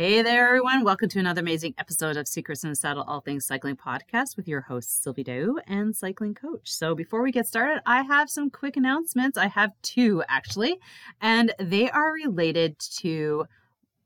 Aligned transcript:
Hey 0.00 0.22
there, 0.22 0.48
everyone. 0.48 0.82
Welcome 0.82 1.10
to 1.10 1.18
another 1.18 1.42
amazing 1.42 1.74
episode 1.76 2.16
of 2.16 2.26
Secrets 2.26 2.64
in 2.64 2.70
the 2.70 2.74
Saddle 2.74 3.02
All 3.02 3.20
Things 3.20 3.44
Cycling 3.44 3.76
podcast 3.76 4.34
with 4.34 4.48
your 4.48 4.62
host, 4.62 5.02
Sylvie 5.02 5.22
Dow 5.22 5.56
and 5.66 5.94
cycling 5.94 6.32
coach. 6.32 6.72
So, 6.72 6.94
before 6.94 7.22
we 7.22 7.30
get 7.30 7.46
started, 7.46 7.82
I 7.84 8.00
have 8.04 8.30
some 8.30 8.48
quick 8.48 8.78
announcements. 8.78 9.36
I 9.36 9.48
have 9.48 9.72
two 9.82 10.24
actually, 10.26 10.78
and 11.20 11.52
they 11.58 11.90
are 11.90 12.14
related 12.14 12.78
to 13.00 13.44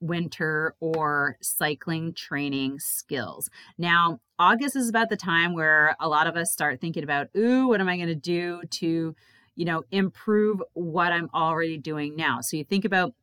winter 0.00 0.74
or 0.80 1.36
cycling 1.40 2.12
training 2.12 2.80
skills. 2.80 3.48
Now, 3.78 4.18
August 4.36 4.74
is 4.74 4.88
about 4.88 5.10
the 5.10 5.16
time 5.16 5.54
where 5.54 5.94
a 6.00 6.08
lot 6.08 6.26
of 6.26 6.34
us 6.36 6.50
start 6.50 6.80
thinking 6.80 7.04
about, 7.04 7.28
ooh, 7.36 7.68
what 7.68 7.80
am 7.80 7.88
I 7.88 7.94
going 7.94 8.08
to 8.08 8.16
do 8.16 8.62
to, 8.68 9.14
you 9.54 9.64
know, 9.64 9.84
improve 9.92 10.60
what 10.72 11.12
I'm 11.12 11.30
already 11.32 11.78
doing 11.78 12.16
now? 12.16 12.40
So, 12.40 12.56
you 12.56 12.64
think 12.64 12.84
about 12.84 13.14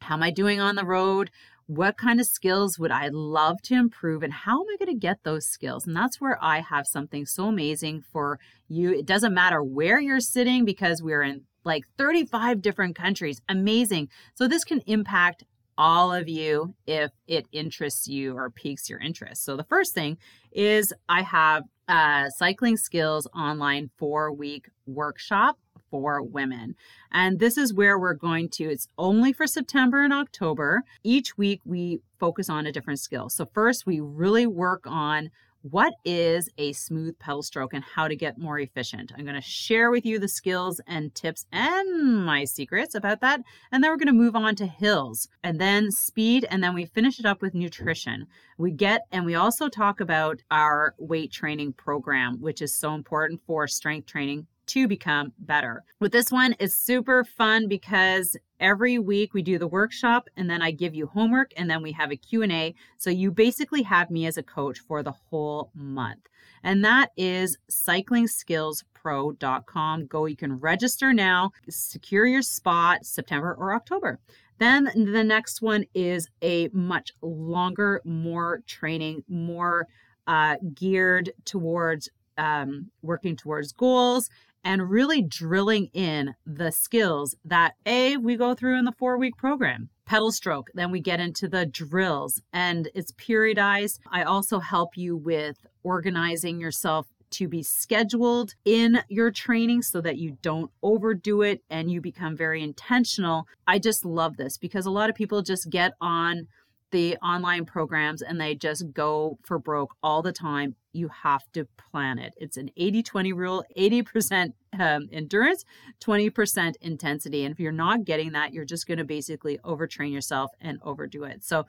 how 0.00 0.14
am 0.14 0.22
I 0.22 0.30
doing 0.30 0.60
on 0.60 0.76
the 0.76 0.84
road? 0.84 1.30
What 1.66 1.98
kind 1.98 2.20
of 2.20 2.26
skills 2.26 2.78
would 2.78 2.92
I 2.92 3.08
love 3.08 3.60
to 3.62 3.74
improve 3.74 4.22
and 4.22 4.32
how 4.32 4.60
am 4.60 4.66
I 4.72 4.76
going 4.84 4.94
to 4.94 5.00
get 5.00 5.18
those 5.24 5.46
skills? 5.46 5.86
And 5.86 5.96
that's 5.96 6.20
where 6.20 6.38
I 6.42 6.60
have 6.60 6.86
something 6.86 7.26
so 7.26 7.48
amazing 7.48 8.02
for 8.12 8.38
you. 8.68 8.92
It 8.92 9.06
doesn't 9.06 9.34
matter 9.34 9.62
where 9.62 10.00
you're 10.00 10.20
sitting 10.20 10.64
because 10.64 11.02
we're 11.02 11.22
in 11.22 11.42
like 11.64 11.82
35 11.98 12.62
different 12.62 12.94
countries. 12.94 13.40
Amazing. 13.48 14.08
So 14.34 14.46
this 14.46 14.64
can 14.64 14.80
impact 14.86 15.42
all 15.76 16.12
of 16.12 16.28
you 16.28 16.74
if 16.86 17.10
it 17.26 17.46
interests 17.52 18.06
you 18.06 18.36
or 18.36 18.48
piques 18.48 18.88
your 18.88 19.00
interest. 19.00 19.44
So 19.44 19.56
the 19.56 19.64
first 19.64 19.92
thing 19.92 20.16
is 20.52 20.92
I 21.08 21.22
have 21.22 21.64
a 21.88 22.26
cycling 22.36 22.76
skills 22.76 23.26
online 23.34 23.90
4 23.98 24.32
week 24.32 24.68
workshop 24.86 25.58
for 25.96 26.22
women. 26.22 26.74
And 27.10 27.38
this 27.38 27.56
is 27.56 27.72
where 27.72 27.98
we're 27.98 28.12
going 28.12 28.50
to, 28.50 28.64
it's 28.64 28.86
only 28.98 29.32
for 29.32 29.46
September 29.46 30.02
and 30.02 30.12
October. 30.12 30.82
Each 31.02 31.38
week 31.38 31.62
we 31.64 32.00
focus 32.20 32.50
on 32.50 32.66
a 32.66 32.72
different 32.72 33.00
skill. 33.00 33.30
So, 33.30 33.46
first, 33.46 33.86
we 33.86 33.98
really 33.98 34.46
work 34.46 34.82
on 34.84 35.30
what 35.62 35.94
is 36.04 36.50
a 36.58 36.72
smooth 36.74 37.18
pedal 37.18 37.42
stroke 37.42 37.72
and 37.72 37.82
how 37.82 38.06
to 38.08 38.14
get 38.14 38.38
more 38.38 38.58
efficient. 38.58 39.10
I'm 39.16 39.24
going 39.24 39.34
to 39.36 39.40
share 39.40 39.90
with 39.90 40.04
you 40.04 40.18
the 40.18 40.28
skills 40.28 40.80
and 40.86 41.14
tips 41.14 41.46
and 41.50 42.24
my 42.24 42.44
secrets 42.44 42.94
about 42.94 43.20
that. 43.22 43.40
And 43.72 43.82
then 43.82 43.90
we're 43.90 43.96
going 43.96 44.06
to 44.06 44.12
move 44.12 44.36
on 44.36 44.54
to 44.56 44.66
hills 44.66 45.28
and 45.42 45.60
then 45.60 45.90
speed. 45.90 46.46
And 46.50 46.62
then 46.62 46.74
we 46.74 46.84
finish 46.84 47.18
it 47.18 47.26
up 47.26 47.42
with 47.42 47.54
nutrition. 47.54 48.26
We 48.58 48.70
get, 48.70 49.06
and 49.10 49.24
we 49.24 49.34
also 49.34 49.68
talk 49.68 50.00
about 50.00 50.42
our 50.50 50.94
weight 50.98 51.32
training 51.32 51.72
program, 51.72 52.40
which 52.40 52.62
is 52.62 52.78
so 52.78 52.94
important 52.94 53.40
for 53.46 53.66
strength 53.66 54.06
training 54.06 54.46
to 54.66 54.88
become 54.88 55.32
better. 55.38 55.84
With 56.00 56.12
this 56.12 56.30
one, 56.30 56.54
it's 56.58 56.74
super 56.74 57.24
fun 57.24 57.68
because 57.68 58.36
every 58.60 58.98
week 58.98 59.34
we 59.34 59.42
do 59.42 59.58
the 59.58 59.66
workshop 59.66 60.28
and 60.36 60.48
then 60.48 60.62
I 60.62 60.70
give 60.70 60.94
you 60.94 61.06
homework 61.06 61.52
and 61.56 61.68
then 61.70 61.82
we 61.82 61.92
have 61.92 62.10
a 62.10 62.16
Q&A. 62.16 62.74
So 62.98 63.10
you 63.10 63.30
basically 63.30 63.82
have 63.82 64.10
me 64.10 64.26
as 64.26 64.36
a 64.36 64.42
coach 64.42 64.80
for 64.80 65.02
the 65.02 65.12
whole 65.12 65.70
month. 65.74 66.26
And 66.62 66.84
that 66.84 67.12
is 67.16 67.56
cyclingskillspro.com. 67.70 70.06
Go, 70.06 70.26
you 70.26 70.36
can 70.36 70.58
register 70.58 71.12
now, 71.12 71.52
secure 71.68 72.26
your 72.26 72.42
spot 72.42 73.06
September 73.06 73.54
or 73.54 73.74
October. 73.74 74.18
Then 74.58 74.90
the 74.94 75.22
next 75.22 75.60
one 75.60 75.84
is 75.94 76.28
a 76.42 76.70
much 76.72 77.12
longer, 77.20 78.00
more 78.04 78.62
training, 78.66 79.22
more 79.28 79.86
uh, 80.26 80.56
geared 80.74 81.30
towards 81.44 82.08
um, 82.38 82.90
working 83.02 83.36
towards 83.36 83.72
goals 83.72 84.30
and 84.66 84.90
really 84.90 85.22
drilling 85.22 85.88
in 85.94 86.34
the 86.44 86.72
skills 86.72 87.36
that 87.44 87.74
A, 87.86 88.16
we 88.16 88.36
go 88.36 88.52
through 88.52 88.76
in 88.76 88.84
the 88.84 88.90
four 88.98 89.16
week 89.16 89.36
program. 89.36 89.90
Pedal 90.06 90.32
stroke, 90.32 90.70
then 90.74 90.90
we 90.90 91.00
get 91.00 91.20
into 91.20 91.46
the 91.46 91.64
drills 91.64 92.42
and 92.52 92.88
it's 92.92 93.12
periodized. 93.12 94.00
I 94.10 94.24
also 94.24 94.58
help 94.58 94.96
you 94.96 95.16
with 95.16 95.56
organizing 95.84 96.60
yourself 96.60 97.06
to 97.30 97.46
be 97.46 97.62
scheduled 97.62 98.54
in 98.64 99.02
your 99.08 99.30
training 99.30 99.82
so 99.82 100.00
that 100.00 100.18
you 100.18 100.36
don't 100.42 100.72
overdo 100.82 101.42
it 101.42 101.62
and 101.70 101.88
you 101.88 102.00
become 102.00 102.36
very 102.36 102.60
intentional. 102.60 103.46
I 103.68 103.78
just 103.78 104.04
love 104.04 104.36
this 104.36 104.58
because 104.58 104.84
a 104.84 104.90
lot 104.90 105.10
of 105.10 105.14
people 105.14 105.42
just 105.42 105.70
get 105.70 105.92
on 106.00 106.48
the 106.90 107.16
online 107.18 107.66
programs 107.66 108.22
and 108.22 108.40
they 108.40 108.54
just 108.54 108.92
go 108.92 109.38
for 109.44 109.58
broke 109.58 109.94
all 110.02 110.22
the 110.22 110.32
time. 110.32 110.74
You 110.96 111.08
have 111.22 111.42
to 111.52 111.66
plan 111.90 112.18
it. 112.18 112.34
It's 112.38 112.56
an 112.56 112.70
80 112.76 113.02
20 113.02 113.32
rule 113.32 113.64
80% 113.76 114.52
um, 114.78 115.08
endurance, 115.12 115.64
20% 116.00 116.74
intensity. 116.80 117.44
And 117.44 117.52
if 117.52 117.60
you're 117.60 117.72
not 117.72 118.04
getting 118.04 118.32
that, 118.32 118.52
you're 118.52 118.64
just 118.64 118.86
going 118.86 118.98
to 118.98 119.04
basically 119.04 119.58
overtrain 119.58 120.12
yourself 120.12 120.50
and 120.60 120.78
overdo 120.82 121.24
it. 121.24 121.44
So, 121.44 121.66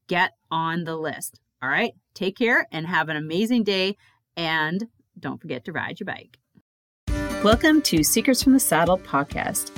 get 0.08 0.32
on 0.50 0.82
the 0.84 0.96
list. 0.96 1.40
All 1.62 1.68
right, 1.68 1.92
take 2.14 2.36
care 2.36 2.66
and 2.72 2.84
have 2.86 3.08
an 3.08 3.16
amazing 3.16 3.62
day. 3.64 3.96
And 4.36 4.88
don't 5.18 5.40
forget 5.40 5.64
to 5.64 5.72
ride 5.72 5.98
your 6.00 6.06
bike. 6.06 6.38
Welcome 7.44 7.82
to 7.82 8.02
Secrets 8.02 8.42
from 8.42 8.52
the 8.52 8.60
Saddle 8.60 8.98
podcast. 8.98 9.77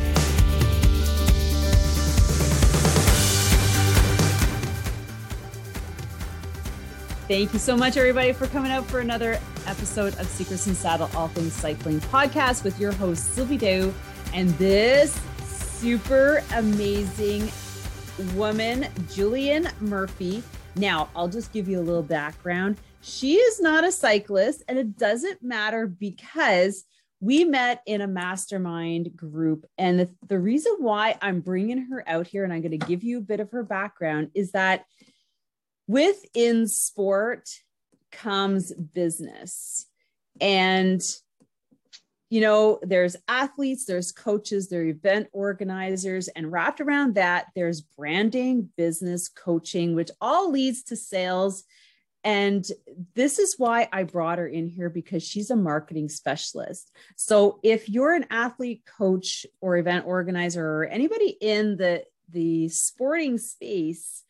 Thank 7.31 7.53
you 7.53 7.59
so 7.59 7.77
much, 7.77 7.95
everybody, 7.95 8.33
for 8.33 8.47
coming 8.47 8.73
out 8.73 8.85
for 8.87 8.99
another 8.99 9.39
episode 9.65 10.19
of 10.19 10.27
Secrets 10.27 10.67
in 10.67 10.75
Saddle 10.75 11.09
All 11.15 11.29
Things 11.29 11.53
Cycling 11.53 12.01
podcast 12.01 12.65
with 12.65 12.77
your 12.77 12.91
host, 12.91 13.33
Sylvie 13.33 13.55
Dow, 13.55 13.93
and 14.33 14.49
this 14.55 15.17
super 15.45 16.43
amazing 16.55 17.49
woman, 18.35 18.83
Jillian 19.07 19.71
Murphy. 19.79 20.43
Now, 20.75 21.07
I'll 21.15 21.29
just 21.29 21.53
give 21.53 21.69
you 21.69 21.79
a 21.79 21.81
little 21.81 22.03
background. 22.03 22.75
She 22.99 23.35
is 23.35 23.61
not 23.61 23.85
a 23.85 23.93
cyclist, 23.93 24.63
and 24.67 24.77
it 24.77 24.97
doesn't 24.97 25.41
matter 25.41 25.87
because 25.87 26.83
we 27.21 27.45
met 27.45 27.81
in 27.85 28.01
a 28.01 28.07
mastermind 28.07 29.15
group. 29.15 29.65
And 29.77 30.01
the, 30.01 30.09
the 30.27 30.39
reason 30.39 30.75
why 30.79 31.17
I'm 31.21 31.39
bringing 31.39 31.77
her 31.91 32.03
out 32.07 32.27
here 32.27 32.43
and 32.43 32.51
I'm 32.51 32.61
going 32.61 32.77
to 32.77 32.85
give 32.85 33.05
you 33.05 33.19
a 33.19 33.21
bit 33.21 33.39
of 33.39 33.51
her 33.51 33.63
background 33.63 34.31
is 34.33 34.51
that 34.51 34.83
within 35.91 36.67
sport 36.67 37.49
comes 38.13 38.71
business. 38.73 39.87
And, 40.39 41.01
you 42.29 42.39
know, 42.39 42.79
there's 42.81 43.17
athletes, 43.27 43.85
there's 43.85 44.13
coaches, 44.13 44.69
there 44.69 44.83
event 44.83 45.27
organizers, 45.33 46.29
and 46.29 46.49
wrapped 46.49 46.79
around 46.79 47.15
that, 47.15 47.47
there's 47.55 47.81
branding, 47.81 48.69
business, 48.77 49.27
coaching, 49.27 49.93
which 49.93 50.11
all 50.21 50.49
leads 50.49 50.83
to 50.83 50.95
sales. 50.95 51.65
And 52.23 52.65
this 53.13 53.37
is 53.37 53.55
why 53.57 53.89
I 53.91 54.03
brought 54.03 54.37
her 54.37 54.47
in 54.47 54.69
here 54.69 54.89
because 54.89 55.23
she's 55.23 55.49
a 55.49 55.57
marketing 55.57 56.07
specialist. 56.07 56.89
So 57.17 57.59
if 57.63 57.89
you're 57.89 58.13
an 58.13 58.27
athlete, 58.29 58.83
coach, 58.85 59.45
or 59.59 59.75
event 59.75 60.05
organizer, 60.05 60.65
or 60.65 60.85
anybody 60.85 61.35
in 61.41 61.75
the, 61.75 62.05
the 62.29 62.69
sporting 62.69 63.37
space, 63.39 64.23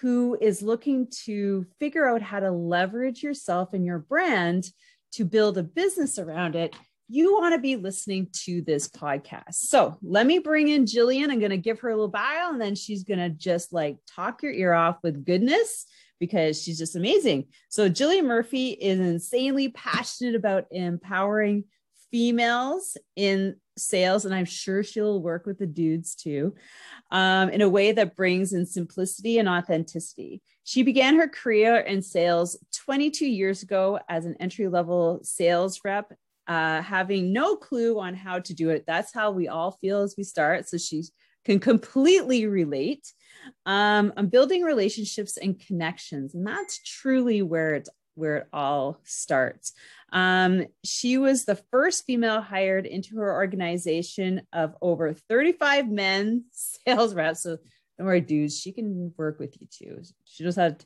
who 0.00 0.36
is 0.40 0.62
looking 0.62 1.08
to 1.24 1.66
figure 1.78 2.06
out 2.06 2.22
how 2.22 2.40
to 2.40 2.50
leverage 2.50 3.22
yourself 3.22 3.72
and 3.72 3.84
your 3.84 3.98
brand 3.98 4.68
to 5.12 5.24
build 5.24 5.56
a 5.56 5.62
business 5.62 6.18
around 6.18 6.54
it, 6.54 6.74
you 7.08 7.34
want 7.34 7.54
to 7.54 7.60
be 7.60 7.76
listening 7.76 8.28
to 8.32 8.62
this 8.62 8.88
podcast. 8.88 9.54
So 9.54 9.96
let 10.02 10.26
me 10.26 10.38
bring 10.38 10.68
in 10.68 10.84
Jillian. 10.84 11.30
I'm 11.30 11.38
going 11.38 11.50
to 11.50 11.56
give 11.56 11.80
her 11.80 11.88
a 11.88 11.94
little 11.94 12.08
bio 12.08 12.50
and 12.50 12.60
then 12.60 12.74
she's 12.74 13.04
going 13.04 13.20
to 13.20 13.30
just 13.30 13.72
like 13.72 13.96
talk 14.06 14.42
your 14.42 14.52
ear 14.52 14.72
off 14.72 14.98
with 15.02 15.24
goodness 15.24 15.86
because 16.18 16.60
she's 16.60 16.78
just 16.78 16.96
amazing. 16.96 17.46
So 17.68 17.88
Jillian 17.88 18.24
Murphy 18.24 18.70
is 18.70 18.98
insanely 18.98 19.68
passionate 19.68 20.34
about 20.34 20.66
empowering 20.70 21.64
females 22.10 22.96
in 23.14 23.56
sales, 23.76 24.24
and 24.24 24.34
I'm 24.34 24.44
sure 24.44 24.82
she'll 24.82 25.20
work 25.20 25.46
with 25.46 25.58
the 25.58 25.66
dudes 25.66 26.14
too, 26.14 26.54
um, 27.10 27.50
in 27.50 27.60
a 27.60 27.68
way 27.68 27.92
that 27.92 28.16
brings 28.16 28.52
in 28.52 28.66
simplicity 28.66 29.38
and 29.38 29.48
authenticity. 29.48 30.42
She 30.64 30.82
began 30.82 31.16
her 31.16 31.28
career 31.28 31.76
in 31.76 32.02
sales 32.02 32.58
22 32.74 33.26
years 33.26 33.62
ago 33.62 34.00
as 34.08 34.26
an 34.26 34.36
entry 34.40 34.68
level 34.68 35.20
sales 35.22 35.80
rep, 35.84 36.12
uh, 36.48 36.82
having 36.82 37.32
no 37.32 37.56
clue 37.56 37.98
on 38.00 38.14
how 38.14 38.40
to 38.40 38.54
do 38.54 38.70
it. 38.70 38.84
That's 38.86 39.12
how 39.12 39.30
we 39.30 39.48
all 39.48 39.72
feel 39.72 40.02
as 40.02 40.14
we 40.16 40.24
start. 40.24 40.68
So 40.68 40.78
she 40.78 41.04
can 41.44 41.60
completely 41.60 42.46
relate. 42.46 43.12
Um, 43.64 44.12
I'm 44.16 44.26
building 44.26 44.62
relationships 44.62 45.36
and 45.36 45.58
connections, 45.58 46.34
and 46.34 46.44
that's 46.44 46.82
truly 46.82 47.42
where 47.42 47.74
it's 47.74 47.88
where 48.16 48.36
it 48.38 48.48
all 48.52 49.00
starts. 49.04 49.72
Um, 50.12 50.66
she 50.84 51.18
was 51.18 51.44
the 51.44 51.60
first 51.70 52.04
female 52.04 52.40
hired 52.40 52.86
into 52.86 53.16
her 53.16 53.32
organization 53.32 54.42
of 54.52 54.74
over 54.80 55.12
35 55.12 55.88
men 55.88 56.44
sales 56.52 57.14
reps. 57.14 57.42
So 57.42 57.58
don't 57.98 58.06
worry, 58.06 58.20
dudes, 58.20 58.58
she 58.58 58.72
can 58.72 59.12
work 59.16 59.38
with 59.38 59.56
you 59.60 59.66
too. 59.70 60.02
She 60.24 60.42
just 60.42 60.58
had, 60.58 60.84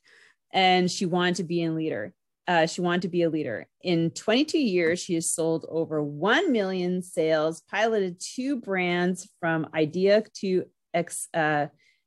and 0.53 0.91
she 0.91 1.07
wanted 1.07 1.37
to 1.37 1.45
be 1.45 1.65
a 1.65 1.73
leader. 1.73 2.13
Uh, 2.49 2.67
she 2.67 2.81
wanted 2.81 3.03
to 3.03 3.09
be 3.09 3.23
a 3.23 3.31
leader. 3.31 3.67
In 3.83 4.11
22 4.11 4.59
years, 4.59 4.99
she 4.99 5.15
has 5.15 5.31
sold 5.31 5.67
over 5.69 6.03
1 6.03 6.51
million 6.51 7.03
sales, 7.03 7.63
piloted 7.71 8.21
two 8.21 8.57
brands 8.57 9.29
from 9.39 9.69
idea 9.75 10.25
to 10.39 10.65
ex, 10.93 11.29
uh, 11.33 11.67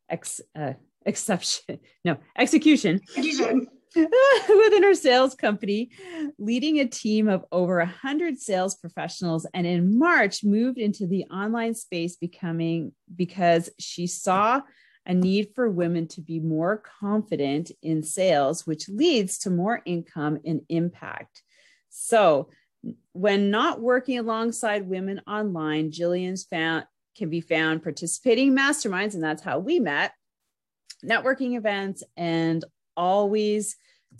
ex, 0.09 0.41
uh, 0.55 0.73
exception, 1.05 1.79
no, 2.05 2.17
execution. 2.37 2.99
within 3.95 4.83
her 4.83 4.95
sales 4.95 5.35
company, 5.35 5.91
leading 6.37 6.79
a 6.79 6.87
team 6.87 7.27
of 7.27 7.45
over 7.51 7.77
100 7.77 8.39
sales 8.39 8.75
professionals. 8.75 9.45
And 9.53 9.67
in 9.67 9.97
March, 9.97 10.43
moved 10.43 10.77
into 10.77 11.07
the 11.07 11.25
online 11.25 11.75
space, 11.75 12.15
becoming 12.15 12.93
because 13.15 13.69
she 13.79 14.07
saw 14.07 14.61
a 15.05 15.13
need 15.13 15.49
for 15.53 15.69
women 15.69 16.07
to 16.07 16.21
be 16.21 16.39
more 16.39 16.81
confident 16.99 17.71
in 17.81 18.03
sales, 18.03 18.65
which 18.65 18.87
leads 18.89 19.37
to 19.39 19.49
more 19.49 19.81
income 19.85 20.39
and 20.45 20.61
impact. 20.69 21.43
So, 21.89 22.49
when 23.13 23.49
not 23.49 23.79
working 23.79 24.17
alongside 24.19 24.89
women 24.89 25.21
online, 25.27 25.91
Jillian's 25.91 26.43
found 26.43 26.85
can 27.15 27.29
be 27.29 27.41
found 27.41 27.83
participating 27.83 28.49
in 28.49 28.55
masterminds, 28.55 29.13
and 29.13 29.23
that's 29.23 29.43
how 29.43 29.59
we 29.59 29.79
met, 29.79 30.13
networking 31.05 31.55
events, 31.55 32.03
and 32.17 32.63
always 32.95 33.75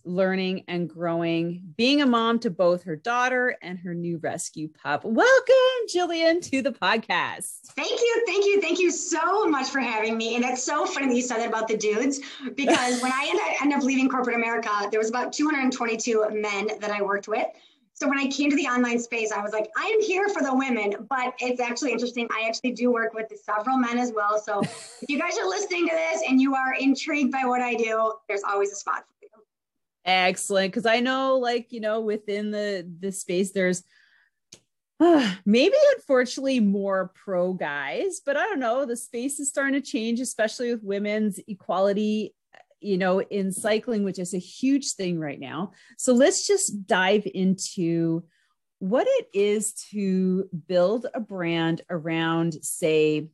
learning 0.05 0.63
and 0.67 0.89
growing, 0.89 1.61
being 1.77 2.01
a 2.01 2.05
mom 2.05 2.39
to 2.39 2.49
both 2.49 2.83
her 2.83 2.95
daughter 2.95 3.55
and 3.61 3.79
her 3.79 3.93
new 3.93 4.17
rescue 4.17 4.67
pup. 4.67 5.03
Welcome, 5.05 5.53
Jillian, 5.93 6.41
to 6.49 6.61
the 6.61 6.71
podcast. 6.71 7.59
Thank 7.75 8.01
you. 8.01 8.23
Thank 8.25 8.45
you. 8.45 8.61
Thank 8.61 8.79
you 8.79 8.91
so 8.91 9.47
much 9.47 9.69
for 9.69 9.79
having 9.79 10.17
me. 10.17 10.35
And 10.35 10.43
it's 10.43 10.63
so 10.63 10.85
funny 10.85 11.07
that 11.07 11.15
you 11.15 11.21
said 11.21 11.37
that 11.37 11.47
about 11.47 11.67
the 11.67 11.77
dudes 11.77 12.19
because 12.55 13.01
when 13.01 13.11
I 13.11 13.55
ended 13.61 13.77
up 13.77 13.83
leaving 13.83 14.09
corporate 14.09 14.35
America, 14.35 14.69
there 14.91 14.99
was 14.99 15.09
about 15.09 15.31
222 15.33 16.27
men 16.31 16.69
that 16.79 16.91
I 16.91 17.01
worked 17.01 17.27
with. 17.27 17.47
So 17.95 18.09
when 18.09 18.17
I 18.17 18.27
came 18.27 18.49
to 18.49 18.55
the 18.55 18.65
online 18.65 18.99
space, 18.99 19.31
I 19.31 19.41
was 19.41 19.51
like, 19.51 19.69
I 19.77 19.85
am 19.85 20.01
here 20.01 20.27
for 20.29 20.41
the 20.41 20.53
women, 20.53 21.07
but 21.09 21.33
it's 21.39 21.61
actually 21.61 21.91
interesting. 21.91 22.27
I 22.31 22.47
actually 22.47 22.71
do 22.71 22.91
work 22.91 23.13
with 23.13 23.31
several 23.45 23.77
men 23.77 23.99
as 23.99 24.11
well. 24.11 24.39
So 24.39 24.61
if 24.61 25.05
you 25.07 25.19
guys 25.19 25.37
are 25.37 25.47
listening 25.47 25.87
to 25.87 25.95
this 25.95 26.23
and 26.27 26.41
you 26.41 26.55
are 26.55 26.73
intrigued 26.73 27.31
by 27.31 27.43
what 27.45 27.61
I 27.61 27.75
do, 27.75 28.13
there's 28.27 28.43
always 28.43 28.71
a 28.71 28.75
spot 28.75 29.05
for 29.07 29.13
you. 29.21 29.29
Excellent. 30.05 30.71
Because 30.71 30.87
I 30.87 30.99
know, 31.01 31.37
like, 31.37 31.71
you 31.71 31.79
know, 31.79 32.01
within 32.01 32.51
the 32.51 32.91
the 32.99 33.11
space, 33.11 33.51
there's 33.51 33.83
uh, 34.99 35.33
maybe 35.45 35.75
unfortunately 35.95 36.59
more 36.59 37.11
pro 37.13 37.53
guys, 37.53 38.21
but 38.25 38.37
I 38.37 38.43
don't 38.45 38.59
know. 38.59 38.85
The 38.85 38.97
space 38.97 39.39
is 39.39 39.49
starting 39.49 39.79
to 39.79 39.81
change, 39.81 40.19
especially 40.19 40.73
with 40.73 40.83
women's 40.83 41.39
equality, 41.47 42.33
you 42.83 42.97
know, 42.97 43.21
in 43.21 43.51
cycling, 43.51 44.03
which 44.03 44.19
is 44.19 44.33
a 44.33 44.39
huge 44.39 44.93
thing 44.93 45.19
right 45.19 45.39
now. 45.39 45.71
So 45.97 46.13
let's 46.13 46.47
just 46.47 46.85
dive 46.85 47.27
into 47.33 48.23
what 48.79 49.07
it 49.09 49.27
is 49.33 49.73
to 49.91 50.49
build 50.67 51.07
a 51.13 51.19
brand 51.19 51.81
around, 51.89 52.53
say, 52.61 53.29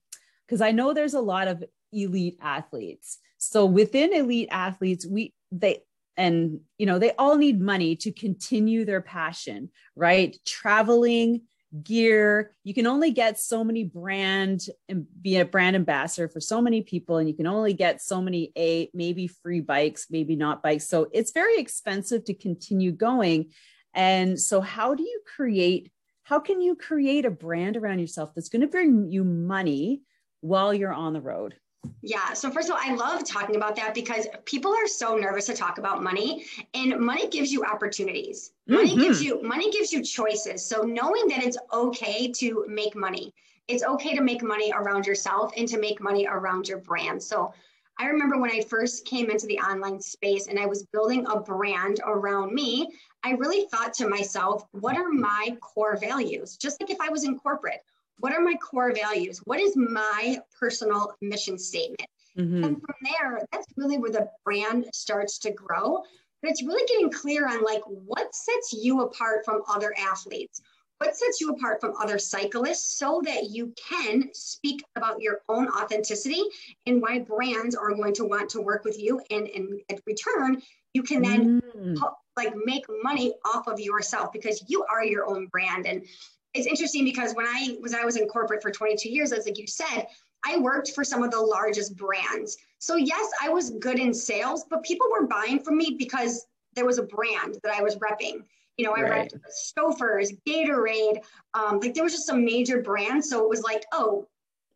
because 0.46 0.62
I 0.62 0.72
know 0.72 0.94
there's 0.94 1.16
a 1.16 1.22
lot 1.22 1.48
of 1.48 1.64
elite 1.92 2.38
athletes. 2.42 3.18
So 3.38 3.66
within 3.66 4.14
elite 4.14 4.50
athletes, 4.52 5.08
we 5.08 5.34
they 5.52 5.82
and 6.18 6.60
you 6.78 6.86
know 6.86 7.00
they 7.00 7.14
all 7.14 7.38
need 7.38 7.60
money 7.60 7.96
to 7.96 8.12
continue 8.12 8.86
their 8.86 9.02
passion 9.02 9.70
right 9.96 10.38
traveling 10.46 11.42
gear. 11.84 12.56
You 12.64 12.74
can 12.74 12.88
only 12.88 13.12
get 13.12 13.40
so 13.40 13.64
many 13.64 13.84
brand 13.84 14.66
and 14.88 15.06
be 15.22 15.38
a 15.38 15.46
brand 15.46 15.76
ambassador 15.76 16.28
for 16.28 16.40
so 16.40 16.62
many 16.62 16.82
people 16.82 17.18
and 17.18 17.30
you 17.30 17.36
can 17.36 17.48
only 17.48 17.74
get 17.74 18.02
so 18.02 18.22
many 18.22 18.52
a 18.58 18.90
maybe 18.94 19.28
free 19.28 19.62
bikes 19.62 20.08
maybe 20.10 20.36
not 20.36 20.64
bikes. 20.64 20.88
So 20.88 21.08
it's 21.14 21.32
very 21.32 21.58
expensive 21.60 22.26
to 22.26 22.34
continue 22.34 22.92
going. 22.92 23.52
And 23.94 24.40
so 24.40 24.62
how 24.62 24.96
do 24.96 25.04
you 25.04 25.22
create 25.36 25.92
how 26.24 26.40
can 26.40 26.62
you 26.62 26.76
create 26.76 27.26
a 27.26 27.32
brand 27.32 27.76
around 27.76 28.00
yourself 28.00 28.32
that's 28.36 28.50
going 28.50 28.62
to 28.62 28.68
bring 28.68 29.10
you 29.10 29.24
money 29.24 30.02
while 30.42 30.74
you're 30.74 30.94
on 30.94 31.14
the 31.14 31.22
road 31.22 31.56
yeah. 32.02 32.34
So 32.34 32.50
first 32.50 32.70
of 32.70 32.76
all, 32.76 32.82
I 32.82 32.96
love 32.96 33.26
talking 33.26 33.56
about 33.56 33.76
that 33.76 33.94
because 33.94 34.28
people 34.46 34.72
are 34.72 34.88
so 34.88 35.16
nervous 35.16 35.46
to 35.48 35.54
talk 35.54 35.78
about 35.78 36.02
money 36.02 36.46
and 36.74 36.98
money 37.00 37.28
gives 37.30 37.52
you 37.52 37.64
opportunities. 37.64 38.52
Money 38.68 38.92
mm-hmm. 38.92 39.02
gives 39.02 39.24
you 39.24 39.42
money 39.42 39.70
gives 39.72 39.92
you 39.92 40.04
choices. 40.04 40.66
So 40.66 40.82
knowing 40.82 41.28
that 41.28 41.44
it's 41.44 41.58
okay 41.74 42.32
to 42.34 42.66
make 42.68 42.96
money. 42.96 43.34
It's 43.68 43.84
okay 43.84 44.16
to 44.16 44.22
make 44.22 44.42
money 44.42 44.74
around 44.76 45.06
yourself 45.06 45.52
and 45.56 45.68
to 45.68 45.80
make 45.80 46.02
money 46.02 46.26
around 46.28 46.68
your 46.68 46.80
brand. 46.80 47.22
So 47.22 47.54
I 48.00 48.06
remember 48.06 48.40
when 48.40 48.50
I 48.50 48.62
first 48.62 49.06
came 49.06 49.30
into 49.30 49.46
the 49.46 49.60
online 49.60 50.00
space 50.00 50.48
and 50.48 50.58
I 50.58 50.66
was 50.66 50.84
building 50.84 51.28
a 51.28 51.40
brand 51.40 52.00
around 52.06 52.54
me, 52.54 52.88
I 53.24 53.32
really 53.32 53.68
thought 53.68 53.94
to 53.96 54.08
myself, 54.08 54.66
what 54.72 54.96
are 54.96 55.10
my 55.10 55.58
core 55.60 55.98
values? 55.98 56.56
Just 56.56 56.82
like 56.82 56.90
if 56.90 57.02
I 57.02 57.10
was 57.10 57.26
in 57.26 57.38
corporate, 57.38 57.84
what 58.20 58.34
are 58.34 58.42
my 58.42 58.56
core 58.56 58.94
values? 58.94 59.40
What 59.46 59.60
is 59.60 59.76
my 59.76 60.40
personal 60.60 61.14
mission 61.22 61.58
statement? 61.58 62.10
Mm-hmm. 62.38 62.64
And 62.64 62.82
from 62.82 62.96
there, 63.04 63.46
that's 63.52 63.68
really 63.76 63.98
where 63.98 64.12
the 64.12 64.30
brand 64.46 64.86
starts 64.94 65.40
to 65.40 65.52
grow. 65.52 66.04
But 66.42 66.52
it's 66.52 66.64
really 66.64 66.86
getting 66.88 67.12
clear 67.12 67.48
on 67.48 67.64
like 67.64 67.82
what 67.86 68.34
sets 68.34 68.74
you 68.74 69.02
apart 69.02 69.44
from 69.44 69.62
other 69.68 69.94
athletes, 69.98 70.62
what 70.98 71.16
sets 71.16 71.42
you 71.42 71.50
apart 71.50 71.82
from 71.82 71.96
other 72.00 72.18
cyclists 72.18 72.98
so 72.98 73.22
that 73.26 73.50
you 73.50 73.74
can 73.90 74.30
speak 74.34 74.82
about 74.96 75.22
your 75.22 75.42
own 75.50 75.68
authenticity 75.70 76.42
and 76.86 77.02
why 77.02 77.20
brands 77.20 77.76
are 77.76 77.94
going 77.94 78.14
to 78.14 78.26
want 78.26 78.50
to 78.52 78.62
work 78.62 78.86
with 78.86 78.98
you. 78.98 79.22
And, 79.30 79.48
in 79.48 79.82
return, 80.06 80.62
you 80.94 81.04
can 81.04 81.22
then 81.22 81.62
mm. 81.76 81.98
like 82.38 82.54
make 82.66 82.86
money 83.04 83.34
off 83.46 83.68
of 83.68 83.80
yourself 83.80 84.32
because 84.32 84.64
you 84.68 84.86
are 84.90 85.04
your 85.04 85.30
own 85.30 85.48
brand. 85.48 85.88
And 85.88 86.06
it's 86.54 86.68
interesting 86.68 87.04
because 87.04 87.34
when 87.34 87.46
I 87.46 87.78
was 87.82 87.94
I 87.94 88.04
was 88.04 88.18
in 88.18 88.28
corporate 88.28 88.62
for 88.62 88.72
22 88.72 89.10
years, 89.10 89.32
as 89.32 89.46
like 89.46 89.58
you 89.58 89.68
said, 89.68 90.08
I 90.46 90.58
worked 90.58 90.92
for 90.92 91.04
some 91.04 91.24
of 91.24 91.32
the 91.32 91.40
largest 91.40 91.96
brands. 91.96 92.58
So 92.80 92.96
yes, 92.96 93.30
I 93.42 93.50
was 93.50 93.72
good 93.72 94.00
in 94.00 94.14
sales, 94.14 94.66
but 94.70 94.84
people 94.84 95.08
were 95.12 95.28
buying 95.28 95.60
from 95.60 95.78
me 95.78 95.96
because 95.98 96.46
there 96.76 96.86
was 96.86 96.98
a 96.98 97.04
brand 97.04 97.58
that 97.64 97.74
I 97.74 97.82
was 97.82 97.98
repping. 97.98 98.44
You 98.78 98.86
know, 98.86 98.94
I 98.96 99.02
right. 99.02 99.34
repped 99.34 99.40
Stouffer's, 99.52 100.34
Gatorade, 100.48 101.22
um, 101.54 101.80
like 101.80 101.94
there 101.94 102.04
was 102.04 102.14
just 102.14 102.26
some 102.26 102.46
major 102.46 102.82
brands. 102.82 103.30
So 103.30 103.44
it 103.44 103.50
was 103.50 103.62
like, 103.62 103.84
oh, 103.92 104.28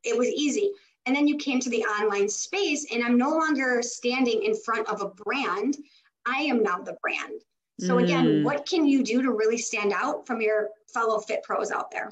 it 0.03 0.17
was 0.17 0.27
easy. 0.27 0.71
And 1.05 1.15
then 1.15 1.27
you 1.27 1.37
came 1.37 1.59
to 1.61 1.69
the 1.69 1.83
online 1.83 2.29
space, 2.29 2.87
and 2.93 3.03
I'm 3.03 3.17
no 3.17 3.29
longer 3.29 3.81
standing 3.81 4.43
in 4.43 4.55
front 4.55 4.89
of 4.89 5.01
a 5.01 5.07
brand. 5.07 5.77
I 6.25 6.41
am 6.43 6.63
now 6.63 6.79
the 6.79 6.97
brand. 7.01 7.41
So 7.79 7.97
again, 7.97 8.25
mm. 8.25 8.43
what 8.43 8.65
can 8.65 8.85
you 8.85 9.03
do 9.03 9.21
to 9.23 9.31
really 9.31 9.57
stand 9.57 9.93
out 9.93 10.27
from 10.27 10.41
your 10.41 10.69
fellow 10.93 11.19
fit 11.19 11.43
pros 11.43 11.71
out 11.71 11.91
there? 11.91 12.11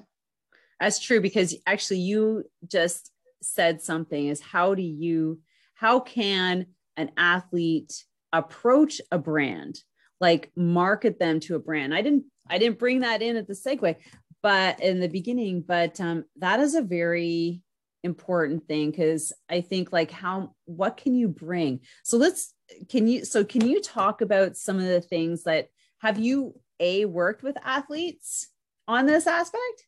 That's 0.79 0.99
true 0.99 1.21
because 1.21 1.55
actually 1.67 1.99
you 1.99 2.43
just 2.67 3.11
said 3.41 3.81
something 3.81 4.27
is 4.27 4.39
how 4.39 4.75
do 4.75 4.83
you 4.83 5.39
how 5.73 5.99
can 5.99 6.67
an 6.95 7.11
athlete 7.17 8.05
approach 8.31 9.01
a 9.11 9.17
brand 9.17 9.79
like 10.19 10.51
market 10.55 11.17
them 11.17 11.39
to 11.39 11.55
a 11.55 11.59
brand 11.59 11.91
i 11.91 12.03
didn't 12.03 12.23
i 12.47 12.59
didn't 12.59 12.77
bring 12.77 12.99
that 12.99 13.23
in 13.23 13.35
at 13.35 13.47
the 13.47 13.53
segue 13.53 13.95
but 14.43 14.79
in 14.79 14.99
the 14.99 15.07
beginning 15.07 15.63
but 15.67 15.99
um, 15.99 16.23
that 16.37 16.59
is 16.59 16.75
a 16.75 16.83
very 16.83 17.63
important 18.03 18.67
thing 18.67 18.91
because 18.91 19.31
I 19.49 19.61
think 19.61 19.91
like 19.91 20.11
how 20.11 20.55
what 20.65 20.97
can 20.97 21.13
you 21.13 21.27
bring? 21.27 21.81
So 22.03 22.17
let's 22.17 22.53
can 22.89 23.07
you 23.07 23.25
so 23.25 23.43
can 23.43 23.67
you 23.67 23.81
talk 23.81 24.21
about 24.21 24.57
some 24.57 24.77
of 24.77 24.85
the 24.85 25.01
things 25.01 25.43
that 25.43 25.67
have 25.99 26.17
you 26.17 26.55
a 26.79 27.05
worked 27.05 27.43
with 27.43 27.57
athletes 27.63 28.49
on 28.91 29.05
this 29.05 29.27
aspect? 29.27 29.85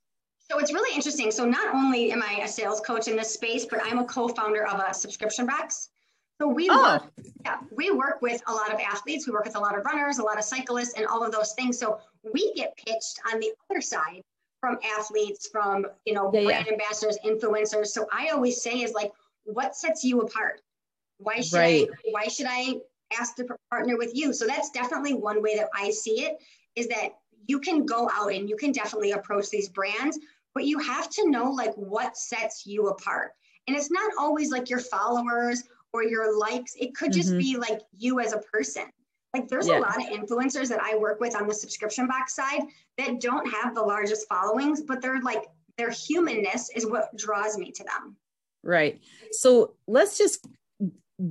So 0.50 0.60
it's 0.60 0.74
really 0.74 0.96
interesting. 0.96 1.32
So 1.32 1.46
not 1.46 1.74
only 1.74 2.12
am 2.12 2.22
I 2.22 2.42
a 2.44 2.48
sales 2.48 2.80
coach 2.82 3.08
in 3.08 3.16
this 3.16 3.34
space, 3.34 3.66
but 3.66 3.80
I'm 3.84 4.00
a 4.00 4.06
co-founder 4.06 4.66
of 4.68 4.80
a 4.80 4.94
subscription 4.94 5.46
box. 5.46 5.90
So 6.42 6.48
we 6.48 6.68
oh. 6.70 6.82
work, 6.82 7.12
yeah, 7.46 7.58
we 7.76 7.92
work 7.92 8.22
with 8.22 8.42
a 8.48 8.54
lot 8.54 8.74
of 8.74 8.80
athletes. 8.80 9.28
We 9.28 9.34
work 9.34 9.46
with 9.46 9.56
a 9.56 9.60
lot 9.60 9.78
of 9.78 9.86
runners, 9.86 10.18
a 10.18 10.24
lot 10.24 10.38
of 10.38 10.44
cyclists, 10.44 10.94
and 10.98 11.06
all 11.06 11.24
of 11.24 11.32
those 11.32 11.54
things. 11.54 11.78
So 11.80 12.00
we 12.34 12.54
get 12.54 12.76
pitched 12.76 13.20
on 13.32 13.40
the 13.40 13.52
other 13.70 13.82
side 13.82 14.22
from 14.60 14.78
athletes, 14.98 15.48
from 15.52 15.86
you 16.06 16.14
know, 16.14 16.32
yeah, 16.34 16.44
brand 16.46 16.66
yeah. 16.68 16.74
ambassadors, 16.74 17.18
influencers. 17.26 17.88
So 17.88 18.08
I 18.12 18.30
always 18.30 18.62
say 18.62 18.82
is 18.82 18.94
like, 18.94 19.12
what 19.46 19.76
sets 19.76 20.04
you 20.04 20.22
apart? 20.22 20.62
Why 21.18 21.42
should 21.42 21.58
right. 21.58 21.88
I? 21.90 22.10
Why 22.12 22.28
should 22.28 22.48
I 22.50 22.76
ask 23.18 23.36
to 23.36 23.46
partner 23.70 23.98
with 23.98 24.12
you? 24.14 24.34
So 24.34 24.46
that's 24.48 24.70
definitely 24.72 25.14
one 25.14 25.42
way 25.42 25.56
that 25.58 25.70
I 25.74 25.92
see 25.92 26.24
it. 26.24 26.38
Is 26.76 26.88
that 26.88 27.10
you 27.48 27.60
can 27.60 27.86
go 27.86 28.10
out 28.14 28.34
and 28.34 28.50
you 28.50 28.56
can 28.56 28.72
definitely 28.72 29.12
approach 29.12 29.50
these 29.50 29.70
brands, 29.70 30.20
but 30.54 30.66
you 30.66 30.80
have 30.80 31.10
to 31.10 31.30
know 31.30 31.52
like 31.52 31.74
what 31.76 32.18
sets 32.18 32.66
you 32.66 32.88
apart. 32.88 33.32
And 33.68 33.76
it's 33.76 33.92
not 33.92 34.12
always 34.18 34.52
like 34.52 34.70
your 34.70 34.80
followers 34.80 35.64
or 35.94 36.04
your 36.04 36.38
likes. 36.38 36.76
It 36.80 36.96
could 36.96 37.14
just 37.14 37.30
mm-hmm. 37.30 37.40
be 37.40 37.58
like 37.58 37.82
you 37.98 38.20
as 38.20 38.34
a 38.34 38.40
person. 38.40 38.86
Like 39.34 39.48
there's 39.48 39.68
yeah. 39.68 39.80
a 39.80 39.82
lot 39.82 39.98
of 39.98 40.04
influencers 40.10 40.70
that 40.70 40.80
I 40.82 40.96
work 40.96 41.20
with 41.20 41.36
on 41.36 41.48
the 41.48 41.54
subscription 41.54 42.08
box 42.08 42.36
side 42.36 42.62
that 42.98 43.20
don't 43.20 43.50
have 43.52 43.74
the 43.74 43.82
largest 43.82 44.28
followings, 44.28 44.82
but 44.82 45.02
they're 45.02 45.22
like 45.22 45.46
their 45.78 45.90
humanness 45.90 46.70
is 46.76 46.86
what 46.86 47.16
draws 47.18 47.58
me 47.58 47.72
to 47.72 47.84
them. 47.84 48.16
Right. 48.64 49.02
So 49.32 49.74
let's 49.88 50.18
just 50.18 50.48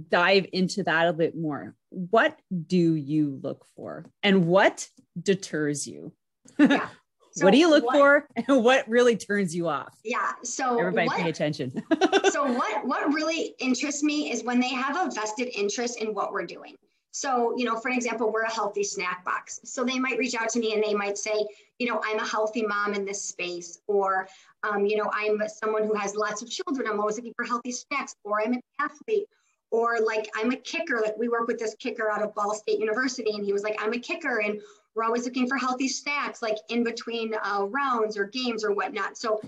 dive 0.09 0.47
into 0.53 0.83
that 0.83 1.09
a 1.09 1.13
bit 1.13 1.37
more. 1.37 1.75
What 1.93 2.39
do 2.67 2.95
you 2.95 3.39
look 3.43 3.67
for 3.77 4.07
and 4.23 4.47
what 4.47 4.89
deters 5.21 5.87
you? 5.87 6.13
Yeah. 6.59 6.89
So 7.35 7.47
what 7.47 7.53
do 7.53 7.57
you 7.57 7.71
look 7.71 7.87
what, 7.87 7.97
for 7.97 8.29
and 8.37 8.63
what 8.63 8.87
really 8.87 9.17
turns 9.17 9.57
you 9.57 9.67
off? 9.67 9.99
Yeah. 10.05 10.33
So 10.45 10.79
everybody 10.79 11.07
what, 11.07 11.17
pay 11.17 11.31
attention. 11.31 11.73
so 12.31 12.53
what 12.53 12.87
what 12.87 13.11
really 13.15 13.55
interests 13.59 14.03
me 14.03 14.31
is 14.31 14.45
when 14.45 14.61
they 14.61 14.69
have 14.69 14.99
a 14.99 15.11
vested 15.11 15.49
interest 15.57 15.99
in 16.03 16.13
what 16.13 16.31
we're 16.31 16.45
doing. 16.45 16.77
So, 17.13 17.55
you 17.57 17.67
know, 17.67 17.79
for 17.79 17.91
example, 17.91 18.33
we're 18.33 18.43
a 18.43 18.53
healthy 18.53 18.83
snack 18.83 19.23
box. 19.25 19.61
So 19.65 19.85
they 19.85 19.99
might 19.99 20.19
reach 20.19 20.35
out 20.35 20.49
to 20.51 20.59
me 20.59 20.73
and 20.73 20.83
they 20.83 20.95
might 20.95 21.19
say, 21.19 21.47
you 21.79 21.87
know, 21.87 22.01
I'm 22.03 22.19
a 22.19 22.27
healthy 22.27 22.67
mom 22.67 22.95
in 22.95 23.05
this 23.05 23.23
space, 23.23 23.79
or, 23.87 24.27
um, 24.63 24.87
you 24.87 24.97
know, 24.97 25.11
I'm 25.13 25.41
someone 25.49 25.85
who 25.85 25.95
has 25.95 26.15
lots 26.15 26.41
of 26.41 26.49
children. 26.49 26.89
I'm 26.89 26.99
always 27.01 27.17
looking 27.17 27.35
for 27.37 27.45
healthy 27.45 27.73
snacks, 27.73 28.15
or 28.25 28.41
I'm 28.41 28.55
an 28.55 28.63
athlete, 28.81 29.27
or 29.73 29.99
like 30.01 30.31
I'm 30.37 30.53
a 30.53 30.57
kicker. 30.57 31.01
Like 31.03 31.19
we 31.19 31.29
work 31.29 31.49
with 31.49 31.59
this 31.59 31.75
kicker 31.75 32.09
out 32.11 32.23
of 32.23 32.35
Ball 32.35 32.55
State 32.55 32.79
University, 32.79 33.33
and 33.35 33.45
he 33.45 33.53
was 33.53 33.65
like, 33.65 33.75
I'm 33.83 33.93
a 33.93 33.99
kicker, 33.99 34.39
and 34.39 34.61
we're 34.95 35.05
always 35.05 35.25
looking 35.25 35.49
for 35.49 35.57
healthy 35.57 35.89
snacks 35.89 36.43
like 36.43 36.59
in 36.69 36.85
between 36.85 37.35
uh, 37.43 37.65
rounds 37.65 38.17
or 38.17 38.27
games 38.27 38.63
or 38.63 38.73
whatnot. 38.73 39.17
So 39.17 39.41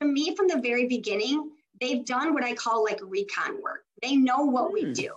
to 0.00 0.06
me, 0.06 0.34
from 0.34 0.48
the 0.48 0.60
very 0.60 0.86
beginning, 0.86 1.52
they've 1.80 2.04
done 2.04 2.34
what 2.34 2.44
I 2.44 2.54
call 2.54 2.84
like 2.84 2.98
recon 3.02 3.62
work. 3.62 3.84
They 4.02 4.16
know 4.16 4.42
what 4.42 4.72
we 4.72 4.82
hmm. 4.86 4.92
do. 4.92 5.10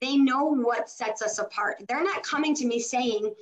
They 0.00 0.16
know 0.16 0.46
what 0.46 0.90
sets 0.90 1.22
us 1.22 1.38
apart. 1.38 1.84
They're 1.86 2.02
not 2.02 2.24
coming 2.24 2.54
to 2.56 2.66
me 2.66 2.80
saying, 2.80 3.32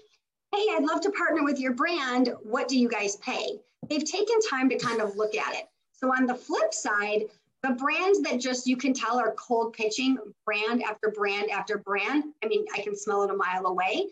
Hey, 0.53 0.67
I'd 0.73 0.83
love 0.83 1.01
to 1.03 1.11
partner 1.13 1.45
with 1.45 1.61
your 1.61 1.73
brand. 1.73 2.35
What 2.43 2.67
do 2.67 2.77
you 2.77 2.89
guys 2.89 3.17
pay? 3.17 3.61
They've 3.89 4.05
taken 4.05 4.37
time 4.51 4.69
to 4.71 4.79
kind 4.79 5.01
of 5.01 5.17
look 5.17 5.37
at 5.37 5.55
it. 5.55 5.69
So 5.93 6.09
on 6.09 6.27
the 6.27 6.35
flip 6.35 6.75
side, 6.75 7.27
the 7.63 7.71
brands 7.71 8.23
that 8.23 8.41
just 8.41 8.67
you 8.67 8.77
can 8.77 8.95
tell 8.95 9.19
are 9.19 9.35
cold 9.35 9.75
pitching 9.75 10.17
brand 10.45 10.83
after 10.83 11.11
brand 11.11 11.51
after 11.51 11.79
brand. 11.79 12.25
I 12.43 12.49
mean, 12.49 12.65
I 12.75 12.81
can 12.81 12.97
smell 12.97 13.23
it 13.23 13.31
a 13.31 13.35
mile 13.35 13.67
away. 13.67 14.07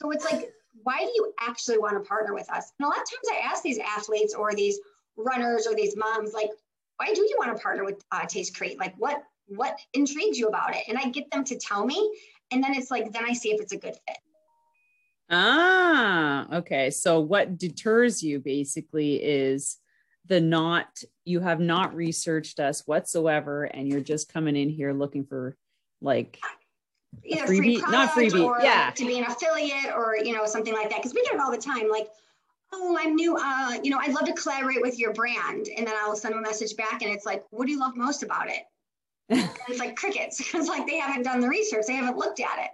So 0.00 0.10
it's 0.10 0.24
like 0.24 0.52
why 0.82 0.98
do 0.98 1.12
you 1.14 1.32
actually 1.40 1.78
want 1.78 1.94
to 1.94 2.08
partner 2.08 2.34
with 2.34 2.50
us? 2.50 2.72
And 2.78 2.86
a 2.86 2.88
lot 2.88 2.98
of 2.98 3.04
times 3.04 3.28
I 3.32 3.46
ask 3.46 3.62
these 3.62 3.78
athletes 3.78 4.34
or 4.34 4.54
these 4.54 4.80
runners 5.16 5.66
or 5.66 5.74
these 5.74 5.96
moms, 5.96 6.32
like, 6.32 6.50
why 6.96 7.12
do 7.12 7.20
you 7.20 7.36
want 7.38 7.56
to 7.56 7.62
partner 7.62 7.84
with 7.84 8.02
uh, 8.12 8.26
Taste 8.26 8.56
Crate? 8.56 8.78
Like, 8.78 8.94
what 8.96 9.22
what 9.46 9.78
intrigues 9.92 10.38
you 10.38 10.48
about 10.48 10.74
it? 10.74 10.84
And 10.88 10.96
I 10.96 11.10
get 11.10 11.30
them 11.30 11.44
to 11.44 11.58
tell 11.58 11.84
me, 11.84 12.10
and 12.50 12.64
then 12.64 12.74
it's 12.74 12.90
like, 12.90 13.12
then 13.12 13.24
I 13.24 13.34
see 13.34 13.50
if 13.50 13.60
it's 13.60 13.72
a 13.72 13.76
good 13.76 13.94
fit. 14.08 14.16
Ah, 15.30 16.56
okay. 16.58 16.90
So 16.90 17.20
what 17.20 17.58
deters 17.58 18.22
you 18.22 18.40
basically 18.40 19.16
is 19.16 19.78
the 20.26 20.40
not 20.40 21.02
you 21.24 21.40
have 21.40 21.60
not 21.60 21.94
researched 21.94 22.60
us 22.60 22.86
whatsoever, 22.86 23.64
and 23.64 23.88
you're 23.88 24.00
just 24.00 24.32
coming 24.32 24.56
in 24.56 24.70
here 24.70 24.92
looking 24.92 25.24
for 25.24 25.56
like 26.00 26.38
freebie, 27.26 27.46
free 27.46 27.76
not 27.88 28.10
freebie, 28.10 28.44
or 28.44 28.60
yeah, 28.60 28.86
like 28.86 28.94
to 28.96 29.06
be 29.06 29.18
an 29.18 29.24
affiliate 29.24 29.92
or 29.94 30.16
you 30.16 30.32
know 30.32 30.46
something 30.46 30.72
like 30.72 30.90
that. 30.90 30.98
Because 30.98 31.14
we 31.14 31.22
get 31.24 31.34
it 31.34 31.40
all 31.40 31.50
the 31.50 31.58
time, 31.58 31.90
like, 31.90 32.08
oh, 32.72 32.96
I'm 32.98 33.14
new. 33.14 33.36
Uh, 33.36 33.78
you 33.82 33.90
know, 33.90 33.98
I'd 33.98 34.12
love 34.12 34.24
to 34.26 34.32
collaborate 34.32 34.80
with 34.80 34.98
your 34.98 35.12
brand, 35.12 35.68
and 35.76 35.86
then 35.86 35.94
I'll 35.98 36.16
send 36.16 36.34
a 36.34 36.40
message 36.40 36.76
back, 36.76 37.02
and 37.02 37.10
it's 37.10 37.26
like, 37.26 37.44
what 37.50 37.66
do 37.66 37.72
you 37.72 37.80
love 37.80 37.96
most 37.96 38.22
about 38.22 38.48
it? 38.48 38.62
it's 39.68 39.78
like 39.78 39.96
crickets. 39.96 40.40
it's 40.54 40.68
like 40.68 40.86
they 40.86 40.98
haven't 40.98 41.22
done 41.22 41.40
the 41.40 41.48
research, 41.48 41.84
they 41.86 41.94
haven't 41.94 42.16
looked 42.16 42.40
at 42.40 42.58
it. 42.58 42.70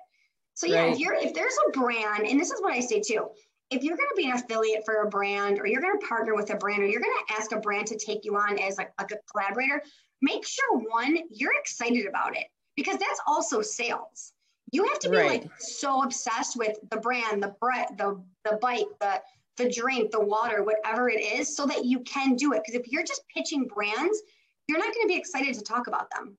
So 0.54 0.66
yeah, 0.66 0.82
right. 0.82 0.92
if 0.92 0.98
you're 0.98 1.14
if 1.14 1.34
there's 1.34 1.56
a 1.68 1.70
brand, 1.70 2.26
and 2.26 2.38
this 2.38 2.50
is 2.50 2.60
what 2.60 2.72
I 2.72 2.80
say 2.80 3.00
too. 3.00 3.28
If 3.70 3.84
you're 3.84 3.96
going 3.96 4.08
to 4.08 4.16
be 4.16 4.28
an 4.28 4.36
affiliate 4.36 4.84
for 4.84 5.02
a 5.02 5.08
brand, 5.08 5.60
or 5.60 5.66
you're 5.66 5.80
going 5.80 5.98
to 5.98 6.06
partner 6.06 6.34
with 6.34 6.50
a 6.50 6.56
brand, 6.56 6.82
or 6.82 6.86
you're 6.86 7.00
going 7.00 7.14
to 7.28 7.34
ask 7.34 7.52
a 7.52 7.60
brand 7.60 7.86
to 7.88 7.96
take 7.96 8.24
you 8.24 8.36
on 8.36 8.58
as 8.58 8.78
like, 8.78 8.92
like 8.98 9.12
a 9.12 9.18
collaborator, 9.30 9.82
make 10.20 10.46
sure 10.46 10.78
one, 10.78 11.16
you're 11.30 11.56
excited 11.58 12.06
about 12.06 12.36
it 12.36 12.46
because 12.76 12.98
that's 12.98 13.20
also 13.26 13.62
sales. 13.62 14.32
You 14.72 14.84
have 14.86 14.98
to 15.00 15.10
be 15.10 15.16
right. 15.16 15.42
like 15.42 15.50
so 15.58 16.02
obsessed 16.02 16.56
with 16.56 16.76
the 16.90 16.96
brand, 16.98 17.42
the 17.42 17.54
bread, 17.60 17.88
the 17.98 18.22
the 18.44 18.58
bike, 18.62 18.86
the 19.00 19.20
the 19.56 19.70
drink, 19.70 20.10
the 20.12 20.20
water, 20.20 20.62
whatever 20.62 21.10
it 21.10 21.20
is, 21.20 21.56
so 21.56 21.66
that 21.66 21.84
you 21.84 22.00
can 22.00 22.36
do 22.36 22.52
it. 22.52 22.62
Because 22.64 22.80
if 22.80 22.90
you're 22.90 23.04
just 23.04 23.22
pitching 23.34 23.66
brands, 23.66 24.22
you're 24.68 24.78
not 24.78 24.94
going 24.94 25.04
to 25.04 25.08
be 25.08 25.18
excited 25.18 25.54
to 25.54 25.62
talk 25.62 25.88
about 25.88 26.08
them. 26.14 26.38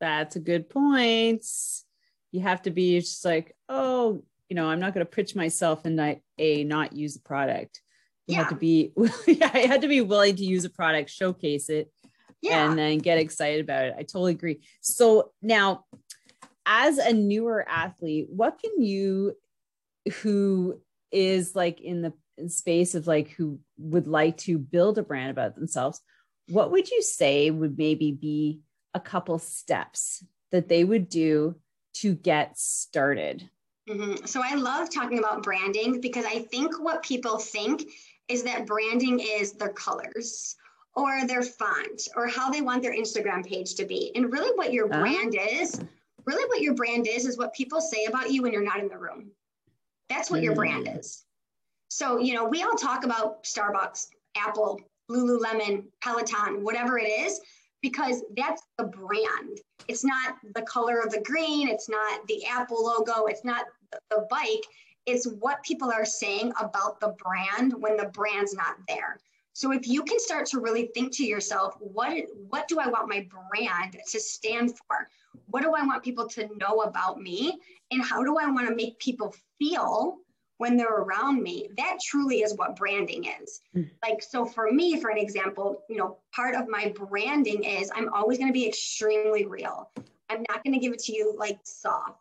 That's 0.00 0.36
a 0.36 0.40
good 0.40 0.68
point. 0.68 1.46
You 2.32 2.40
have 2.40 2.62
to 2.62 2.70
be 2.70 2.98
just 2.98 3.24
like, 3.24 3.54
oh, 3.68 4.24
you 4.50 4.56
know, 4.56 4.66
I'm 4.66 4.80
not 4.80 4.92
going 4.92 5.06
to 5.06 5.10
pitch 5.10 5.36
myself 5.36 5.84
and 5.84 5.96
not 5.96 6.16
a 6.36 6.64
not 6.64 6.92
use 6.92 7.14
the 7.14 7.20
product. 7.20 7.80
You 8.26 8.34
yeah. 8.34 8.38
have 8.40 8.48
to 8.50 8.56
be, 8.56 8.92
yeah, 9.26 9.50
I 9.54 9.60
had 9.60 9.82
to 9.82 9.88
be 9.88 10.00
willing 10.00 10.36
to 10.36 10.44
use 10.44 10.64
a 10.64 10.70
product, 10.70 11.08
showcase 11.08 11.70
it, 11.70 11.90
yeah. 12.42 12.68
and 12.68 12.78
then 12.78 12.98
get 12.98 13.18
excited 13.18 13.60
about 13.60 13.84
it. 13.84 13.94
I 13.96 14.02
totally 14.02 14.32
agree. 14.32 14.60
So 14.82 15.30
now, 15.40 15.84
as 16.66 16.98
a 16.98 17.12
newer 17.12 17.66
athlete, 17.68 18.26
what 18.28 18.60
can 18.60 18.82
you, 18.82 19.36
who 20.22 20.80
is 21.12 21.54
like 21.54 21.80
in 21.80 22.02
the 22.02 22.12
space 22.48 22.94
of 22.94 23.06
like 23.06 23.30
who 23.30 23.60
would 23.78 24.06
like 24.06 24.36
to 24.38 24.58
build 24.58 24.98
a 24.98 25.02
brand 25.02 25.30
about 25.30 25.54
themselves, 25.54 26.00
what 26.48 26.72
would 26.72 26.90
you 26.90 27.02
say 27.02 27.50
would 27.50 27.78
maybe 27.78 28.10
be 28.10 28.60
a 28.94 29.00
couple 29.00 29.38
steps 29.38 30.24
that 30.50 30.68
they 30.68 30.82
would 30.82 31.08
do 31.08 31.54
to 31.94 32.14
get 32.14 32.58
started? 32.58 33.48
Mm-hmm. 33.90 34.24
So 34.24 34.40
I 34.44 34.54
love 34.54 34.88
talking 34.88 35.18
about 35.18 35.42
branding 35.42 36.00
because 36.00 36.24
I 36.24 36.38
think 36.38 36.80
what 36.80 37.02
people 37.02 37.38
think 37.38 37.90
is 38.28 38.44
that 38.44 38.66
branding 38.66 39.18
is 39.18 39.52
their 39.52 39.70
colors 39.70 40.56
or 40.94 41.26
their 41.26 41.42
font 41.42 42.08
or 42.14 42.28
how 42.28 42.50
they 42.50 42.62
want 42.62 42.82
their 42.82 42.94
Instagram 42.94 43.44
page 43.44 43.74
to 43.74 43.84
be. 43.84 44.12
And 44.14 44.32
really, 44.32 44.52
what 44.54 44.72
your 44.72 44.86
uh-huh. 44.86 45.00
brand 45.00 45.36
is, 45.36 45.80
really, 46.24 46.48
what 46.48 46.60
your 46.60 46.74
brand 46.74 47.08
is, 47.08 47.26
is 47.26 47.36
what 47.36 47.52
people 47.52 47.80
say 47.80 48.04
about 48.04 48.30
you 48.30 48.42
when 48.42 48.52
you're 48.52 48.64
not 48.64 48.78
in 48.78 48.88
the 48.88 48.98
room. 48.98 49.30
That's 50.08 50.30
what 50.30 50.40
mm. 50.40 50.44
your 50.44 50.54
brand 50.54 50.86
mm. 50.86 50.98
is. 50.98 51.24
So, 51.88 52.18
you 52.18 52.34
know, 52.34 52.44
we 52.44 52.62
all 52.62 52.76
talk 52.76 53.04
about 53.04 53.42
Starbucks, 53.42 54.08
Apple, 54.36 54.80
Lululemon, 55.10 55.84
Peloton, 56.00 56.62
whatever 56.62 56.98
it 56.98 57.08
is, 57.08 57.40
because 57.82 58.22
that's 58.36 58.62
the 58.78 58.84
brand. 58.84 59.58
It's 59.88 60.04
not 60.04 60.36
the 60.54 60.62
color 60.62 61.00
of 61.00 61.10
the 61.10 61.20
green, 61.22 61.68
it's 61.68 61.88
not 61.88 62.26
the 62.28 62.46
Apple 62.46 62.84
logo, 62.84 63.26
it's 63.26 63.44
not 63.44 63.66
the 64.10 64.26
bike. 64.30 64.64
It's 65.06 65.26
what 65.26 65.62
people 65.62 65.90
are 65.90 66.04
saying 66.04 66.52
about 66.60 67.00
the 67.00 67.14
brand 67.18 67.74
when 67.74 67.96
the 67.96 68.06
brand's 68.06 68.54
not 68.54 68.76
there. 68.86 69.18
So 69.52 69.72
if 69.72 69.86
you 69.86 70.02
can 70.04 70.18
start 70.20 70.46
to 70.46 70.60
really 70.60 70.90
think 70.94 71.12
to 71.16 71.24
yourself, 71.24 71.76
what 71.80 72.16
what 72.48 72.68
do 72.68 72.78
I 72.78 72.88
want 72.88 73.08
my 73.08 73.26
brand 73.28 73.98
to 74.10 74.20
stand 74.20 74.76
for? 74.76 75.08
What 75.46 75.62
do 75.62 75.74
I 75.74 75.84
want 75.84 76.02
people 76.02 76.28
to 76.28 76.48
know 76.56 76.82
about 76.82 77.20
me? 77.20 77.58
And 77.90 78.02
how 78.02 78.22
do 78.22 78.38
I 78.38 78.50
want 78.50 78.68
to 78.68 78.74
make 78.74 78.98
people 78.98 79.34
feel 79.58 80.18
when 80.58 80.76
they're 80.76 80.88
around 80.88 81.42
me? 81.42 81.68
That 81.76 81.98
truly 82.02 82.42
is 82.42 82.56
what 82.56 82.76
branding 82.76 83.26
is. 83.42 83.60
Mm. 83.76 83.90
Like 84.02 84.22
so 84.22 84.44
for 84.44 84.70
me, 84.70 85.00
for 85.00 85.10
an 85.10 85.18
example, 85.18 85.82
you 85.88 85.96
know, 85.96 86.18
part 86.34 86.54
of 86.54 86.68
my 86.68 86.94
branding 86.96 87.64
is 87.64 87.90
I'm 87.94 88.12
always 88.14 88.38
going 88.38 88.50
to 88.50 88.54
be 88.54 88.68
extremely 88.68 89.46
real. 89.46 89.90
I'm 90.30 90.44
not 90.48 90.62
going 90.62 90.74
to 90.74 90.80
give 90.80 90.92
it 90.92 91.00
to 91.00 91.12
you 91.12 91.34
like 91.36 91.58
soft. 91.64 92.20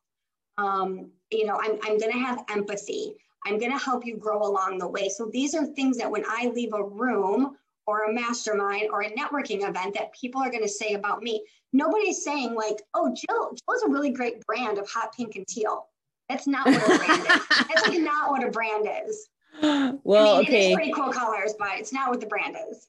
Um, 0.60 1.12
you 1.32 1.46
know, 1.46 1.60
I'm, 1.62 1.78
I'm 1.84 1.98
going 1.98 2.12
to 2.12 2.20
have 2.20 2.44
empathy. 2.50 3.16
I'm 3.46 3.58
going 3.60 3.72
to 3.72 3.78
help 3.78 4.06
you 4.06 4.18
grow 4.18 4.42
along 4.42 4.78
the 4.78 4.88
way. 4.88 5.10
So 5.10 5.30
these 5.32 5.56
are 5.56 5.66
things 5.66 5.98
that 5.98 6.12
when 6.12 6.26
I 6.28 6.52
leave 6.54 6.74
a 6.74 6.84
room 6.84 7.56
or 7.88 8.04
a 8.04 8.14
mastermind 8.14 8.90
or 8.92 9.02
a 9.02 9.12
networking 9.12 9.68
event 9.68 9.96
that 9.96 10.14
people 10.14 10.42
are 10.42 10.52
going 10.52 10.64
to 10.64 10.70
say 10.70 10.94
about 10.94 11.24
me. 11.24 11.44
Nobody's 11.74 12.24
saying 12.24 12.54
like, 12.54 12.82
"Oh, 12.94 13.08
Jill, 13.08 13.52
Jill 13.52 13.76
is 13.76 13.84
a 13.84 13.90
really 13.90 14.12
great 14.12 14.46
brand 14.46 14.78
of 14.78 14.90
hot 14.90 15.14
pink 15.16 15.36
and 15.36 15.48
teal." 15.48 15.88
That's 16.30 16.46
not 16.46 16.68
what 16.68 16.76
a 16.76 16.98
brand 16.98 17.22
is. 17.22 17.28
That's 17.28 17.88
like 17.88 18.00
not 18.02 18.30
what 18.30 18.44
a 18.44 18.52
brand 18.52 18.88
is. 19.08 19.30
Well, 19.62 20.36
I 20.36 20.40
mean, 20.40 20.48
okay. 20.48 20.68
It's 20.68 20.76
pretty 20.76 20.92
cool 20.92 21.12
colors, 21.12 21.56
but 21.58 21.70
it's 21.80 21.92
not 21.92 22.10
what 22.10 22.20
the 22.20 22.28
brand 22.28 22.56
is. 22.70 22.88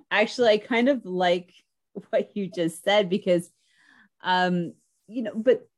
Actually, 0.10 0.48
I 0.48 0.58
kind 0.58 0.88
of 0.88 1.04
like 1.04 1.52
what 2.10 2.36
you 2.36 2.48
just 2.48 2.82
said 2.82 3.08
because, 3.08 3.50
um, 4.22 4.74
you 5.06 5.22
know, 5.22 5.32
but 5.34 5.68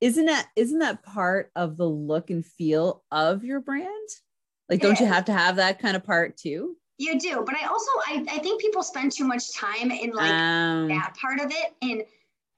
isn't 0.00 0.26
that 0.26 0.48
isn't 0.56 0.78
that 0.80 1.02
part 1.02 1.50
of 1.56 1.76
the 1.76 1.88
look 1.88 2.30
and 2.30 2.44
feel 2.44 3.02
of 3.10 3.44
your 3.44 3.60
brand? 3.60 4.08
Like, 4.68 4.80
don't 4.80 4.98
you 4.98 5.06
have 5.06 5.26
to 5.26 5.32
have 5.32 5.56
that 5.56 5.78
kind 5.78 5.96
of 5.96 6.04
part 6.04 6.36
too? 6.36 6.76
You 6.98 7.18
do, 7.20 7.42
but 7.44 7.54
I 7.54 7.66
also 7.66 7.90
I, 8.06 8.24
I 8.30 8.38
think 8.38 8.60
people 8.60 8.82
spend 8.82 9.12
too 9.12 9.24
much 9.24 9.52
time 9.52 9.90
in 9.90 10.10
like 10.10 10.32
Um, 10.32 10.88
that 10.88 11.14
part 11.20 11.40
of 11.40 11.50
it 11.50 11.74
and 11.82 12.02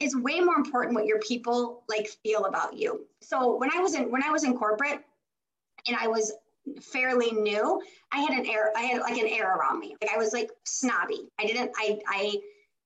it's 0.00 0.16
way 0.16 0.38
more 0.40 0.54
important 0.54 0.94
what 0.94 1.06
your 1.06 1.18
people 1.18 1.82
like 1.88 2.08
feel 2.22 2.44
about 2.44 2.76
you. 2.76 3.04
So 3.20 3.56
when 3.56 3.70
I 3.74 3.80
was 3.80 3.94
in 3.94 4.10
when 4.10 4.22
I 4.22 4.30
was 4.30 4.44
in 4.44 4.56
corporate 4.56 5.00
and 5.86 5.96
I 5.96 6.06
was 6.06 6.32
fairly 6.80 7.32
new, 7.32 7.82
I 8.12 8.18
had 8.20 8.30
an 8.30 8.46
air 8.46 8.72
I 8.76 8.82
had 8.82 9.00
like 9.00 9.18
an 9.18 9.26
air 9.26 9.56
around 9.56 9.80
me. 9.80 9.96
Like 10.00 10.12
I 10.12 10.16
was 10.16 10.32
like 10.32 10.50
snobby. 10.64 11.28
I 11.40 11.46
didn't 11.46 11.72
I 11.76 11.98
I 12.06 12.36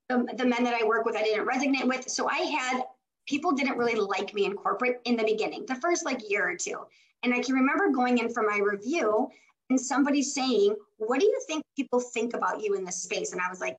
the, 0.09 0.27
the 0.37 0.47
men 0.47 0.65
that 0.65 0.75
I 0.75 0.85
work 0.87 1.05
with 1.05 1.17
I 1.17 1.23
didn't 1.23 1.47
resonate 1.47 1.87
with. 1.87 2.09
So 2.09 2.29
I 2.29 2.39
had 2.39 2.83
people 3.27 3.53
didn't 3.53 3.79
really 3.79 3.95
like 3.95 4.35
me 4.35 4.45
in 4.45 4.55
corporate 4.55 5.01
in 5.05 5.17
the 5.17 5.25
beginning, 5.25 5.65
the 5.67 5.75
first 5.77 6.05
like 6.05 6.29
year 6.29 6.49
or 6.49 6.57
two. 6.57 6.79
And 7.23 7.33
I 7.33 7.41
can 7.41 7.55
remember 7.55 7.91
going 7.91 8.19
in 8.19 8.33
for 8.33 8.43
my 8.43 8.59
review 8.59 9.29
and 9.71 9.81
somebody 9.81 10.23
saying, 10.23 10.77
What 10.99 11.21
do 11.21 11.27
you 11.27 11.41
think 11.47 11.63
people 11.77 12.01
think 12.01 12.35
about 12.35 12.63
you 12.63 12.75
in 12.75 12.85
this 12.85 13.03
space? 13.03 13.33
And 13.33 13.41
I 13.41 13.49
was 13.49 13.61
like, 13.61 13.77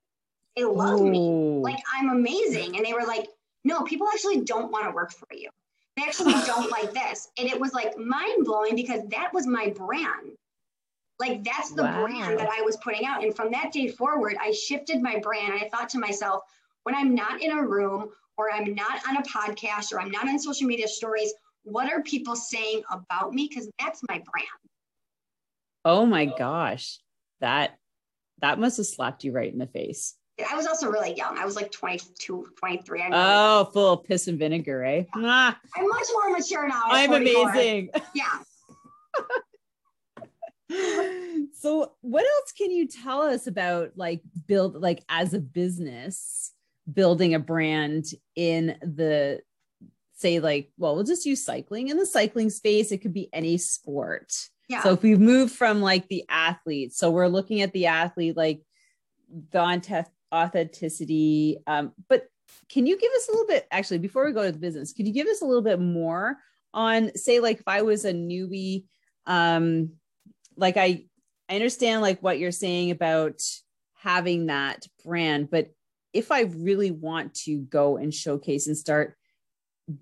They 0.55 0.63
love 0.63 1.01
me. 1.01 1.61
Like 1.61 1.79
I'm 1.93 2.09
amazing. 2.09 2.77
And 2.77 2.85
they 2.85 2.93
were 2.93 3.05
like, 3.05 3.27
No, 3.63 3.83
people 3.83 4.07
actually 4.11 4.41
don't 4.41 4.71
want 4.71 4.85
to 4.85 4.91
work 4.91 5.11
for 5.11 5.27
you. 5.31 5.49
They 5.97 6.03
actually 6.03 6.33
don't 6.45 6.71
like 6.71 6.93
this. 6.93 7.29
And 7.37 7.47
it 7.47 7.59
was 7.59 7.73
like 7.73 7.97
mind 7.97 8.45
blowing 8.45 8.75
because 8.75 9.01
that 9.09 9.33
was 9.33 9.45
my 9.45 9.69
brand. 9.69 10.31
Like 11.19 11.43
that's 11.43 11.71
the 11.71 11.83
Wow. 11.83 12.01
brand 12.01 12.39
that 12.39 12.49
I 12.49 12.61
was 12.61 12.77
putting 12.77 13.05
out. 13.05 13.23
And 13.23 13.35
from 13.35 13.51
that 13.51 13.71
day 13.71 13.87
forward, 13.89 14.35
I 14.41 14.51
shifted 14.51 15.01
my 15.01 15.19
brand. 15.19 15.53
And 15.53 15.61
I 15.61 15.69
thought 15.69 15.89
to 15.89 15.99
myself, 15.99 16.43
when 16.83 16.95
I'm 16.95 17.13
not 17.13 17.41
in 17.41 17.51
a 17.51 17.61
room 17.65 18.09
or 18.37 18.51
I'm 18.51 18.73
not 18.73 18.99
on 19.07 19.17
a 19.17 19.21
podcast 19.23 19.93
or 19.93 19.99
I'm 19.99 20.11
not 20.11 20.27
on 20.27 20.39
social 20.39 20.67
media 20.67 20.87
stories, 20.87 21.33
what 21.63 21.91
are 21.91 22.01
people 22.01 22.35
saying 22.35 22.81
about 22.91 23.33
me? 23.33 23.47
Because 23.49 23.69
that's 23.79 24.01
my 24.09 24.15
brand. 24.15 24.47
oh 25.85 26.05
my 26.05 26.25
gosh, 26.25 26.99
that 27.41 27.77
that 28.41 28.59
must 28.59 28.77
have 28.77 28.85
slapped 28.85 29.23
you 29.23 29.31
right 29.31 29.51
in 29.51 29.59
the 29.59 29.67
face. 29.67 30.15
I 30.49 30.55
was 30.55 30.65
also 30.65 30.89
really 30.89 31.13
young. 31.15 31.37
I 31.37 31.45
was 31.45 31.55
like 31.55 31.71
22, 31.71 32.47
23. 32.57 33.01
I'm, 33.03 33.11
Oh, 33.13 33.69
full 33.71 33.93
of 33.93 34.03
piss 34.03 34.27
and 34.27 34.39
vinegar, 34.39 34.83
eh? 34.83 35.03
Ah, 35.15 35.57
I'm 35.75 35.87
much 35.87 36.07
more 36.11 36.31
mature 36.31 36.67
now. 36.67 36.81
I'm 36.87 37.09
44. 37.09 37.49
amazing. 37.49 37.89
Yeah. 38.15 38.39
so 41.53 41.93
what 42.01 42.25
else 42.25 42.51
can 42.57 42.71
you 42.71 42.87
tell 42.87 43.21
us 43.21 43.45
about 43.45 43.91
like 43.95 44.21
build 44.47 44.81
like 44.81 45.03
as 45.07 45.33
a 45.35 45.39
business 45.39 46.51
building 46.91 47.33
a 47.33 47.39
brand 47.39 48.05
in 48.35 48.75
the 48.81 49.39
say 50.15 50.39
like 50.39 50.71
well 50.77 50.95
we'll 50.95 51.03
just 51.03 51.25
use 51.25 51.43
cycling 51.43 51.89
in 51.89 51.97
the 51.97 52.05
cycling 52.05 52.49
space 52.49 52.91
it 52.91 52.99
could 52.99 53.13
be 53.13 53.29
any 53.33 53.57
sport 53.57 54.33
Yeah. 54.69 54.83
so 54.83 54.93
if 54.93 55.01
we 55.01 55.15
move 55.15 55.51
from 55.51 55.81
like 55.81 56.07
the 56.07 56.23
athlete 56.29 56.93
so 56.93 57.11
we're 57.11 57.27
looking 57.27 57.61
at 57.61 57.73
the 57.73 57.87
athlete 57.87 58.37
like 58.37 58.61
the 59.51 60.05
authenticity 60.33 61.57
um 61.67 61.91
but 62.09 62.27
can 62.69 62.85
you 62.85 62.97
give 62.97 63.11
us 63.13 63.27
a 63.27 63.31
little 63.31 63.47
bit 63.47 63.67
actually 63.71 63.97
before 63.99 64.25
we 64.25 64.31
go 64.31 64.43
to 64.45 64.51
the 64.51 64.59
business 64.59 64.93
could 64.93 65.07
you 65.07 65.13
give 65.13 65.27
us 65.27 65.41
a 65.41 65.45
little 65.45 65.61
bit 65.61 65.79
more 65.79 66.37
on 66.73 67.15
say 67.15 67.39
like 67.39 67.59
if 67.59 67.67
i 67.67 67.81
was 67.81 68.05
a 68.05 68.13
newbie 68.13 68.85
um 69.25 69.91
like 70.57 70.77
i 70.77 71.03
i 71.49 71.55
understand 71.55 72.01
like 72.01 72.21
what 72.21 72.39
you're 72.39 72.51
saying 72.51 72.91
about 72.91 73.41
having 73.95 74.47
that 74.47 74.85
brand 75.03 75.49
but 75.49 75.69
if 76.13 76.31
i 76.31 76.41
really 76.41 76.91
want 76.91 77.33
to 77.33 77.59
go 77.59 77.97
and 77.97 78.13
showcase 78.13 78.67
and 78.67 78.77
start 78.77 79.15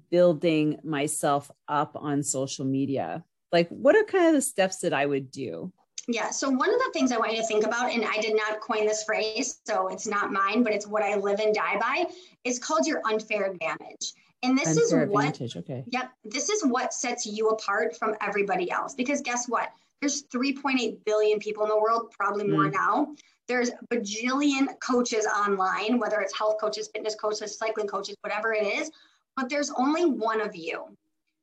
building 0.09 0.77
myself 0.83 1.49
up 1.67 1.95
on 1.95 2.21
social 2.21 2.65
media 2.65 3.23
like 3.51 3.67
what 3.69 3.95
are 3.95 4.03
kind 4.03 4.27
of 4.27 4.33
the 4.33 4.41
steps 4.41 4.79
that 4.79 4.93
i 4.93 5.05
would 5.05 5.31
do 5.31 5.71
Yeah. 6.07 6.31
So 6.31 6.49
one 6.49 6.73
of 6.73 6.79
the 6.79 6.89
things 6.93 7.11
I 7.11 7.17
want 7.17 7.31
you 7.31 7.37
to 7.37 7.45
think 7.45 7.65
about, 7.65 7.91
and 7.91 8.03
I 8.03 8.19
did 8.19 8.35
not 8.35 8.59
coin 8.59 8.85
this 8.85 9.03
phrase, 9.03 9.59
so 9.65 9.87
it's 9.89 10.07
not 10.07 10.31
mine, 10.31 10.63
but 10.63 10.73
it's 10.73 10.87
what 10.87 11.03
I 11.03 11.15
live 11.15 11.39
and 11.39 11.53
die 11.53 11.77
by, 11.79 12.05
is 12.43 12.59
called 12.59 12.87
your 12.87 13.01
unfair 13.05 13.51
advantage. 13.51 14.13
And 14.43 14.57
this 14.57 14.75
is 14.75 14.91
what 14.91 15.41
okay 15.41 15.83
Yep. 15.91 16.11
This 16.25 16.49
is 16.49 16.63
what 16.65 16.93
sets 16.93 17.25
you 17.25 17.49
apart 17.49 17.95
from 17.97 18.15
everybody 18.21 18.71
else. 18.71 18.95
Because 18.95 19.21
guess 19.21 19.47
what? 19.47 19.69
There's 19.99 20.23
3.8 20.23 21.03
billion 21.05 21.39
people 21.39 21.63
in 21.63 21.69
the 21.69 21.79
world, 21.79 22.11
probably 22.11 22.47
more 22.47 22.65
Mm. 22.65 22.73
now. 22.73 23.15
There's 23.47 23.69
bajillion 23.93 24.79
coaches 24.79 25.27
online, 25.27 25.99
whether 25.99 26.21
it's 26.21 26.35
health 26.35 26.57
coaches, 26.59 26.89
fitness 26.93 27.15
coaches, 27.15 27.57
cycling 27.57 27.87
coaches, 27.87 28.15
whatever 28.21 28.53
it 28.53 28.65
is, 28.65 28.89
but 29.35 29.49
there's 29.49 29.71
only 29.71 30.05
one 30.05 30.41
of 30.41 30.55
you. 30.55 30.97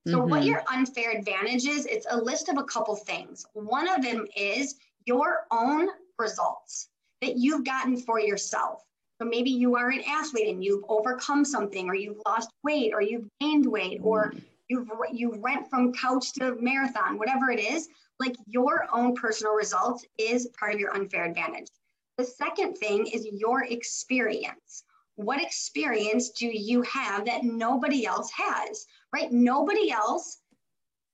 So 0.09 0.25
what 0.25 0.43
Mhm. 0.43 0.47
your 0.47 0.63
unfair 0.69 1.11
advantage 1.11 1.67
is, 1.67 1.85
it's 1.87 2.07
a 2.09 2.17
list 2.17 2.49
of 2.49 2.57
a 2.57 2.65
couple 2.65 2.97
things. 2.97 3.45
One 3.53 3.89
of 3.89 4.03
them 4.03 4.27
is 4.35 4.77
your 5.05 5.47
own 5.51 5.91
results 6.19 6.89
that 7.21 7.37
you've 7.37 7.65
gotten 7.65 7.97
for 7.97 8.19
yourself. 8.19 8.85
So 9.21 9.27
maybe 9.27 9.51
you 9.51 9.77
are 9.77 9.91
an 9.91 10.03
athlete 10.07 10.49
and 10.49 10.63
you've 10.63 10.85
overcome 10.89 11.45
something 11.45 11.89
or 11.89 11.95
you've 11.95 12.21
lost 12.27 12.51
weight 12.63 12.93
or 12.95 13.03
you've 13.03 13.29
gained 13.41 13.67
weight 13.67 14.01
or 14.03 14.33
mm. 14.33 14.41
you've 14.69 14.89
you 15.13 15.31
went 15.31 15.69
from 15.69 15.93
couch 15.93 16.33
to 16.35 16.57
marathon, 16.61 17.19
whatever 17.19 17.51
it 17.51 17.59
is, 17.59 17.89
like 18.21 18.37
your 18.47 18.87
own 18.93 19.15
personal 19.15 19.55
results 19.55 20.05
is 20.19 20.49
part 20.59 20.75
of 20.75 20.81
your 20.81 20.95
unfair 20.95 21.25
advantage. 21.25 21.69
The 22.17 22.25
second 22.25 22.77
thing 22.77 23.07
is 23.07 23.27
your 23.33 23.65
experience. 23.65 24.85
What 25.17 25.43
experience 25.43 26.31
do 26.31 26.47
you 26.47 26.83
have 26.83 27.25
that 27.27 27.43
nobody 27.43 28.07
else 28.07 28.31
has? 28.31 28.87
Right? 29.13 29.33
Nobody 29.33 29.91
else 29.91 30.39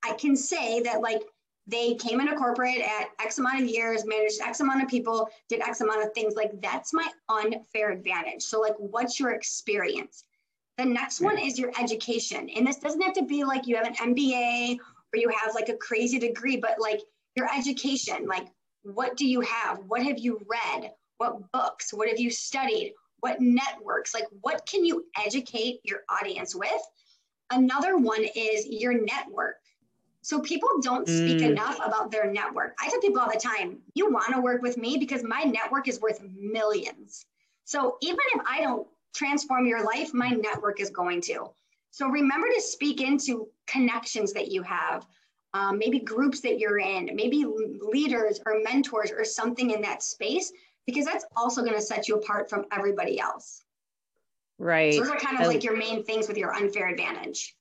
I 0.05 0.13
can 0.13 0.35
say 0.35 0.81
that 0.81 1.01
like 1.01 1.23
they 1.67 1.95
came 1.95 2.19
into 2.19 2.35
corporate 2.35 2.79
at 2.79 3.07
X 3.19 3.39
amount 3.39 3.61
of 3.61 3.67
years, 3.67 4.05
managed 4.05 4.41
X 4.41 4.59
amount 4.59 4.83
of 4.83 4.89
people, 4.89 5.27
did 5.49 5.61
X 5.61 5.81
amount 5.81 6.03
of 6.03 6.13
things. 6.13 6.35
Like 6.35 6.51
that's 6.61 6.93
my 6.93 7.07
unfair 7.29 7.91
advantage. 7.91 8.43
So, 8.43 8.61
like, 8.61 8.75
what's 8.77 9.19
your 9.19 9.31
experience? 9.31 10.25
The 10.77 10.85
next 10.85 11.21
one 11.21 11.37
is 11.39 11.57
your 11.57 11.71
education. 11.79 12.49
And 12.49 12.67
this 12.67 12.77
doesn't 12.77 13.01
have 13.01 13.13
to 13.13 13.23
be 13.23 13.43
like 13.43 13.65
you 13.65 13.77
have 13.77 13.87
an 13.87 13.95
MBA 13.95 14.77
or 14.77 15.19
you 15.19 15.29
have 15.29 15.55
like 15.55 15.69
a 15.69 15.77
crazy 15.77 16.19
degree, 16.19 16.57
but 16.57 16.79
like 16.79 17.01
your 17.35 17.47
education, 17.55 18.27
like, 18.27 18.47
what 18.83 19.17
do 19.17 19.25
you 19.25 19.41
have? 19.41 19.79
What 19.87 20.03
have 20.03 20.19
you 20.19 20.39
read? 20.47 20.91
What 21.17 21.51
books? 21.51 21.93
What 21.93 22.09
have 22.09 22.19
you 22.19 22.29
studied? 22.29 22.93
What 23.21 23.41
networks? 23.41 24.13
Like, 24.13 24.27
what 24.41 24.67
can 24.67 24.85
you 24.85 25.05
educate 25.25 25.79
your 25.83 26.01
audience 26.09 26.53
with? 26.53 26.81
Another 27.51 27.97
one 27.97 28.23
is 28.35 28.67
your 28.67 28.93
network. 28.93 29.55
So 30.25 30.39
people 30.39 30.69
don't 30.81 31.07
speak 31.07 31.37
Mm. 31.37 31.51
enough 31.51 31.77
about 31.85 32.09
their 32.09 32.25
network. 32.25 32.75
I 32.79 32.89
tell 32.89 32.99
people 32.99 33.21
all 33.21 33.29
the 33.31 33.39
time, 33.39 33.83
you 33.93 34.11
want 34.11 34.33
to 34.33 34.41
work 34.41 34.63
with 34.63 34.75
me 34.75 34.97
because 34.97 35.21
my 35.21 35.43
network 35.43 35.87
is 35.87 35.99
worth 36.01 36.19
millions. 36.35 37.23
So 37.65 37.97
even 38.01 38.21
if 38.33 38.41
I 38.49 38.61
don't 38.61 38.87
transform 39.13 39.67
your 39.67 39.83
life, 39.83 40.15
my 40.15 40.31
network 40.31 40.79
is 40.79 40.89
going 40.89 41.21
to. 41.29 41.51
So 41.91 42.07
remember 42.07 42.47
to 42.51 42.59
speak 42.59 43.01
into 43.01 43.47
connections 43.67 44.33
that 44.33 44.47
you 44.47 44.63
have, 44.63 45.05
um, 45.53 45.77
maybe 45.77 45.99
groups 45.99 46.41
that 46.41 46.57
you're 46.57 46.79
in, 46.79 47.15
maybe 47.15 47.45
leaders 47.45 48.39
or 48.47 48.61
mentors 48.63 49.11
or 49.11 49.23
something 49.23 49.69
in 49.69 49.81
that 49.83 50.01
space, 50.01 50.51
because 50.87 51.05
that's 51.05 51.25
also 51.35 51.61
going 51.61 51.75
to 51.75 51.81
set 51.81 52.07
you 52.07 52.15
apart 52.15 52.49
from 52.49 52.65
everybody 52.71 53.19
else. 53.19 53.63
right 54.57 54.91
So 54.95 55.01
those 55.01 55.11
are 55.11 55.17
kind 55.19 55.37
of 55.37 55.43
I- 55.43 55.47
like 55.49 55.63
your 55.63 55.77
main 55.77 56.03
things 56.03 56.27
with 56.27 56.37
your 56.37 56.51
unfair 56.55 56.87
advantage. 56.87 57.55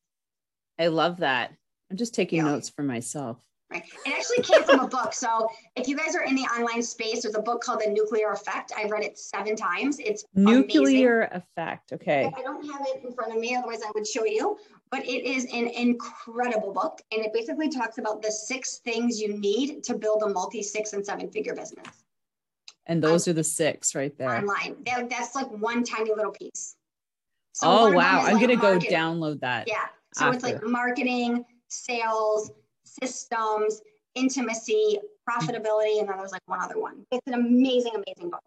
i 0.78 0.86
love 0.86 1.18
that 1.18 1.52
i'm 1.90 1.96
just 1.96 2.14
taking 2.14 2.38
Yeah. 2.38 2.52
notes 2.52 2.68
for 2.68 2.82
myself 2.82 3.38
Right. 3.70 3.82
It 4.04 4.12
actually 4.12 4.42
came 4.42 4.62
from 4.62 4.80
a 4.80 4.86
book. 4.86 5.14
So 5.14 5.48
if 5.74 5.88
you 5.88 5.96
guys 5.96 6.14
are 6.14 6.22
in 6.22 6.34
the 6.34 6.42
online 6.42 6.82
space, 6.82 7.22
there's 7.22 7.34
a 7.34 7.40
book 7.40 7.62
called 7.62 7.80
The 7.80 7.90
Nuclear 7.90 8.30
Effect. 8.30 8.72
I've 8.76 8.90
read 8.90 9.02
it 9.02 9.18
seven 9.18 9.56
times. 9.56 9.98
It's 9.98 10.24
amazing. 10.36 10.60
nuclear 10.60 11.22
effect 11.32 11.92
okay 11.94 12.30
I 12.36 12.42
don't 12.42 12.64
have 12.70 12.86
it 12.86 13.02
in 13.02 13.12
front 13.14 13.32
of 13.32 13.40
me, 13.40 13.56
otherwise 13.56 13.80
I 13.82 13.90
would 13.94 14.06
show 14.06 14.26
you. 14.26 14.58
But 14.90 15.04
it 15.06 15.24
is 15.24 15.46
an 15.46 15.66
incredible 15.68 16.72
book, 16.72 17.00
and 17.10 17.24
it 17.24 17.32
basically 17.32 17.70
talks 17.70 17.96
about 17.98 18.20
the 18.22 18.30
six 18.30 18.78
things 18.84 19.18
you 19.18 19.38
need 19.38 19.82
to 19.84 19.94
build 19.96 20.22
a 20.22 20.28
multi 20.28 20.62
six 20.62 20.92
and 20.92 21.04
seven 21.04 21.30
figure 21.30 21.54
business 21.54 22.04
and 22.86 23.02
those 23.02 23.26
um, 23.26 23.32
are 23.32 23.34
the 23.34 23.44
six 23.44 23.94
right 23.94 24.16
there 24.18 24.36
online. 24.36 24.76
That, 24.86 25.08
that's 25.08 25.34
like 25.34 25.50
one 25.50 25.84
tiny 25.84 26.10
little 26.14 26.32
piece. 26.32 26.76
So 27.52 27.66
oh 27.66 27.70
one 27.70 27.86
of 27.86 27.90
them 27.92 27.96
wow 27.96 28.20
i'm 28.26 28.34
like 28.34 28.40
gonna 28.40 28.56
go 28.56 28.78
download 28.78 29.40
that 29.40 29.68
Yeah. 29.68 29.86
So 30.12 30.30
it's 30.30 30.44
like 30.44 30.62
marketing, 30.62 31.44
sales, 31.74 32.50
systems, 32.84 33.80
intimacy, 34.14 34.98
profitability, 35.28 36.00
and 36.00 36.08
then 36.08 36.18
there's 36.18 36.32
like 36.32 36.42
one 36.46 36.60
other 36.60 36.78
one. 36.78 37.04
It's 37.10 37.26
an 37.26 37.34
amazing, 37.34 37.92
amazing 37.94 38.30
book. 38.30 38.42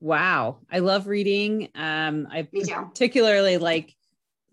Wow. 0.00 0.58
I 0.70 0.78
love 0.78 1.06
reading. 1.06 1.68
Um, 1.74 2.26
I 2.30 2.42
particularly 2.42 3.58
like 3.58 3.94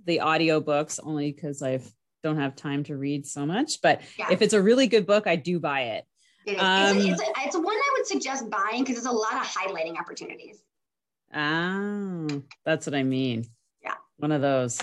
the 0.05 0.19
audiobooks 0.19 0.99
only 1.01 1.31
because 1.31 1.63
I 1.63 1.79
don't 2.23 2.37
have 2.37 2.55
time 2.55 2.83
to 2.85 2.97
read 2.97 3.25
so 3.25 3.45
much. 3.45 3.81
But 3.81 4.01
yeah. 4.19 4.27
if 4.31 4.41
it's 4.41 4.53
a 4.53 4.61
really 4.61 4.87
good 4.87 5.05
book, 5.05 5.25
I 5.27 5.35
do 5.35 5.59
buy 5.59 5.81
it. 5.81 6.05
It 6.45 6.57
is. 6.57 6.61
Um, 6.61 6.97
it's, 6.97 7.21
it's, 7.21 7.31
it's 7.45 7.55
one 7.55 7.65
I 7.67 7.95
would 7.97 8.07
suggest 8.07 8.49
buying 8.49 8.83
because 8.83 8.95
there's 8.95 9.05
a 9.05 9.11
lot 9.11 9.33
of 9.33 9.43
highlighting 9.43 9.97
opportunities. 9.99 10.61
Ah, 11.33 12.25
that's 12.65 12.85
what 12.85 12.95
I 12.95 13.03
mean. 13.03 13.45
Yeah. 13.83 13.95
One 14.17 14.31
of 14.31 14.41
those. 14.41 14.79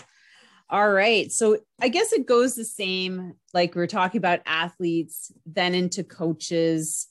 All 0.74 0.90
right. 0.90 1.30
So 1.30 1.58
I 1.80 1.86
guess 1.86 2.12
it 2.12 2.26
goes 2.26 2.56
the 2.56 2.64
same. 2.64 3.34
Like 3.52 3.76
we're 3.76 3.86
talking 3.86 4.18
about 4.18 4.40
athletes, 4.44 5.30
then 5.46 5.72
into 5.72 6.02
coaches. 6.02 7.06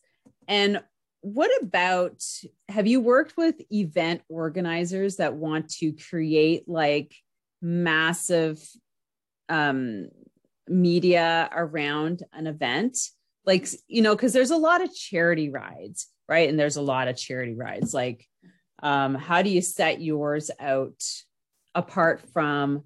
And 0.49 0.83
what 1.21 1.49
about 1.63 2.21
have 2.67 2.87
you 2.87 2.99
worked 2.99 3.37
with 3.37 3.55
event 3.71 4.21
organizers 4.27 5.15
that 5.15 5.35
want 5.35 5.69
to 5.75 5.93
create 5.93 6.67
like 6.67 7.15
massive 7.61 8.61
um, 9.47 10.09
media 10.67 11.49
around 11.49 12.23
an 12.33 12.47
event? 12.47 12.97
Like, 13.45 13.69
you 13.87 14.01
know, 14.01 14.13
because 14.13 14.33
there's 14.33 14.51
a 14.51 14.57
lot 14.57 14.81
of 14.83 14.93
charity 14.93 15.49
rides, 15.49 16.07
right? 16.27 16.49
And 16.49 16.59
there's 16.59 16.75
a 16.75 16.81
lot 16.81 17.07
of 17.07 17.15
charity 17.15 17.55
rides. 17.55 17.93
Like, 17.93 18.27
um, 18.81 19.15
how 19.15 19.41
do 19.41 19.49
you 19.49 19.61
set 19.61 20.01
yours 20.01 20.51
out 20.59 21.01
apart 21.73 22.23
from 22.33 22.83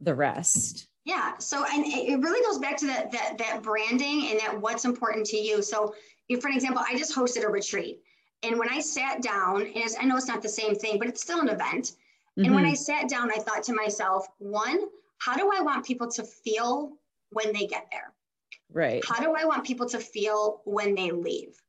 the 0.00 0.14
rest? 0.14 0.88
Yeah. 1.04 1.38
So, 1.38 1.64
and 1.64 1.84
it 1.86 2.20
really 2.20 2.44
goes 2.44 2.58
back 2.58 2.76
to 2.78 2.86
that 2.86 3.10
that 3.12 3.38
that 3.38 3.62
branding 3.62 4.28
and 4.30 4.40
that 4.40 4.60
what's 4.60 4.84
important 4.84 5.26
to 5.26 5.36
you. 5.36 5.62
So, 5.62 5.94
for 6.40 6.48
an 6.48 6.54
example, 6.54 6.82
I 6.86 6.96
just 6.96 7.14
hosted 7.14 7.44
a 7.44 7.48
retreat. 7.48 8.00
And 8.42 8.58
when 8.58 8.68
I 8.70 8.80
sat 8.80 9.22
down, 9.22 9.62
and 9.62 9.84
I 10.00 10.04
know 10.04 10.16
it's 10.16 10.28
not 10.28 10.42
the 10.42 10.48
same 10.48 10.74
thing, 10.74 10.98
but 10.98 11.08
it's 11.08 11.22
still 11.22 11.40
an 11.40 11.48
event. 11.48 11.92
Mm-hmm. 12.38 12.44
And 12.44 12.54
when 12.54 12.64
mm-hmm. 12.64 12.72
I 12.72 12.74
sat 12.74 13.08
down, 13.08 13.32
I 13.32 13.38
thought 13.38 13.64
to 13.64 13.74
myself, 13.74 14.26
one, 14.38 14.80
how 15.18 15.36
do 15.36 15.50
I 15.54 15.60
want 15.60 15.84
people 15.84 16.08
to 16.12 16.22
feel 16.22 16.92
when 17.30 17.52
they 17.52 17.66
get 17.66 17.88
there? 17.90 18.12
Right. 18.70 19.04
How 19.04 19.20
do 19.20 19.34
I 19.36 19.44
want 19.44 19.64
people 19.64 19.88
to 19.88 19.98
feel 19.98 20.60
when 20.64 20.94
they 20.94 21.10
leave? 21.10 21.60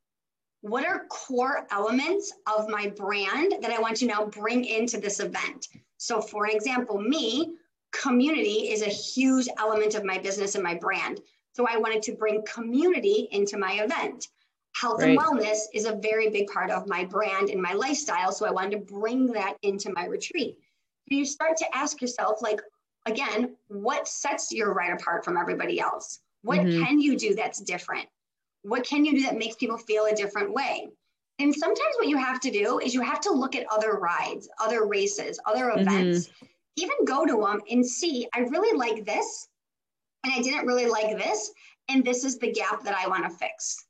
What 0.61 0.85
are 0.85 1.05
core 1.07 1.65
elements 1.71 2.33
of 2.45 2.67
my 2.67 2.89
brand 2.89 3.55
that 3.61 3.71
I 3.71 3.79
want 3.79 3.97
to 3.97 4.05
now 4.05 4.25
bring 4.25 4.65
into 4.65 4.99
this 4.99 5.19
event? 5.19 5.69
So, 5.97 6.21
for 6.21 6.47
example, 6.47 7.01
me, 7.01 7.55
community 7.91 8.71
is 8.71 8.81
a 8.81 8.89
huge 8.89 9.47
element 9.57 9.95
of 9.95 10.03
my 10.03 10.17
business 10.17 10.55
and 10.55 10.63
my 10.63 10.75
brand. 10.75 11.21
So, 11.53 11.67
I 11.69 11.77
wanted 11.77 12.03
to 12.03 12.13
bring 12.13 12.43
community 12.45 13.27
into 13.31 13.57
my 13.57 13.73
event. 13.73 14.27
Health 14.75 15.01
right. 15.01 15.09
and 15.09 15.19
wellness 15.19 15.61
is 15.73 15.85
a 15.85 15.95
very 15.95 16.29
big 16.29 16.47
part 16.47 16.69
of 16.69 16.87
my 16.87 17.03
brand 17.03 17.49
and 17.49 17.61
my 17.61 17.73
lifestyle. 17.73 18.31
So 18.31 18.45
I 18.45 18.51
wanted 18.51 18.71
to 18.71 18.93
bring 18.93 19.27
that 19.33 19.55
into 19.63 19.91
my 19.91 20.05
retreat. 20.05 20.57
So 21.09 21.15
you 21.15 21.25
start 21.25 21.57
to 21.57 21.65
ask 21.75 22.01
yourself, 22.01 22.41
like, 22.41 22.61
again, 23.05 23.55
what 23.67 24.07
sets 24.07 24.51
your 24.51 24.73
right 24.73 24.93
apart 24.93 25.25
from 25.25 25.37
everybody 25.37 25.79
else? 25.79 26.19
What 26.43 26.59
mm-hmm. 26.59 26.83
can 26.83 26.99
you 26.99 27.17
do 27.17 27.35
that's 27.35 27.59
different? 27.59 28.07
What 28.61 28.85
can 28.85 29.05
you 29.05 29.13
do 29.13 29.21
that 29.23 29.37
makes 29.37 29.55
people 29.55 29.77
feel 29.77 30.05
a 30.05 30.15
different 30.15 30.53
way? 30.53 30.87
And 31.39 31.53
sometimes 31.55 31.95
what 31.97 32.07
you 32.07 32.17
have 32.17 32.39
to 32.41 32.51
do 32.51 32.79
is 32.79 32.93
you 32.93 33.01
have 33.01 33.21
to 33.21 33.31
look 33.31 33.55
at 33.55 33.65
other 33.71 33.93
rides, 33.93 34.49
other 34.61 34.85
races, 34.85 35.39
other 35.45 35.65
mm-hmm. 35.65 35.79
events, 35.79 36.27
mm-hmm. 36.27 36.45
Even 36.75 37.05
go 37.05 37.25
to 37.25 37.41
them 37.41 37.61
and 37.69 37.85
see, 37.85 38.27
I 38.33 38.39
really 38.39 38.77
like 38.77 39.05
this, 39.05 39.47
and 40.23 40.33
I 40.33 40.41
didn't 40.41 40.65
really 40.65 40.87
like 40.87 41.17
this, 41.17 41.51
and 41.89 42.03
this 42.03 42.23
is 42.23 42.37
the 42.37 42.51
gap 42.51 42.83
that 42.83 42.97
I 42.97 43.07
want 43.07 43.23
to 43.23 43.29
fix. 43.29 43.85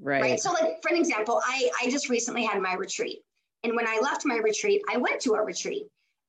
Right. 0.00 0.22
right. 0.22 0.40
So, 0.40 0.52
like 0.52 0.80
for 0.82 0.90
an 0.90 0.96
example, 0.96 1.40
I 1.44 1.70
I 1.82 1.90
just 1.90 2.08
recently 2.08 2.44
had 2.44 2.60
my 2.62 2.74
retreat, 2.74 3.20
and 3.64 3.74
when 3.74 3.86
I 3.86 4.00
left 4.00 4.24
my 4.24 4.36
retreat, 4.36 4.82
I 4.90 4.96
went 4.96 5.20
to 5.22 5.34
a 5.34 5.42
retreat, 5.42 5.86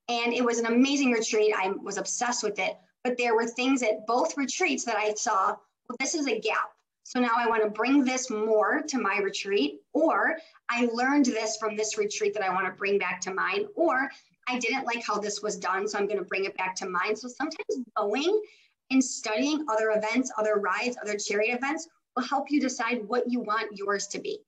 and 0.10 0.34
it 0.34 0.44
was 0.44 0.60
an 0.60 0.66
amazing 0.66 1.12
retreat. 1.12 1.54
I 1.56 1.70
was 1.70 1.98
obsessed 1.98 2.44
with 2.44 2.60
it, 2.60 2.78
but 3.04 3.18
there 3.18 3.36
were 3.36 3.48
things 3.48 3.84
at 3.84 4.06
both 4.08 4.38
retreats 4.38 4.84
that 4.86 4.98
I 4.98 5.14
saw. 5.14 5.56
Well, 5.88 5.98
this 6.00 6.16
is 6.16 6.28
a 6.28 6.40
gap. 6.40 6.72
So 7.04 7.20
now 7.20 7.32
I 7.36 7.48
want 7.48 7.64
to 7.64 7.70
bring 7.70 8.04
this 8.04 8.30
more 8.30 8.82
to 8.88 8.98
my 8.98 9.18
retreat, 9.18 9.82
or 9.94 10.38
I 10.70 10.88
learned 10.94 11.26
this 11.26 11.58
from 11.58 11.76
this 11.76 11.98
retreat 11.98 12.34
that 12.36 12.44
I 12.44 12.54
want 12.54 12.68
to 12.68 12.74
bring 12.74 12.98
back 12.98 13.20
to 13.22 13.34
mine, 13.34 13.68
or 13.76 14.10
I 14.48 14.60
didn't 14.60 14.86
like 14.86 15.04
how 15.06 15.18
this 15.18 15.42
was 15.42 15.58
done, 15.58 15.88
so 15.88 15.98
I'm 15.98 16.08
going 16.08 16.20
to 16.20 16.26
bring 16.26 16.46
it 16.46 16.58
back 16.58 16.76
to 16.78 16.90
mine. 16.90 17.16
So 17.16 17.28
sometimes 17.28 17.86
going 17.96 18.42
and 18.90 19.04
studying 19.04 19.66
other 19.70 19.92
events, 19.92 20.32
other 20.38 20.56
rides, 20.56 20.98
other 21.02 21.18
charity 21.18 21.52
events 21.52 21.88
will 22.16 22.24
help 22.24 22.52
you 22.52 22.60
decide 22.60 23.08
what 23.08 23.30
you 23.30 23.40
want 23.40 23.78
yours 23.78 24.08
to 24.08 24.20
be. 24.20 24.40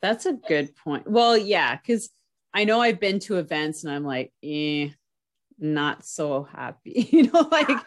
That's 0.00 0.26
a 0.26 0.32
good 0.32 0.74
point. 0.76 1.08
Well, 1.08 1.36
yeah, 1.36 1.76
because 1.76 2.10
I 2.54 2.64
know 2.64 2.80
I've 2.80 3.00
been 3.00 3.18
to 3.20 3.38
events 3.38 3.84
and 3.84 3.92
I'm 3.92 4.04
like, 4.04 4.32
eh, 4.42 4.88
not 5.58 6.04
so 6.04 6.42
happy. 6.42 7.08
you 7.12 7.30
know, 7.30 7.48
like 7.50 7.78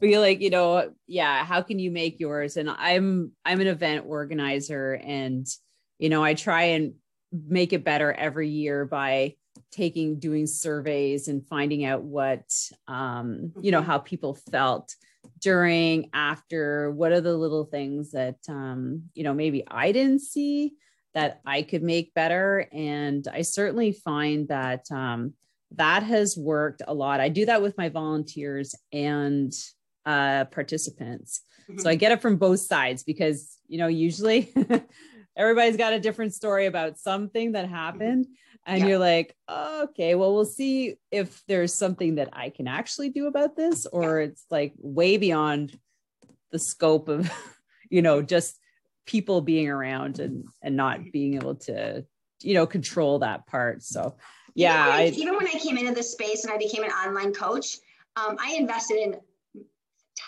be 0.00 0.18
like, 0.18 0.40
you 0.40 0.50
know, 0.50 0.92
yeah, 1.06 1.44
how 1.44 1.62
can 1.62 1.78
you 1.78 1.90
make 1.90 2.20
yours? 2.20 2.56
And 2.56 2.70
I'm 2.70 3.32
I'm 3.44 3.60
an 3.60 3.66
event 3.66 4.04
organizer 4.06 4.94
and 4.94 5.46
you 5.98 6.08
know, 6.08 6.22
I 6.22 6.34
try 6.34 6.62
and 6.62 6.94
make 7.32 7.72
it 7.72 7.84
better 7.84 8.12
every 8.12 8.48
year 8.48 8.84
by 8.84 9.34
taking 9.74 10.18
doing 10.18 10.46
surveys 10.46 11.28
and 11.28 11.46
finding 11.48 11.84
out 11.84 12.02
what 12.02 12.44
um 12.86 13.52
you 13.60 13.72
know 13.72 13.80
mm-hmm. 13.80 13.90
how 13.90 13.98
people 13.98 14.34
felt 14.52 14.94
during, 15.40 16.10
after, 16.12 16.90
what 16.90 17.12
are 17.12 17.20
the 17.20 17.36
little 17.36 17.64
things 17.64 18.12
that, 18.12 18.38
um, 18.48 19.04
you 19.14 19.24
know, 19.24 19.34
maybe 19.34 19.64
I 19.68 19.92
didn't 19.92 20.20
see 20.20 20.74
that 21.14 21.40
I 21.44 21.62
could 21.62 21.82
make 21.82 22.14
better. 22.14 22.68
And 22.72 23.26
I 23.30 23.42
certainly 23.42 23.92
find 23.92 24.48
that 24.48 24.90
um, 24.90 25.34
that 25.72 26.02
has 26.02 26.36
worked 26.36 26.82
a 26.86 26.94
lot. 26.94 27.20
I 27.20 27.28
do 27.28 27.46
that 27.46 27.62
with 27.62 27.76
my 27.78 27.88
volunteers 27.88 28.74
and 28.92 29.52
uh, 30.06 30.46
participants. 30.46 31.42
Mm-hmm. 31.70 31.80
So 31.80 31.90
I 31.90 31.94
get 31.94 32.12
it 32.12 32.22
from 32.22 32.36
both 32.36 32.60
sides 32.60 33.02
because, 33.02 33.58
you 33.68 33.78
know, 33.78 33.86
usually 33.86 34.52
everybody's 35.36 35.76
got 35.76 35.92
a 35.92 36.00
different 36.00 36.34
story 36.34 36.66
about 36.66 36.98
something 36.98 37.52
that 37.52 37.68
happened. 37.68 38.26
Mm-hmm 38.26 38.43
and 38.66 38.80
yeah. 38.80 38.86
you're 38.86 38.98
like 38.98 39.36
okay 39.48 40.14
well 40.14 40.34
we'll 40.34 40.44
see 40.44 40.96
if 41.10 41.42
there's 41.46 41.74
something 41.74 42.16
that 42.16 42.28
i 42.32 42.50
can 42.50 42.66
actually 42.66 43.10
do 43.10 43.26
about 43.26 43.56
this 43.56 43.86
or 43.86 44.20
yeah. 44.20 44.26
it's 44.26 44.44
like 44.50 44.72
way 44.78 45.16
beyond 45.16 45.78
the 46.50 46.58
scope 46.58 47.08
of 47.08 47.30
you 47.90 48.02
know 48.02 48.22
just 48.22 48.58
people 49.06 49.40
being 49.40 49.68
around 49.68 50.18
and 50.18 50.44
and 50.62 50.76
not 50.76 51.00
being 51.12 51.34
able 51.34 51.54
to 51.54 52.04
you 52.40 52.54
know 52.54 52.66
control 52.66 53.18
that 53.18 53.46
part 53.46 53.82
so 53.82 54.16
yeah 54.54 54.86
even 54.86 54.88
when 54.88 54.96
I, 54.96 55.02
I, 55.02 55.08
even 55.08 55.36
when 55.36 55.46
I 55.48 55.58
came 55.58 55.78
into 55.78 55.94
this 55.94 56.12
space 56.12 56.44
and 56.44 56.52
i 56.52 56.58
became 56.58 56.84
an 56.84 56.90
online 56.90 57.32
coach 57.32 57.78
um, 58.16 58.36
i 58.40 58.54
invested 58.54 58.96
in 58.96 59.16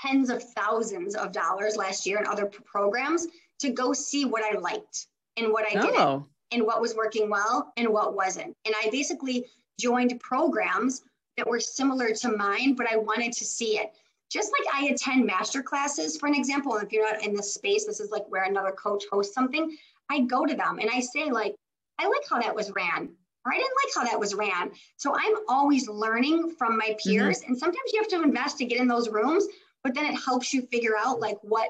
tens 0.03 0.31
of 0.31 0.43
thousands 0.43 1.15
of 1.15 1.33
dollars 1.33 1.77
last 1.77 2.07
year 2.07 2.19
in 2.19 2.27
other 2.27 2.47
programs 2.47 3.27
to 3.61 3.71
go 3.71 3.93
see 3.93 4.25
what 4.25 4.43
i 4.45 4.59
liked 4.59 5.07
and 5.37 5.53
what 5.53 5.65
i 5.65 5.79
oh. 5.79 5.83
didn't 5.83 6.25
and 6.53 6.65
what 6.65 6.81
was 6.81 6.95
working 6.95 7.29
well 7.29 7.73
and 7.77 7.89
what 7.89 8.15
wasn't. 8.15 8.55
And 8.65 8.75
I 8.83 8.91
basically 8.91 9.47
joined 9.81 10.19
programs 10.21 11.03
that 11.37 11.47
were 11.47 11.61
similar 11.61 12.13
to 12.15 12.37
mine, 12.37 12.75
but 12.75 12.91
I 12.91 12.97
wanted 12.97 13.33
to 13.35 13.45
see 13.45 13.79
it. 13.79 13.93
Just 14.31 14.53
like 14.53 14.75
I 14.75 14.93
attend 14.93 15.27
master 15.27 15.63
classes, 15.63 16.17
for 16.17 16.27
an 16.27 16.35
example, 16.35 16.77
if 16.77 16.93
you're 16.93 17.11
not 17.11 17.25
in 17.25 17.35
this 17.35 17.55
space, 17.55 17.87
this 17.87 18.01
is 18.01 18.11
like 18.11 18.25
where 18.29 18.45
another 18.45 18.73
coach 18.73 19.05
hosts 19.11 19.35
something. 19.35 19.77
I 20.11 20.21
go 20.21 20.45
to 20.45 20.55
them 20.55 20.79
and 20.79 20.91
I 20.93 21.01
say, 21.01 21.31
like, 21.31 21.55
I 21.99 22.07
like 22.07 22.23
how 22.29 22.41
that 22.41 22.55
was 22.55 22.73
ran, 22.73 23.09
or 23.45 23.53
I 23.53 23.57
didn't 23.57 23.73
like 23.85 23.95
how 23.95 24.05
that 24.05 24.19
was 24.19 24.35
ran. 24.35 24.73
So 24.97 25.15
I'm 25.15 25.35
always 25.49 25.89
learning 25.89 26.55
from 26.59 26.77
my 26.77 26.89
mm-hmm. 26.89 27.11
peers. 27.11 27.41
Mm-hmm. 27.41 27.53
And 27.53 27.59
sometimes 27.59 27.93
you 27.93 28.01
have 28.01 28.11
to 28.11 28.23
invest 28.23 28.59
to 28.59 28.65
get 28.65 28.81
in 28.81 28.89
those 28.89 29.09
rooms, 29.09 29.47
but 29.83 29.95
then 29.95 30.05
it 30.07 30.15
helps 30.15 30.53
you 30.53 30.63
figure 30.63 30.95
out 30.99 31.21
like 31.21 31.37
what 31.43 31.69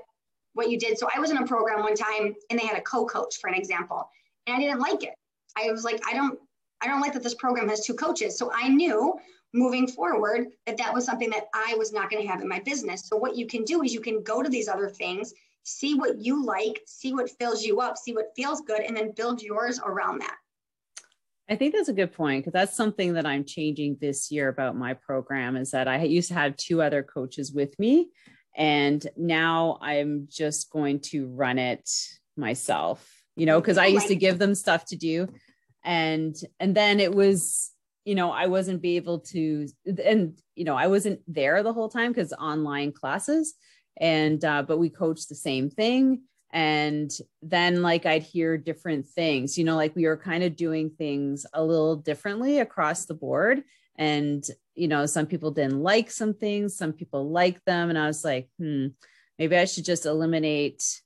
what 0.55 0.71
you 0.71 0.79
did. 0.79 0.97
So 0.97 1.07
I 1.15 1.21
was 1.21 1.31
in 1.31 1.37
a 1.37 1.47
program 1.47 1.83
one 1.83 1.95
time 1.95 2.35
and 2.49 2.59
they 2.59 2.67
had 2.67 2.79
a 2.79 2.81
co-coach, 2.81 3.37
for 3.39 3.49
an 3.49 3.55
example 3.55 4.09
and 4.47 4.57
I 4.57 4.61
didn't 4.61 4.81
like 4.81 5.03
it. 5.03 5.15
I 5.57 5.71
was 5.71 5.85
like, 5.85 6.01
I 6.09 6.15
don't, 6.15 6.39
I 6.83 6.87
don't 6.87 7.01
like 7.01 7.13
that 7.15 7.23
this 7.23 7.35
program 7.35 7.69
has 7.69 7.85
two 7.85 7.95
coaches. 7.95 8.39
So 8.39 8.51
I 8.55 8.69
knew 8.69 9.15
moving 9.55 9.87
forward 9.87 10.49
that 10.67 10.77
that 10.77 10.93
was 10.93 11.05
something 11.05 11.31
that 11.31 11.47
I 11.55 11.75
was 11.79 11.93
not 11.93 12.11
going 12.11 12.23
to 12.23 12.29
have 12.29 12.41
in 12.41 12.49
my 12.49 12.61
business. 12.61 13.09
So 13.09 13.17
what 13.17 13.37
you 13.37 13.47
can 13.47 13.65
do 13.65 13.83
is 13.83 13.95
you 13.95 14.01
can 14.01 14.23
go 14.23 14.43
to 14.43 14.49
these 14.49 14.69
other 14.69 14.89
things, 14.89 15.33
see 15.65 15.95
what 15.95 16.19
you 16.19 16.45
like, 16.45 16.81
see 16.87 17.15
what 17.15 17.31
fills 17.39 17.65
you 17.65 17.81
up, 17.81 17.97
see 17.97 18.13
what 18.13 18.33
feels 18.37 18.61
good, 18.61 18.81
and 18.81 18.97
then 18.97 19.13
build 19.13 19.43
yours 19.43 19.81
around 19.85 20.21
that. 20.21 20.37
I 21.49 21.55
think 21.55 21.75
that's 21.75 21.89
a 21.89 21.95
good 21.95 22.13
point 22.13 22.45
because 22.45 22.53
that's 22.53 22.77
something 22.77 23.15
that 23.15 23.25
I'm 23.25 23.45
changing 23.45 23.99
this 24.01 24.33
year 24.33 24.49
about 24.49 24.77
my 24.77 24.95
program 24.95 25.57
is 25.57 25.71
that 25.71 25.87
I 25.87 26.03
used 26.03 26.29
to 26.29 26.35
have 26.35 26.57
two 26.57 26.83
other 26.83 27.05
coaches 27.05 27.53
with 27.53 27.79
me 27.79 28.09
and 28.57 29.07
now 29.17 29.79
I'm 29.81 30.27
just 30.29 30.71
going 30.71 31.01
to 31.01 31.29
run 31.29 31.59
it 31.59 31.89
myself 32.37 33.15
you 33.37 33.46
know, 33.46 33.61
because 33.61 33.79
I 33.79 33.87
used 33.87 34.09
to 34.09 34.16
give 34.16 34.38
them 34.38 34.55
stuff 34.55 34.85
to 34.87 34.96
do. 34.96 35.29
And 35.85 36.35
and 36.59 36.75
then 36.75 37.01
it 37.01 37.14
was, 37.14 37.70
you 38.05 38.14
know, 38.14 38.31
I 38.33 38.46
wasn't 38.46 38.83
be 38.83 38.96
able 38.96 39.20
to 39.20 39.68
and 40.05 40.38
you 40.55 40.64
know, 40.64 40.77
I 40.77 40.88
wasn't 40.88 41.20
there 41.29 41.62
the 41.62 41.72
whole 41.72 41.88
time 41.88 42.12
because 42.12 42.33
online 42.33 42.92
classes. 42.92 43.55
and 43.99 44.44
uh, 44.44 44.62
but 44.62 44.79
we 44.79 44.90
coached 44.90 45.29
the 45.29 45.35
same 45.35 45.70
thing 45.70 46.22
and 46.53 47.11
then 47.42 47.83
like 47.83 48.07
i'd 48.07 48.22
hear 48.22 48.57
different 48.57 49.07
things 49.07 49.59
you 49.59 49.64
know 49.64 49.77
like 49.77 49.96
we 49.96 50.07
were 50.07 50.16
kind 50.16 50.44
of 50.44 50.55
doing 50.57 50.90
things 50.90 51.44
a 51.53 51.62
little 51.62 51.96
differently 51.96 52.61
across 52.61 53.07
the 53.07 53.14
board 53.14 53.62
and 53.96 54.44
you 54.75 54.87
know 54.88 55.07
some 55.07 55.27
people 55.27 55.51
didn't 55.51 55.81
like 55.83 56.11
some 56.11 56.35
things 56.35 56.77
some 56.77 56.92
people 56.92 57.31
like 57.31 57.62
them 57.64 57.90
and 57.90 57.99
i 57.99 58.07
was 58.07 58.25
like 58.25 58.49
hmm 58.59 58.87
maybe 59.38 59.57
i 59.57 59.64
should 59.64 59.85
just 59.85 60.07
eliminate 60.07 61.03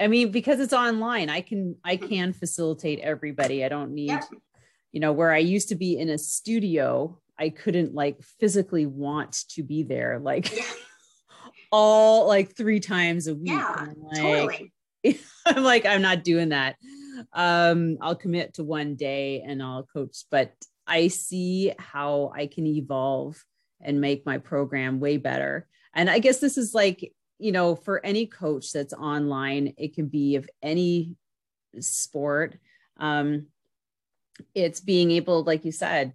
i 0.00 0.06
mean 0.06 0.30
because 0.30 0.58
it's 0.60 0.72
online 0.72 1.28
i 1.28 1.40
can 1.40 1.76
i 1.84 1.96
can 1.96 2.32
facilitate 2.32 2.98
everybody 3.00 3.64
i 3.64 3.68
don't 3.68 3.92
need 3.92 4.08
yep. 4.08 4.24
you 4.92 5.00
know 5.00 5.12
where 5.12 5.32
i 5.32 5.38
used 5.38 5.68
to 5.68 5.74
be 5.74 5.98
in 5.98 6.08
a 6.08 6.18
studio 6.18 7.18
i 7.38 7.48
couldn't 7.48 7.94
like 7.94 8.20
physically 8.40 8.86
want 8.86 9.44
to 9.48 9.62
be 9.62 9.82
there 9.82 10.18
like 10.18 10.52
all 11.72 12.26
like 12.26 12.54
three 12.56 12.80
times 12.80 13.26
a 13.26 13.34
week. 13.34 13.52
Yeah, 13.52 13.86
like, 13.96 14.16
totally. 14.16 14.72
I'm 15.46 15.62
like, 15.62 15.86
I'm 15.86 16.02
not 16.02 16.24
doing 16.24 16.50
that. 16.50 16.76
Um, 17.32 17.98
I'll 18.00 18.16
commit 18.16 18.54
to 18.54 18.64
one 18.64 18.96
day 18.96 19.42
and 19.46 19.62
I'll 19.62 19.84
coach, 19.84 20.24
but 20.30 20.52
I 20.86 21.08
see 21.08 21.72
how 21.78 22.32
I 22.34 22.46
can 22.46 22.66
evolve 22.66 23.42
and 23.80 24.00
make 24.00 24.26
my 24.26 24.38
program 24.38 25.00
way 25.00 25.16
better. 25.16 25.66
And 25.94 26.10
I 26.10 26.18
guess 26.18 26.38
this 26.38 26.58
is 26.58 26.74
like, 26.74 27.12
you 27.40 27.52
know, 27.52 27.74
for 27.74 28.04
any 28.04 28.26
coach 28.26 28.72
that's 28.72 28.92
online, 28.92 29.74
it 29.78 29.94
can 29.94 30.06
be 30.06 30.36
of 30.36 30.48
any 30.62 31.16
sport. 31.78 32.58
Um, 32.98 33.46
it's 34.54 34.80
being 34.80 35.10
able, 35.10 35.42
like 35.42 35.64
you 35.64 35.72
said, 35.72 36.12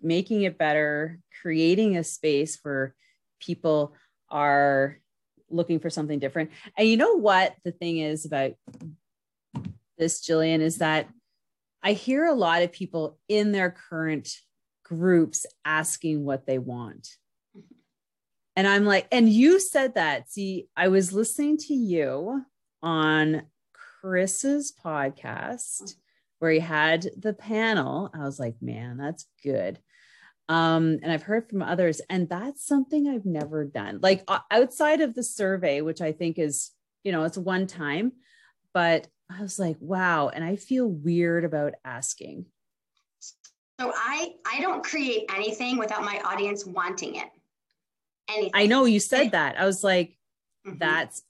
making 0.00 0.42
it 0.42 0.58
better, 0.58 1.20
creating 1.40 1.96
a 1.96 2.04
space 2.04 2.56
for 2.56 2.94
people 3.40 3.94
are 4.28 4.98
looking 5.50 5.78
for 5.78 5.90
something 5.90 6.18
different. 6.18 6.50
And 6.76 6.88
you 6.88 6.96
know 6.96 7.14
what 7.14 7.54
the 7.64 7.72
thing 7.72 7.98
is 7.98 8.24
about 8.24 8.52
this, 9.98 10.26
Jillian, 10.26 10.60
is 10.60 10.78
that 10.78 11.08
I 11.82 11.92
hear 11.92 12.26
a 12.26 12.34
lot 12.34 12.62
of 12.62 12.72
people 12.72 13.18
in 13.28 13.52
their 13.52 13.70
current 13.70 14.28
groups 14.84 15.46
asking 15.64 16.24
what 16.24 16.46
they 16.46 16.58
want. 16.58 17.08
And 18.56 18.66
I'm 18.66 18.84
like, 18.84 19.06
and 19.12 19.28
you 19.28 19.60
said 19.60 19.94
that. 19.94 20.30
See, 20.30 20.68
I 20.76 20.88
was 20.88 21.12
listening 21.12 21.58
to 21.58 21.74
you 21.74 22.44
on 22.82 23.42
Chris's 24.00 24.72
podcast 24.72 25.94
where 26.38 26.50
he 26.50 26.60
had 26.60 27.06
the 27.18 27.34
panel. 27.34 28.10
I 28.14 28.24
was 28.24 28.40
like, 28.40 28.56
man, 28.60 28.96
that's 28.96 29.26
good 29.42 29.78
um, 30.48 30.98
and 31.02 31.10
I've 31.10 31.24
heard 31.24 31.48
from 31.48 31.62
others, 31.62 32.00
and 32.08 32.28
that's 32.28 32.64
something 32.64 33.08
I've 33.08 33.26
never 33.26 33.64
done. 33.64 33.98
Like 34.00 34.28
outside 34.50 35.00
of 35.00 35.14
the 35.14 35.22
survey, 35.22 35.80
which 35.80 36.00
I 36.00 36.12
think 36.12 36.38
is, 36.38 36.70
you 37.02 37.10
know, 37.10 37.24
it's 37.24 37.38
one 37.38 37.66
time, 37.66 38.12
but 38.72 39.08
I 39.28 39.42
was 39.42 39.58
like, 39.58 39.76
wow, 39.80 40.28
and 40.28 40.44
I 40.44 40.54
feel 40.54 40.86
weird 40.86 41.44
about 41.44 41.74
asking. 41.84 42.46
So 43.20 43.92
I 43.94 44.34
I 44.46 44.60
don't 44.60 44.84
create 44.84 45.24
anything 45.34 45.78
without 45.78 46.04
my 46.04 46.20
audience 46.24 46.64
wanting 46.64 47.16
it. 47.16 47.28
Anything. 48.28 48.50
I 48.54 48.66
know 48.66 48.84
you 48.84 49.00
said 49.00 49.32
that. 49.32 49.58
I 49.58 49.66
was 49.66 49.84
like, 49.84 50.16
mm-hmm. 50.66 50.78
that's 50.78 51.22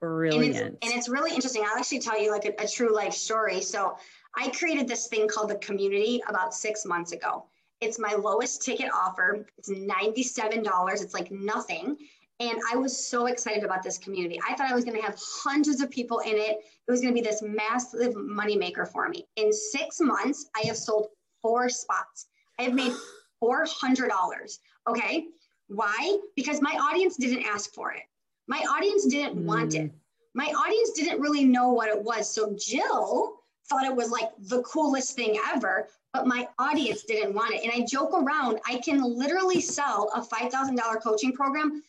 brilliant. 0.00 0.56
And 0.56 0.66
it's, 0.66 0.86
and 0.86 0.98
it's, 0.98 1.08
really 1.08 1.34
interesting. 1.34 1.64
I'll 1.68 1.78
actually 1.78 2.00
tell 2.00 2.20
you 2.20 2.30
like 2.30 2.44
a, 2.44 2.64
a 2.64 2.68
true 2.68 2.94
life 2.94 3.12
story. 3.12 3.60
So 3.60 3.96
I 4.36 4.48
created 4.50 4.88
this 4.88 5.08
thing 5.08 5.28
called 5.28 5.50
the 5.50 5.56
community 5.56 6.22
about 6.28 6.54
six 6.54 6.84
months 6.86 7.12
ago 7.12 7.44
it's 7.80 7.98
my 7.98 8.14
lowest 8.14 8.62
ticket 8.62 8.90
offer. 8.92 9.46
It's 9.56 9.70
$97. 9.70 11.02
It's 11.02 11.14
like 11.14 11.30
nothing. 11.30 11.96
And 12.40 12.58
I 12.72 12.76
was 12.76 13.08
so 13.08 13.26
excited 13.26 13.64
about 13.64 13.82
this 13.82 13.98
community. 13.98 14.40
I 14.48 14.54
thought 14.54 14.70
I 14.70 14.74
was 14.74 14.84
going 14.84 14.96
to 14.96 15.02
have 15.02 15.18
hundreds 15.18 15.80
of 15.80 15.90
people 15.90 16.20
in 16.20 16.34
it. 16.34 16.58
It 16.58 16.90
was 16.90 17.00
going 17.00 17.14
to 17.14 17.20
be 17.20 17.26
this 17.26 17.42
massive 17.42 18.14
moneymaker 18.14 18.86
for 18.86 19.08
me. 19.08 19.26
In 19.36 19.52
six 19.52 20.00
months, 20.00 20.48
I 20.56 20.66
have 20.66 20.76
sold 20.76 21.08
four 21.42 21.68
spots. 21.68 22.26
I 22.58 22.62
have 22.62 22.74
made 22.74 22.92
$400. 23.42 24.58
Okay. 24.88 25.26
Why? 25.68 26.18
Because 26.36 26.60
my 26.60 26.72
audience 26.72 27.16
didn't 27.16 27.44
ask 27.44 27.72
for 27.72 27.92
it. 27.92 28.02
My 28.46 28.58
audience 28.58 29.06
didn't 29.06 29.38
mm. 29.38 29.44
want 29.44 29.74
it. 29.74 29.90
Mm. 29.90 29.92
My 30.34 30.46
audience 30.46 30.92
didn't 30.92 31.20
really 31.20 31.44
know 31.44 31.72
what 31.72 31.88
it 31.88 32.02
was. 32.02 32.32
So 32.32 32.54
Jill 32.58 33.34
thought 33.68 33.84
it 33.84 33.94
was 33.94 34.10
like 34.10 34.30
the 34.38 34.62
coolest 34.62 35.14
thing 35.14 35.38
ever 35.52 35.88
but 36.12 36.26
my 36.26 36.48
audience 36.58 37.04
didn't 37.04 37.34
want 37.34 37.54
it. 37.54 37.62
And 37.62 37.72
I 37.72 37.86
joke 37.86 38.12
around, 38.12 38.58
I 38.66 38.78
can 38.78 39.02
literally 39.02 39.60
sell 39.60 40.10
a 40.14 40.20
$5,000 40.20 41.02
coaching 41.02 41.32
program 41.32 41.82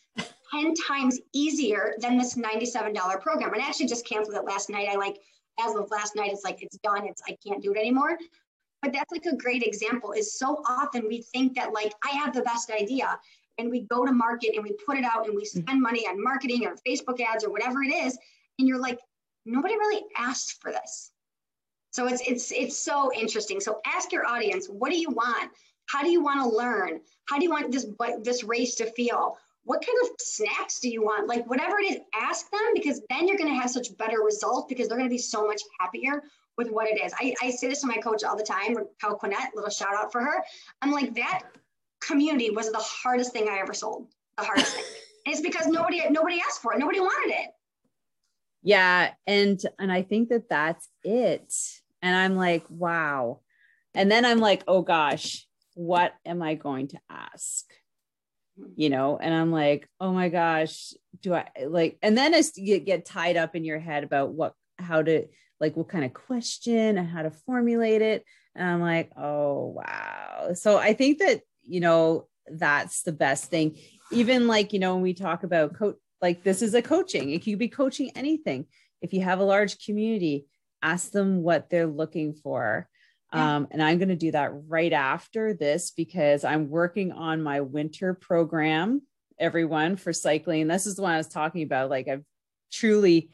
10 0.52 0.74
times 0.74 1.20
easier 1.32 1.94
than 1.98 2.18
this 2.18 2.34
$97 2.34 3.20
program. 3.20 3.52
And 3.52 3.62
I 3.62 3.66
actually 3.66 3.86
just 3.86 4.06
canceled 4.06 4.36
it 4.36 4.44
last 4.44 4.68
night. 4.68 4.88
I 4.90 4.96
like, 4.96 5.18
as 5.58 5.74
of 5.74 5.90
last 5.90 6.16
night, 6.16 6.30
it's 6.32 6.44
like, 6.44 6.62
it's 6.62 6.78
done. 6.78 7.06
It's, 7.06 7.22
I 7.26 7.36
can't 7.46 7.62
do 7.62 7.72
it 7.72 7.78
anymore. 7.78 8.18
But 8.82 8.92
that's 8.92 9.10
like 9.10 9.26
a 9.26 9.36
great 9.36 9.62
example 9.62 10.12
is 10.12 10.38
so 10.38 10.62
often 10.66 11.06
we 11.06 11.22
think 11.22 11.54
that 11.56 11.72
like, 11.72 11.92
I 12.04 12.10
have 12.16 12.34
the 12.34 12.42
best 12.42 12.70
idea 12.70 13.18
and 13.60 13.70
we 13.70 13.82
go 13.82 14.04
to 14.04 14.12
market 14.12 14.54
and 14.54 14.64
we 14.64 14.72
put 14.86 14.96
it 14.96 15.04
out 15.04 15.26
and 15.26 15.36
we 15.36 15.42
mm. 15.42 15.62
spend 15.62 15.80
money 15.80 16.06
on 16.08 16.22
marketing 16.22 16.66
or 16.66 16.76
Facebook 16.86 17.20
ads 17.20 17.44
or 17.44 17.50
whatever 17.50 17.82
it 17.82 17.94
is. 17.94 18.18
And 18.58 18.66
you're 18.66 18.80
like, 18.80 18.98
nobody 19.46 19.74
really 19.74 20.02
asked 20.16 20.60
for 20.60 20.72
this. 20.72 21.12
So 21.90 22.06
it's 22.06 22.22
it's 22.26 22.52
it's 22.52 22.78
so 22.78 23.12
interesting. 23.12 23.60
So 23.60 23.80
ask 23.84 24.12
your 24.12 24.26
audience, 24.26 24.68
what 24.68 24.90
do 24.90 24.98
you 24.98 25.10
want? 25.10 25.50
How 25.86 26.02
do 26.02 26.10
you 26.10 26.22
want 26.22 26.40
to 26.40 26.56
learn? 26.56 27.00
How 27.28 27.38
do 27.38 27.44
you 27.44 27.50
want 27.50 27.72
this 27.72 27.86
this 28.22 28.44
race 28.44 28.76
to 28.76 28.86
feel? 28.92 29.36
What 29.64 29.84
kind 29.84 29.98
of 30.02 30.10
snacks 30.18 30.80
do 30.80 30.88
you 30.88 31.02
want? 31.02 31.28
Like 31.28 31.48
whatever 31.48 31.78
it 31.78 31.90
is, 31.90 31.98
ask 32.14 32.50
them 32.50 32.60
because 32.74 33.02
then 33.10 33.28
you're 33.28 33.36
going 33.36 33.52
to 33.52 33.60
have 33.60 33.70
such 33.70 33.96
better 33.98 34.20
results 34.20 34.66
because 34.68 34.88
they're 34.88 34.96
going 34.96 35.08
to 35.08 35.14
be 35.14 35.18
so 35.18 35.46
much 35.46 35.60
happier 35.78 36.22
with 36.56 36.70
what 36.70 36.88
it 36.88 37.00
is. 37.00 37.12
I, 37.18 37.34
I 37.42 37.50
say 37.50 37.68
this 37.68 37.80
to 37.82 37.86
my 37.86 37.96
coach 37.96 38.24
all 38.24 38.36
the 38.36 38.42
time, 38.42 38.76
Cal 39.00 39.18
Quinnett, 39.18 39.54
little 39.54 39.70
shout 39.70 39.94
out 39.94 40.12
for 40.12 40.20
her. 40.20 40.42
I'm 40.80 40.92
like, 40.92 41.14
that 41.14 41.42
community 42.00 42.50
was 42.50 42.70
the 42.70 42.78
hardest 42.78 43.32
thing 43.32 43.48
I 43.48 43.58
ever 43.58 43.74
sold. 43.74 44.08
The 44.36 44.44
hardest 44.44 44.74
thing. 44.74 44.84
And 45.26 45.34
it's 45.34 45.42
because 45.42 45.66
nobody 45.66 46.00
nobody 46.08 46.40
asked 46.40 46.62
for 46.62 46.72
it. 46.72 46.78
Nobody 46.78 46.98
wanted 46.98 47.34
it. 47.34 47.50
Yeah, 48.62 49.12
and 49.26 49.60
and 49.78 49.92
I 49.92 50.00
think 50.00 50.30
that 50.30 50.48
that's 50.48 50.88
it 51.04 51.52
and 52.02 52.16
I'm 52.16 52.36
like, 52.36 52.64
wow. 52.68 53.40
And 53.94 54.10
then 54.10 54.24
I'm 54.24 54.38
like, 54.38 54.62
oh 54.66 54.82
gosh, 54.82 55.46
what 55.74 56.12
am 56.24 56.42
I 56.42 56.54
going 56.54 56.88
to 56.88 57.00
ask? 57.08 57.64
Mm-hmm. 58.58 58.72
You 58.76 58.90
know, 58.90 59.18
and 59.18 59.34
I'm 59.34 59.52
like, 59.52 59.88
oh 60.00 60.12
my 60.12 60.28
gosh, 60.28 60.92
do 61.20 61.34
I 61.34 61.48
like, 61.66 61.98
and 62.02 62.16
then 62.16 62.34
as 62.34 62.56
you 62.56 62.78
get 62.78 63.04
tied 63.04 63.36
up 63.36 63.54
in 63.54 63.64
your 63.64 63.78
head 63.78 64.04
about 64.04 64.32
what, 64.32 64.54
how 64.78 65.02
to, 65.02 65.26
like, 65.60 65.76
what 65.76 65.88
kind 65.88 66.04
of 66.04 66.14
question 66.14 66.96
and 66.96 67.08
how 67.08 67.22
to 67.22 67.30
formulate 67.30 68.02
it. 68.02 68.24
And 68.54 68.68
I'm 68.68 68.80
like, 68.80 69.10
oh, 69.16 69.74
wow. 69.76 70.52
So 70.54 70.78
I 70.78 70.94
think 70.94 71.18
that, 71.18 71.42
you 71.70 71.80
know, 71.80 72.26
that's 72.50 73.02
the 73.02 73.12
best 73.12 73.44
thing. 73.50 73.78
Even 74.10 74.46
like, 74.46 74.72
you 74.72 74.78
know, 74.78 74.94
when 74.94 75.02
we 75.02 75.14
talk 75.14 75.44
about 75.44 75.74
coach, 75.74 75.96
like 76.20 76.42
this 76.42 76.62
is 76.62 76.74
a 76.74 76.82
coaching, 76.82 77.30
it 77.30 77.44
could 77.44 77.58
be 77.58 77.68
coaching 77.68 78.10
anything. 78.14 78.66
If 79.00 79.12
you 79.12 79.22
have 79.22 79.38
a 79.38 79.44
large 79.44 79.82
community, 79.84 80.46
ask 80.82 81.12
them 81.12 81.42
what 81.42 81.70
they're 81.70 81.86
looking 81.86 82.34
for. 82.34 82.88
Yeah. 83.32 83.56
Um, 83.56 83.68
and 83.70 83.82
I'm 83.82 83.98
going 83.98 84.08
to 84.08 84.16
do 84.16 84.32
that 84.32 84.50
right 84.66 84.92
after 84.92 85.54
this 85.54 85.92
because 85.92 86.44
I'm 86.44 86.68
working 86.68 87.12
on 87.12 87.42
my 87.42 87.60
winter 87.60 88.14
program, 88.14 89.02
everyone 89.38 89.96
for 89.96 90.12
cycling. 90.12 90.66
This 90.66 90.86
is 90.86 90.96
the 90.96 91.02
one 91.02 91.12
I 91.12 91.18
was 91.18 91.28
talking 91.28 91.62
about. 91.62 91.90
Like 91.90 92.08
I've 92.08 92.24
truly 92.72 93.30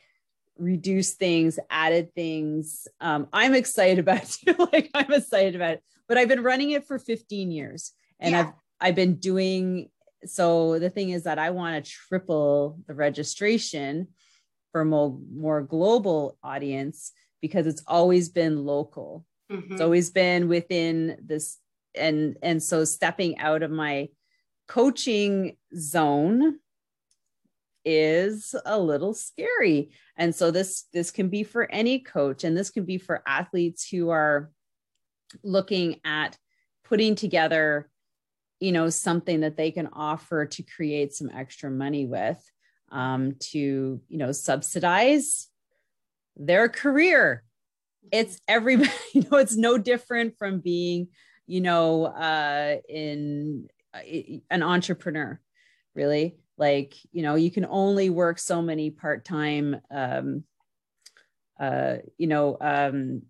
reduced 0.58 1.18
things, 1.18 1.58
added 1.70 2.14
things. 2.14 2.86
Um, 3.00 3.28
I'm 3.32 3.54
excited 3.54 3.98
about 3.98 4.36
it. 4.46 4.58
like 4.72 4.90
I'm 4.94 5.12
excited 5.12 5.56
about 5.56 5.74
it, 5.74 5.82
but 6.06 6.18
I've 6.18 6.28
been 6.28 6.42
running 6.42 6.72
it 6.72 6.86
for 6.86 6.98
15 6.98 7.50
years 7.50 7.92
and 8.20 8.32
yeah. 8.32 8.40
I've, 8.40 8.52
I've 8.80 8.94
been 8.94 9.16
doing, 9.16 9.90
so 10.24 10.78
the 10.78 10.90
thing 10.90 11.10
is 11.10 11.24
that 11.24 11.38
I 11.38 11.50
want 11.50 11.84
to 11.84 11.90
triple 11.90 12.78
the 12.86 12.94
registration 12.94 14.08
for 14.72 14.84
more, 14.84 15.18
more 15.32 15.62
global 15.62 16.38
audience 16.42 17.12
because 17.40 17.66
it's 17.66 17.82
always 17.86 18.28
been 18.28 18.64
local. 18.64 19.24
Mm-hmm. 19.50 19.72
It's 19.72 19.80
always 19.80 20.10
been 20.10 20.48
within 20.48 21.18
this 21.24 21.58
and 21.96 22.36
and 22.42 22.62
so 22.62 22.84
stepping 22.84 23.38
out 23.38 23.62
of 23.62 23.70
my 23.70 24.08
coaching 24.68 25.56
zone 25.76 26.58
is 27.84 28.54
a 28.64 28.78
little 28.78 29.14
scary. 29.14 29.92
And 30.16 30.34
so 30.34 30.50
this 30.50 30.84
this 30.92 31.10
can 31.10 31.28
be 31.28 31.44
for 31.44 31.70
any 31.70 32.00
coach 32.00 32.44
and 32.44 32.56
this 32.56 32.70
can 32.70 32.84
be 32.84 32.98
for 32.98 33.22
athletes 33.26 33.88
who 33.88 34.10
are 34.10 34.50
looking 35.42 36.00
at 36.04 36.36
putting 36.84 37.14
together 37.14 37.88
you 38.60 38.72
know 38.72 38.88
something 38.88 39.40
that 39.40 39.56
they 39.56 39.70
can 39.70 39.88
offer 39.92 40.46
to 40.46 40.62
create 40.62 41.12
some 41.14 41.30
extra 41.30 41.70
money 41.70 42.06
with 42.06 42.42
um, 42.90 43.34
to 43.40 44.00
you 44.08 44.18
know 44.18 44.32
subsidize 44.32 45.48
their 46.36 46.68
career. 46.68 47.42
It's 48.12 48.40
everybody, 48.46 48.90
you 49.14 49.24
know, 49.30 49.38
it's 49.38 49.56
no 49.56 49.78
different 49.78 50.38
from 50.38 50.60
being, 50.60 51.08
you 51.46 51.60
know, 51.60 52.04
uh, 52.04 52.76
in 52.88 53.68
uh, 53.92 54.00
an 54.50 54.62
entrepreneur, 54.62 55.40
really. 55.94 56.36
like 56.58 56.94
you 57.12 57.22
know 57.22 57.34
you 57.34 57.50
can 57.50 57.66
only 57.68 58.10
work 58.10 58.38
so 58.38 58.62
many 58.62 58.90
part-time 58.90 59.80
um 59.90 60.42
uh 61.60 61.96
you 62.16 62.26
know 62.26 62.56
um 62.60 63.22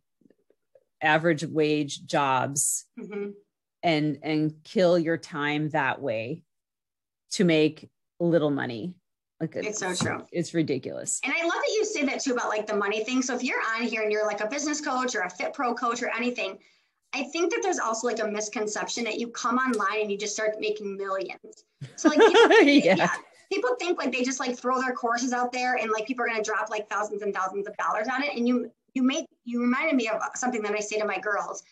average 1.03 1.45
wage 1.45 2.07
jobs 2.07 2.87
mm-hmm. 2.99 3.31
And 3.87 4.19
and 4.23 4.53
kill 4.65 4.99
your 4.99 5.17
time 5.17 5.71
that 5.71 6.03
way 6.03 6.43
to 7.31 7.45
make 7.45 7.89
little 8.19 8.51
money 8.51 8.95
like 9.41 9.55
it's, 9.55 9.83
it's, 9.83 9.99
so 10.01 10.07
true. 10.07 10.25
It's 10.33 10.55
ridiculous. 10.55 11.21
And 11.23 11.31
I 11.31 11.43
love 11.43 11.53
that 11.53 11.73
you 11.75 11.85
say 11.85 12.05
that 12.07 12.21
too 12.21 12.33
about 12.33 12.49
like 12.49 12.67
the 12.67 12.75
money 12.75 13.05
thing. 13.05 13.21
So 13.21 13.37
if 13.37 13.43
you're 13.43 13.61
on 13.75 13.83
here 13.83 14.03
and 14.03 14.11
you're 14.11 14.25
like 14.25 14.41
a 14.41 14.47
business 14.47 14.81
coach 14.81 15.15
or 15.15 15.21
a 15.21 15.31
fit 15.31 15.53
pro 15.53 15.75
coach 15.75 16.03
or 16.03 16.09
anything, 16.17 16.59
I 17.13 17.25
think 17.25 17.53
that 17.53 17.61
there's 17.63 17.79
also 17.79 18.07
like 18.07 18.19
a 18.19 18.27
misconception 18.27 19.05
that 19.05 19.19
you 19.19 19.29
come 19.29 19.59
online 19.59 20.01
and 20.01 20.11
you 20.11 20.17
just 20.17 20.33
start 20.33 20.57
making 20.59 20.97
millions. 20.97 21.65
So 21.97 22.09
like 22.09 22.19
people, 22.19 22.51
yeah. 22.63 22.95
yeah. 22.97 23.11
people 23.53 23.77
think 23.79 23.99
like 23.99 24.11
they 24.11 24.23
just 24.23 24.41
like 24.41 24.59
throw 24.59 24.81
their 24.81 24.95
courses 24.95 25.35
out 25.35 25.53
there 25.53 25.75
and 25.77 25.91
like 25.91 26.07
people 26.07 26.25
are 26.25 26.29
gonna 26.29 26.43
drop 26.43 26.71
like 26.71 26.89
thousands 26.89 27.21
and 27.21 27.35
thousands 27.35 27.67
of 27.67 27.77
dollars 27.77 28.09
on 28.11 28.23
it. 28.23 28.35
And 28.35 28.49
you 28.49 28.71
you 28.95 29.03
made 29.03 29.27
you 29.45 29.61
reminded 29.61 29.97
me 29.97 30.09
of 30.09 30.23
something 30.35 30.63
that 30.63 30.73
I 30.73 30.81
say 30.81 30.99
to 30.99 31.05
my 31.05 31.19
girls. 31.19 31.63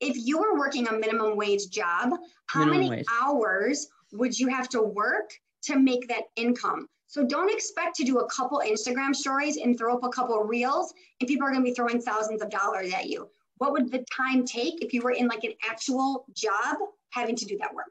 If 0.00 0.16
you 0.16 0.38
were 0.38 0.58
working 0.58 0.88
a 0.88 0.92
minimum 0.92 1.36
wage 1.36 1.70
job, 1.70 2.10
how 2.46 2.60
minimum 2.60 2.80
many 2.80 2.90
wage. 2.90 3.06
hours 3.20 3.88
would 4.12 4.38
you 4.38 4.48
have 4.48 4.68
to 4.70 4.82
work 4.82 5.30
to 5.62 5.78
make 5.78 6.08
that 6.08 6.24
income? 6.36 6.88
So 7.06 7.24
don't 7.24 7.50
expect 7.50 7.96
to 7.96 8.04
do 8.04 8.18
a 8.18 8.28
couple 8.28 8.62
Instagram 8.64 9.16
stories 9.16 9.56
and 9.56 9.76
throw 9.76 9.96
up 9.96 10.04
a 10.04 10.10
couple 10.10 10.38
reels 10.44 10.92
and 11.20 11.26
people 11.28 11.46
are 11.46 11.50
going 11.50 11.64
to 11.64 11.68
be 11.68 11.74
throwing 11.74 12.00
thousands 12.00 12.42
of 12.42 12.50
dollars 12.50 12.92
at 12.92 13.08
you. 13.08 13.28
What 13.56 13.72
would 13.72 13.90
the 13.90 14.04
time 14.14 14.44
take 14.44 14.84
if 14.84 14.92
you 14.92 15.00
were 15.00 15.12
in 15.12 15.26
like 15.26 15.42
an 15.42 15.54
actual 15.68 16.26
job 16.34 16.76
having 17.10 17.34
to 17.36 17.44
do 17.46 17.56
that 17.58 17.74
work? 17.74 17.90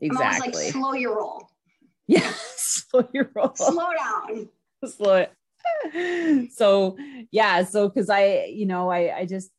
Exactly. 0.00 0.26
I'm 0.26 0.42
always 0.42 0.54
like 0.54 0.72
slow 0.72 0.92
your 0.94 1.16
roll. 1.16 1.48
Yeah, 2.08 2.32
slow 2.56 3.08
your 3.12 3.32
roll. 3.34 3.50
Slow 3.56 3.88
down. 3.98 4.48
Slow 4.84 5.26
it. 5.26 5.32
So 6.52 6.96
yeah, 7.32 7.64
so 7.64 7.88
because 7.88 8.08
I, 8.08 8.44
you 8.44 8.64
know, 8.64 8.88
I 8.88 9.18
I 9.18 9.26
just 9.26 9.50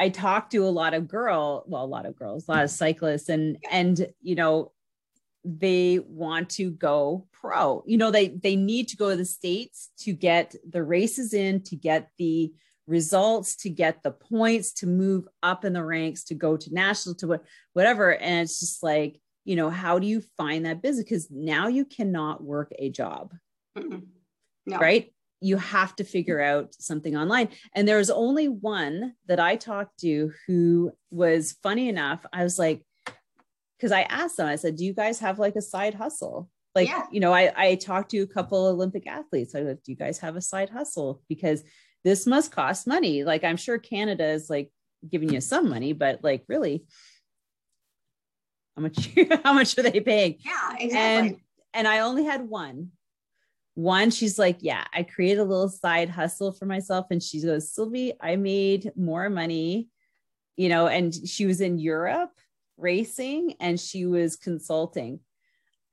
I 0.00 0.08
talk 0.08 0.48
to 0.50 0.64
a 0.64 0.70
lot 0.70 0.94
of 0.94 1.06
girl, 1.08 1.62
well, 1.66 1.84
a 1.84 1.86
lot 1.86 2.06
of 2.06 2.16
girls, 2.16 2.48
a 2.48 2.52
lot 2.52 2.64
of 2.64 2.70
mm-hmm. 2.70 2.76
cyclists, 2.76 3.28
and 3.28 3.58
and 3.70 4.08
you 4.22 4.34
know, 4.34 4.72
they 5.44 5.98
want 5.98 6.48
to 6.50 6.70
go 6.70 7.26
pro. 7.32 7.84
You 7.86 7.98
know 7.98 8.10
they 8.10 8.28
they 8.28 8.56
need 8.56 8.88
to 8.88 8.96
go 8.96 9.10
to 9.10 9.16
the 9.16 9.26
states 9.26 9.90
to 10.00 10.14
get 10.14 10.56
the 10.68 10.82
races 10.82 11.34
in 11.34 11.62
to 11.64 11.76
get 11.76 12.08
the 12.16 12.50
results 12.86 13.56
to 13.56 13.68
get 13.68 14.02
the 14.02 14.10
points 14.10 14.72
to 14.72 14.86
move 14.86 15.28
up 15.42 15.66
in 15.66 15.74
the 15.74 15.84
ranks 15.84 16.24
to 16.24 16.34
go 16.34 16.56
to 16.56 16.74
national 16.74 17.14
to 17.16 17.26
what 17.28 17.44
whatever. 17.74 18.16
And 18.16 18.40
it's 18.40 18.58
just 18.58 18.82
like 18.82 19.20
you 19.44 19.54
know 19.54 19.68
how 19.68 19.98
do 19.98 20.06
you 20.06 20.22
find 20.38 20.64
that 20.64 20.80
business? 20.80 21.04
Because 21.04 21.30
now 21.30 21.68
you 21.68 21.84
cannot 21.84 22.42
work 22.42 22.72
a 22.78 22.88
job. 22.88 23.34
Mm-hmm. 23.76 23.98
No. 24.66 24.78
right 24.78 25.12
you 25.40 25.56
have 25.56 25.96
to 25.96 26.04
figure 26.04 26.40
out 26.40 26.74
something 26.74 27.16
online. 27.16 27.48
And 27.74 27.88
there 27.88 27.96
was 27.96 28.10
only 28.10 28.48
one 28.48 29.14
that 29.26 29.40
i 29.40 29.56
talked 29.56 30.00
to 30.00 30.32
who 30.46 30.92
was 31.10 31.56
funny 31.62 31.88
enough. 31.88 32.24
I 32.32 32.42
was 32.42 32.58
like 32.58 32.84
because 33.76 33.92
i 33.92 34.02
asked 34.02 34.36
them 34.36 34.46
i 34.46 34.56
said 34.56 34.76
do 34.76 34.84
you 34.84 34.92
guys 34.92 35.18
have 35.20 35.38
like 35.38 35.56
a 35.56 35.62
side 35.62 35.94
hustle? 35.94 36.50
Like 36.74 36.88
yeah. 36.88 37.06
you 37.10 37.20
know 37.20 37.32
i 37.32 37.52
i 37.56 37.74
talked 37.74 38.10
to 38.10 38.18
a 38.20 38.26
couple 38.26 38.66
olympic 38.66 39.06
athletes. 39.06 39.54
I 39.54 39.60
like 39.60 39.82
do 39.82 39.92
you 39.92 39.96
guys 39.96 40.18
have 40.18 40.36
a 40.36 40.42
side 40.42 40.70
hustle? 40.70 41.22
Because 41.28 41.64
this 42.04 42.26
must 42.26 42.52
cost 42.52 42.86
money. 42.86 43.24
Like 43.24 43.42
i'm 43.42 43.56
sure 43.56 43.78
canada 43.78 44.26
is 44.26 44.50
like 44.50 44.70
giving 45.08 45.32
you 45.32 45.40
some 45.40 45.70
money 45.70 45.94
but 45.94 46.22
like 46.22 46.44
really 46.46 46.84
how 48.76 48.82
much 48.82 49.10
how 49.44 49.54
much 49.54 49.78
are 49.78 49.82
they 49.82 50.00
paying? 50.00 50.36
Yeah 50.44 50.76
exactly. 50.78 51.28
And 51.28 51.36
and 51.72 51.88
i 51.88 52.00
only 52.00 52.24
had 52.24 52.46
one 52.46 52.90
one 53.80 54.10
she's 54.10 54.38
like 54.38 54.58
yeah 54.60 54.84
i 54.92 55.02
created 55.02 55.40
a 55.40 55.44
little 55.44 55.68
side 55.68 56.08
hustle 56.08 56.52
for 56.52 56.66
myself 56.66 57.06
and 57.10 57.22
she 57.22 57.42
goes 57.42 57.72
sylvie 57.72 58.12
i 58.20 58.36
made 58.36 58.92
more 58.96 59.30
money 59.30 59.88
you 60.56 60.68
know 60.68 60.86
and 60.86 61.14
she 61.28 61.46
was 61.46 61.60
in 61.60 61.78
europe 61.78 62.32
racing 62.76 63.54
and 63.60 63.78
she 63.78 64.06
was 64.06 64.36
consulting 64.36 65.20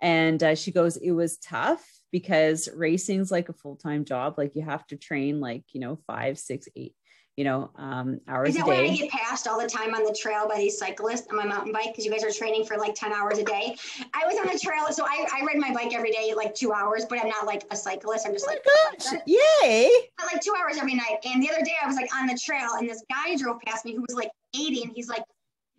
and 0.01 0.41
uh, 0.43 0.55
she 0.55 0.71
goes, 0.71 0.97
it 0.97 1.11
was 1.11 1.37
tough 1.37 1.85
because 2.11 2.69
racing's 2.75 3.31
like 3.31 3.49
a 3.49 3.53
full 3.53 3.75
time 3.75 4.05
job. 4.05 4.35
Like 4.37 4.55
you 4.55 4.63
have 4.63 4.85
to 4.87 4.97
train 4.97 5.39
like, 5.39 5.63
you 5.73 5.79
know, 5.79 5.97
five, 6.07 6.37
six, 6.37 6.67
eight, 6.75 6.93
you 7.37 7.43
know, 7.43 7.69
um, 7.75 8.19
hours 8.27 8.49
Is 8.49 8.55
that. 8.55 8.65
Why 8.65 8.77
I 8.77 8.95
get 8.95 9.11
passed 9.11 9.47
all 9.47 9.61
the 9.61 9.69
time 9.69 9.93
on 9.93 10.03
the 10.03 10.13
trail 10.19 10.47
by 10.49 10.57
these 10.57 10.75
cyclists 10.77 11.27
on 11.29 11.37
my 11.37 11.45
mountain 11.45 11.71
bike 11.71 11.89
because 11.91 12.03
you 12.03 12.11
guys 12.11 12.23
are 12.23 12.31
training 12.31 12.65
for 12.65 12.77
like 12.77 12.95
10 12.95 13.13
hours 13.13 13.37
a 13.37 13.43
day. 13.43 13.75
I 14.15 14.25
was 14.25 14.37
on 14.39 14.51
the 14.51 14.59
trail. 14.59 14.87
So 14.89 15.05
I, 15.05 15.23
I 15.31 15.45
ride 15.45 15.57
my 15.57 15.71
bike 15.71 15.93
every 15.93 16.11
day, 16.11 16.33
like 16.35 16.55
two 16.55 16.73
hours, 16.73 17.05
but 17.07 17.19
I'm 17.21 17.29
not 17.29 17.45
like 17.45 17.63
a 17.69 17.75
cyclist. 17.75 18.25
I'm 18.25 18.33
just 18.33 18.47
oh 18.49 18.51
like, 18.51 18.65
gosh, 18.99 19.21
yay. 19.27 19.91
But 20.17 20.33
like 20.33 20.41
two 20.41 20.53
hours 20.59 20.77
every 20.79 20.95
night. 20.95 21.19
And 21.25 21.41
the 21.41 21.51
other 21.51 21.63
day 21.63 21.75
I 21.81 21.85
was 21.85 21.95
like 21.95 22.09
on 22.15 22.25
the 22.25 22.37
trail 22.43 22.71
and 22.79 22.89
this 22.89 23.03
guy 23.13 23.35
drove 23.35 23.61
past 23.61 23.85
me 23.85 23.93
who 23.93 24.01
was 24.01 24.15
like 24.15 24.31
80 24.55 24.81
and 24.81 24.91
he's 24.95 25.07
like, 25.07 25.23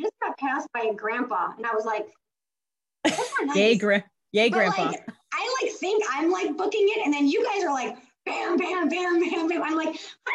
just 0.00 0.12
got 0.22 0.38
passed 0.38 0.68
by 0.72 0.88
a 0.92 0.94
grandpa. 0.94 1.54
And 1.56 1.66
I 1.66 1.74
was 1.74 1.84
like, 1.84 2.06
nice. 3.42 3.56
Yay, 3.56 3.76
gra- 3.76 4.04
yay, 4.30 4.48
grandpa. 4.48 4.84
Like, 4.84 5.08
I 5.34 5.58
like 5.62 5.72
think 5.72 6.04
I'm 6.12 6.30
like 6.30 6.56
booking 6.56 6.86
it, 6.88 7.04
and 7.04 7.12
then 7.12 7.28
you 7.28 7.44
guys 7.44 7.62
are 7.62 7.72
like 7.72 7.96
bam, 8.28 8.56
bam, 8.56 8.88
bam, 8.88 9.20
bam, 9.20 9.48
bam. 9.48 9.62
I'm 9.62 9.76
like, 9.76 9.96
how 9.96 10.32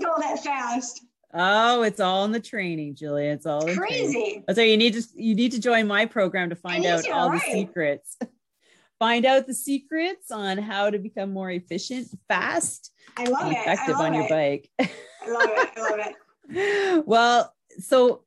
go 0.00 0.14
that 0.18 0.42
fast? 0.42 1.04
Oh, 1.32 1.82
it's 1.82 1.98
all 1.98 2.24
in 2.24 2.32
the 2.32 2.40
training, 2.40 2.94
Julia. 2.94 3.32
It's 3.32 3.46
all 3.46 3.66
it's 3.66 3.76
crazy. 3.76 4.44
So 4.52 4.62
you 4.62 4.76
need 4.76 4.94
to 4.94 5.02
you 5.14 5.34
need 5.34 5.52
to 5.52 5.60
join 5.60 5.86
my 5.86 6.06
program 6.06 6.50
to 6.50 6.56
find 6.56 6.86
out 6.86 7.04
to, 7.04 7.10
all 7.10 7.30
right. 7.30 7.40
the 7.44 7.52
secrets. 7.52 8.16
find 9.00 9.26
out 9.26 9.46
the 9.46 9.54
secrets 9.54 10.30
on 10.30 10.58
how 10.58 10.90
to 10.90 10.98
become 10.98 11.32
more 11.32 11.50
efficient, 11.50 12.08
fast, 12.28 12.92
I 13.16 13.24
love 13.24 13.50
it. 13.50 13.56
effective 13.58 13.96
on 13.96 14.14
it. 14.14 14.18
your 14.18 14.28
bike. 14.28 14.70
I 14.78 15.30
love 15.30 15.50
it. 15.50 15.68
I 15.76 15.80
love 15.80 16.00
it. 16.48 17.06
well, 17.06 17.52
so 17.80 18.22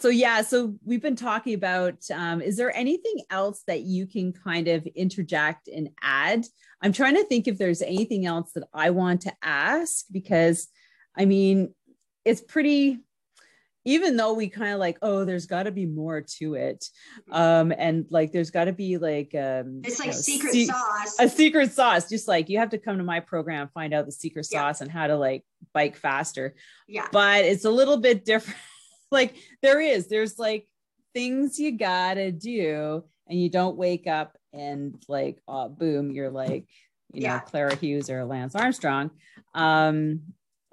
so 0.00 0.08
yeah 0.08 0.42
so 0.42 0.74
we've 0.84 1.02
been 1.02 1.14
talking 1.14 1.54
about 1.54 1.94
um, 2.12 2.40
is 2.40 2.56
there 2.56 2.76
anything 2.76 3.16
else 3.30 3.62
that 3.66 3.82
you 3.82 4.06
can 4.06 4.32
kind 4.32 4.66
of 4.66 4.84
interject 4.88 5.68
and 5.68 5.88
add 6.02 6.44
i'm 6.82 6.92
trying 6.92 7.14
to 7.14 7.24
think 7.24 7.46
if 7.46 7.58
there's 7.58 7.80
anything 7.80 8.26
else 8.26 8.50
that 8.54 8.64
i 8.72 8.90
want 8.90 9.20
to 9.20 9.32
ask 9.42 10.04
because 10.10 10.66
i 11.16 11.24
mean 11.24 11.74
it's 12.24 12.40
pretty 12.40 13.00
even 13.84 14.16
though 14.16 14.32
we 14.32 14.48
kind 14.48 14.72
of 14.72 14.80
like 14.80 14.98
oh 15.02 15.24
there's 15.24 15.46
got 15.46 15.64
to 15.64 15.70
be 15.70 15.86
more 15.86 16.20
to 16.20 16.54
it 16.54 16.86
um 17.30 17.72
and 17.76 18.06
like 18.10 18.32
there's 18.32 18.50
got 18.50 18.64
to 18.64 18.72
be 18.72 18.96
like 18.96 19.34
um 19.34 19.82
it's 19.84 19.98
like 19.98 20.08
know, 20.08 20.14
secret 20.14 20.52
se- 20.52 20.66
sauce. 20.66 21.16
a 21.20 21.28
secret 21.28 21.72
sauce. 21.72 22.08
Just 22.08 22.28
like 22.28 22.48
you 22.48 22.58
have 22.58 22.70
to 22.70 22.78
come 22.78 22.98
to 22.98 23.04
my 23.04 23.20
program 23.20 23.68
find 23.74 23.92
out 23.92 24.06
the 24.06 24.12
secret 24.12 24.44
sauce 24.44 24.80
yeah. 24.80 24.84
and 24.84 24.90
how 24.90 25.06
to 25.06 25.16
like 25.16 25.44
bike 25.72 25.96
faster. 25.96 26.54
Yeah. 26.88 27.06
But 27.12 27.44
it's 27.44 27.64
a 27.64 27.70
little 27.70 27.98
bit 27.98 28.24
different. 28.24 28.58
Like 29.10 29.36
there 29.62 29.80
is 29.80 30.08
there's 30.08 30.40
like 30.40 30.66
things 31.12 31.60
you 31.60 31.70
gotta 31.78 32.32
do 32.32 33.04
and 33.28 33.40
you 33.40 33.48
don't 33.48 33.76
wake 33.76 34.08
up 34.08 34.36
and 34.52 35.00
like 35.08 35.40
uh, 35.46 35.68
boom 35.68 36.10
you're 36.10 36.32
like 36.32 36.66
you 37.12 37.22
yeah. 37.22 37.36
know 37.36 37.40
clara 37.40 37.76
hughes 37.76 38.10
or 38.10 38.24
lance 38.24 38.56
armstrong. 38.56 39.12
Um 39.54 40.20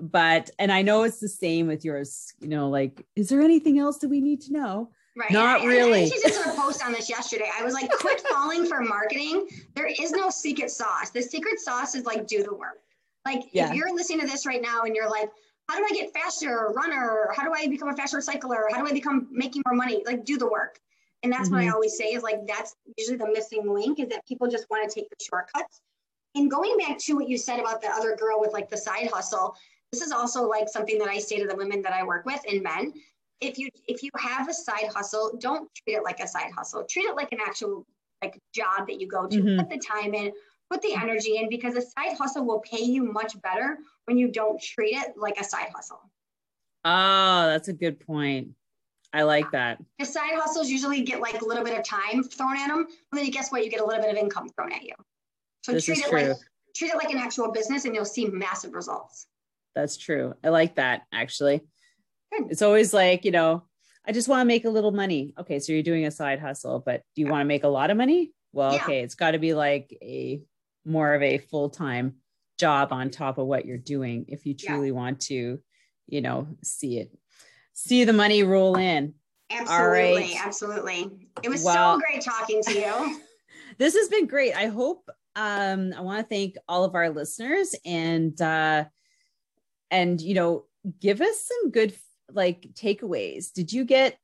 but 0.01 0.49
and 0.59 0.71
i 0.71 0.81
know 0.81 1.03
it's 1.03 1.19
the 1.19 1.29
same 1.29 1.67
with 1.67 1.85
yours 1.85 2.33
you 2.39 2.47
know 2.47 2.69
like 2.69 3.05
is 3.15 3.29
there 3.29 3.41
anything 3.41 3.79
else 3.79 3.99
that 3.99 4.09
we 4.09 4.19
need 4.19 4.41
to 4.41 4.53
know 4.53 4.89
Right. 5.15 5.31
Not 5.31 5.59
and, 5.59 5.69
really. 5.69 6.03
I 6.03 6.05
actually 6.05 6.21
just 6.21 6.45
a 6.45 6.51
post 6.51 6.85
on 6.85 6.93
this 6.93 7.09
yesterday. 7.09 7.49
I 7.53 7.63
was 7.63 7.73
like, 7.73 7.91
quit 7.91 8.21
falling 8.21 8.65
for 8.65 8.79
marketing. 8.79 9.47
There 9.75 9.87
is 9.87 10.11
no 10.11 10.29
secret 10.29 10.71
sauce. 10.71 11.09
The 11.09 11.21
secret 11.21 11.59
sauce 11.59 11.95
is 11.95 12.05
like 12.05 12.27
do 12.27 12.43
the 12.43 12.53
work. 12.53 12.79
Like 13.25 13.49
yeah. 13.51 13.69
if 13.69 13.75
you're 13.75 13.93
listening 13.93 14.21
to 14.21 14.27
this 14.27 14.45
right 14.45 14.61
now 14.61 14.83
and 14.83 14.95
you're 14.95 15.09
like, 15.09 15.29
how 15.67 15.77
do 15.77 15.85
I 15.85 15.89
get 15.93 16.13
faster 16.13 16.71
runner? 16.75 17.29
How 17.35 17.43
do 17.43 17.53
I 17.53 17.67
become 17.67 17.89
a 17.89 17.95
faster 17.95 18.21
cycler? 18.21 18.67
How 18.71 18.81
do 18.81 18.87
I 18.87 18.93
become 18.93 19.27
making 19.31 19.63
more 19.65 19.75
money? 19.75 20.01
Like 20.05 20.25
do 20.25 20.37
the 20.37 20.49
work. 20.49 20.79
And 21.23 21.31
that's 21.31 21.45
mm-hmm. 21.45 21.55
what 21.55 21.61
I 21.61 21.65
mm-hmm. 21.65 21.75
always 21.75 21.97
say 21.97 22.05
is 22.13 22.23
like, 22.23 22.47
that's 22.47 22.75
usually 22.97 23.17
the 23.17 23.27
missing 23.31 23.71
link 23.71 23.99
is 23.99 24.07
that 24.09 24.25
people 24.25 24.47
just 24.47 24.65
want 24.69 24.89
to 24.89 24.93
take 24.93 25.09
the 25.09 25.15
shortcuts. 25.23 25.81
And 26.35 26.49
going 26.49 26.77
back 26.77 26.97
to 26.99 27.13
what 27.13 27.27
you 27.27 27.37
said 27.37 27.59
about 27.59 27.81
the 27.81 27.89
other 27.89 28.15
girl 28.15 28.39
with 28.39 28.53
like 28.53 28.69
the 28.69 28.77
side 28.77 29.09
hustle, 29.13 29.55
this 29.91 30.01
is 30.01 30.11
also 30.11 30.47
like 30.47 30.69
something 30.69 30.97
that 30.99 31.09
I 31.09 31.19
say 31.19 31.37
to 31.39 31.47
the 31.47 31.55
women 31.55 31.81
that 31.81 31.93
I 31.93 32.03
work 32.03 32.25
with 32.25 32.41
and 32.49 32.63
men. 32.63 32.93
If 33.41 33.57
you 33.57 33.69
if 33.87 34.03
you 34.03 34.09
have 34.17 34.47
a 34.47 34.53
side 34.53 34.89
hustle, 34.93 35.37
don't 35.39 35.69
treat 35.75 35.95
it 35.95 36.03
like 36.03 36.19
a 36.19 36.27
side 36.27 36.51
hustle. 36.55 36.83
Treat 36.83 37.05
it 37.05 37.15
like 37.15 37.31
an 37.31 37.39
actual 37.45 37.85
like 38.23 38.39
job 38.53 38.87
that 38.87 39.01
you 39.01 39.07
go 39.07 39.27
to. 39.27 39.37
Mm-hmm. 39.37 39.59
Put 39.59 39.69
the 39.69 39.79
time 39.79 40.13
in, 40.13 40.31
put 40.69 40.81
the 40.81 40.93
energy 40.93 41.37
in 41.37 41.49
because 41.49 41.75
a 41.75 41.81
side 41.81 42.17
hustle 42.17 42.45
will 42.45 42.59
pay 42.59 42.83
you 42.83 43.03
much 43.03 43.39
better 43.41 43.79
when 44.05 44.17
you 44.17 44.31
don't 44.31 44.61
treat 44.61 44.95
it 44.95 45.17
like 45.17 45.39
a 45.39 45.43
side 45.43 45.69
hustle. 45.73 45.99
Oh, 46.85 47.47
that's 47.47 47.67
a 47.67 47.73
good 47.73 47.99
point. 47.99 48.49
I 49.13 49.23
like 49.23 49.51
that. 49.51 49.79
The 49.99 50.05
side 50.05 50.35
hustles 50.35 50.69
usually 50.69 51.01
get 51.01 51.19
like 51.19 51.41
a 51.41 51.45
little 51.45 51.65
bit 51.65 51.77
of 51.77 51.83
time 51.83 52.23
thrown 52.23 52.57
at 52.57 52.67
them, 52.67 52.79
and 52.79 52.87
then 53.11 53.25
you 53.25 53.31
guess 53.31 53.51
what? 53.51 53.65
You 53.65 53.69
get 53.69 53.81
a 53.81 53.85
little 53.85 54.01
bit 54.01 54.11
of 54.11 54.17
income 54.17 54.47
thrown 54.49 54.71
at 54.71 54.83
you. 54.83 54.93
So 55.63 55.73
this 55.73 55.83
treat 55.83 55.97
it 55.97 56.09
true. 56.09 56.21
like 56.29 56.37
treat 56.75 56.91
it 56.91 56.95
like 56.95 57.11
an 57.11 57.17
actual 57.17 57.51
business, 57.51 57.85
and 57.85 57.93
you'll 57.93 58.05
see 58.05 58.27
massive 58.27 58.73
results. 58.73 59.27
That's 59.75 59.97
true. 59.97 60.33
I 60.43 60.49
like 60.49 60.75
that 60.75 61.03
actually. 61.13 61.61
Good. 62.31 62.51
It's 62.51 62.61
always 62.61 62.93
like 62.93 63.25
you 63.25 63.31
know, 63.31 63.63
I 64.05 64.11
just 64.11 64.27
want 64.27 64.41
to 64.41 64.45
make 64.45 64.65
a 64.65 64.69
little 64.69 64.91
money. 64.91 65.33
Okay, 65.39 65.59
so 65.59 65.73
you're 65.73 65.83
doing 65.83 66.05
a 66.05 66.11
side 66.11 66.39
hustle, 66.39 66.79
but 66.79 67.01
do 67.15 67.21
you 67.21 67.27
yeah. 67.27 67.31
want 67.31 67.41
to 67.41 67.47
make 67.47 67.63
a 67.63 67.69
lot 67.69 67.91
of 67.91 67.97
money? 67.97 68.33
well, 68.53 68.73
yeah. 68.73 68.83
okay, 68.83 69.01
it's 69.01 69.15
got 69.15 69.31
to 69.31 69.39
be 69.39 69.53
like 69.53 69.95
a 70.01 70.41
more 70.85 71.13
of 71.13 71.21
a 71.21 71.37
full 71.37 71.69
time 71.69 72.15
job 72.57 72.91
on 72.91 73.09
top 73.09 73.37
of 73.37 73.47
what 73.47 73.65
you're 73.65 73.77
doing 73.77 74.25
if 74.27 74.45
you 74.45 74.53
truly 74.53 74.87
yeah. 74.87 74.93
want 74.93 75.21
to, 75.21 75.59
you 76.07 76.21
know, 76.21 76.47
see 76.63 76.99
it, 76.99 77.11
see 77.73 78.03
the 78.03 78.13
money 78.13 78.43
roll 78.43 78.77
in. 78.77 79.13
Absolutely, 79.49 80.37
absolutely. 80.37 81.29
It 81.43 81.49
was 81.49 81.63
well, 81.63 81.95
so 81.95 82.01
great 82.05 82.23
talking 82.23 82.61
to 82.63 82.73
you. 82.73 83.21
this 83.77 83.95
has 83.95 84.07
been 84.07 84.27
great. 84.27 84.55
I 84.55 84.67
hope 84.67 85.09
um 85.35 85.93
I 85.95 86.01
want 86.01 86.19
to 86.19 86.27
thank 86.27 86.55
all 86.67 86.83
of 86.83 86.93
our 86.93 87.09
listeners 87.09 87.73
and 87.85 88.39
uh 88.41 88.85
and 89.91 90.19
you 90.19 90.33
know, 90.33 90.65
give 90.99 91.21
us 91.21 91.45
some 91.45 91.71
good 91.71 91.93
like 92.31 92.69
takeaways. 92.73 93.51
Did 93.53 93.71
you 93.71 93.85
get 93.85 94.17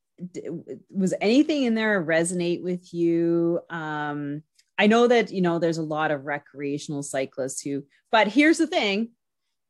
was 0.90 1.14
anything 1.22 1.64
in 1.64 1.76
there 1.76 2.04
resonate 2.04 2.64
with 2.64 2.94
you? 2.94 3.60
Um 3.70 4.42
I 4.80 4.88
know 4.88 5.08
that 5.08 5.32
you 5.32 5.42
know 5.42 5.60
there's 5.60 5.78
a 5.78 5.84
lot 5.84 6.12
of 6.12 6.26
recreational 6.26 7.04
cyclists 7.04 7.62
who 7.62 7.84
but 8.12 8.28
here's 8.28 8.58
the 8.58 8.68
thing 8.68 9.10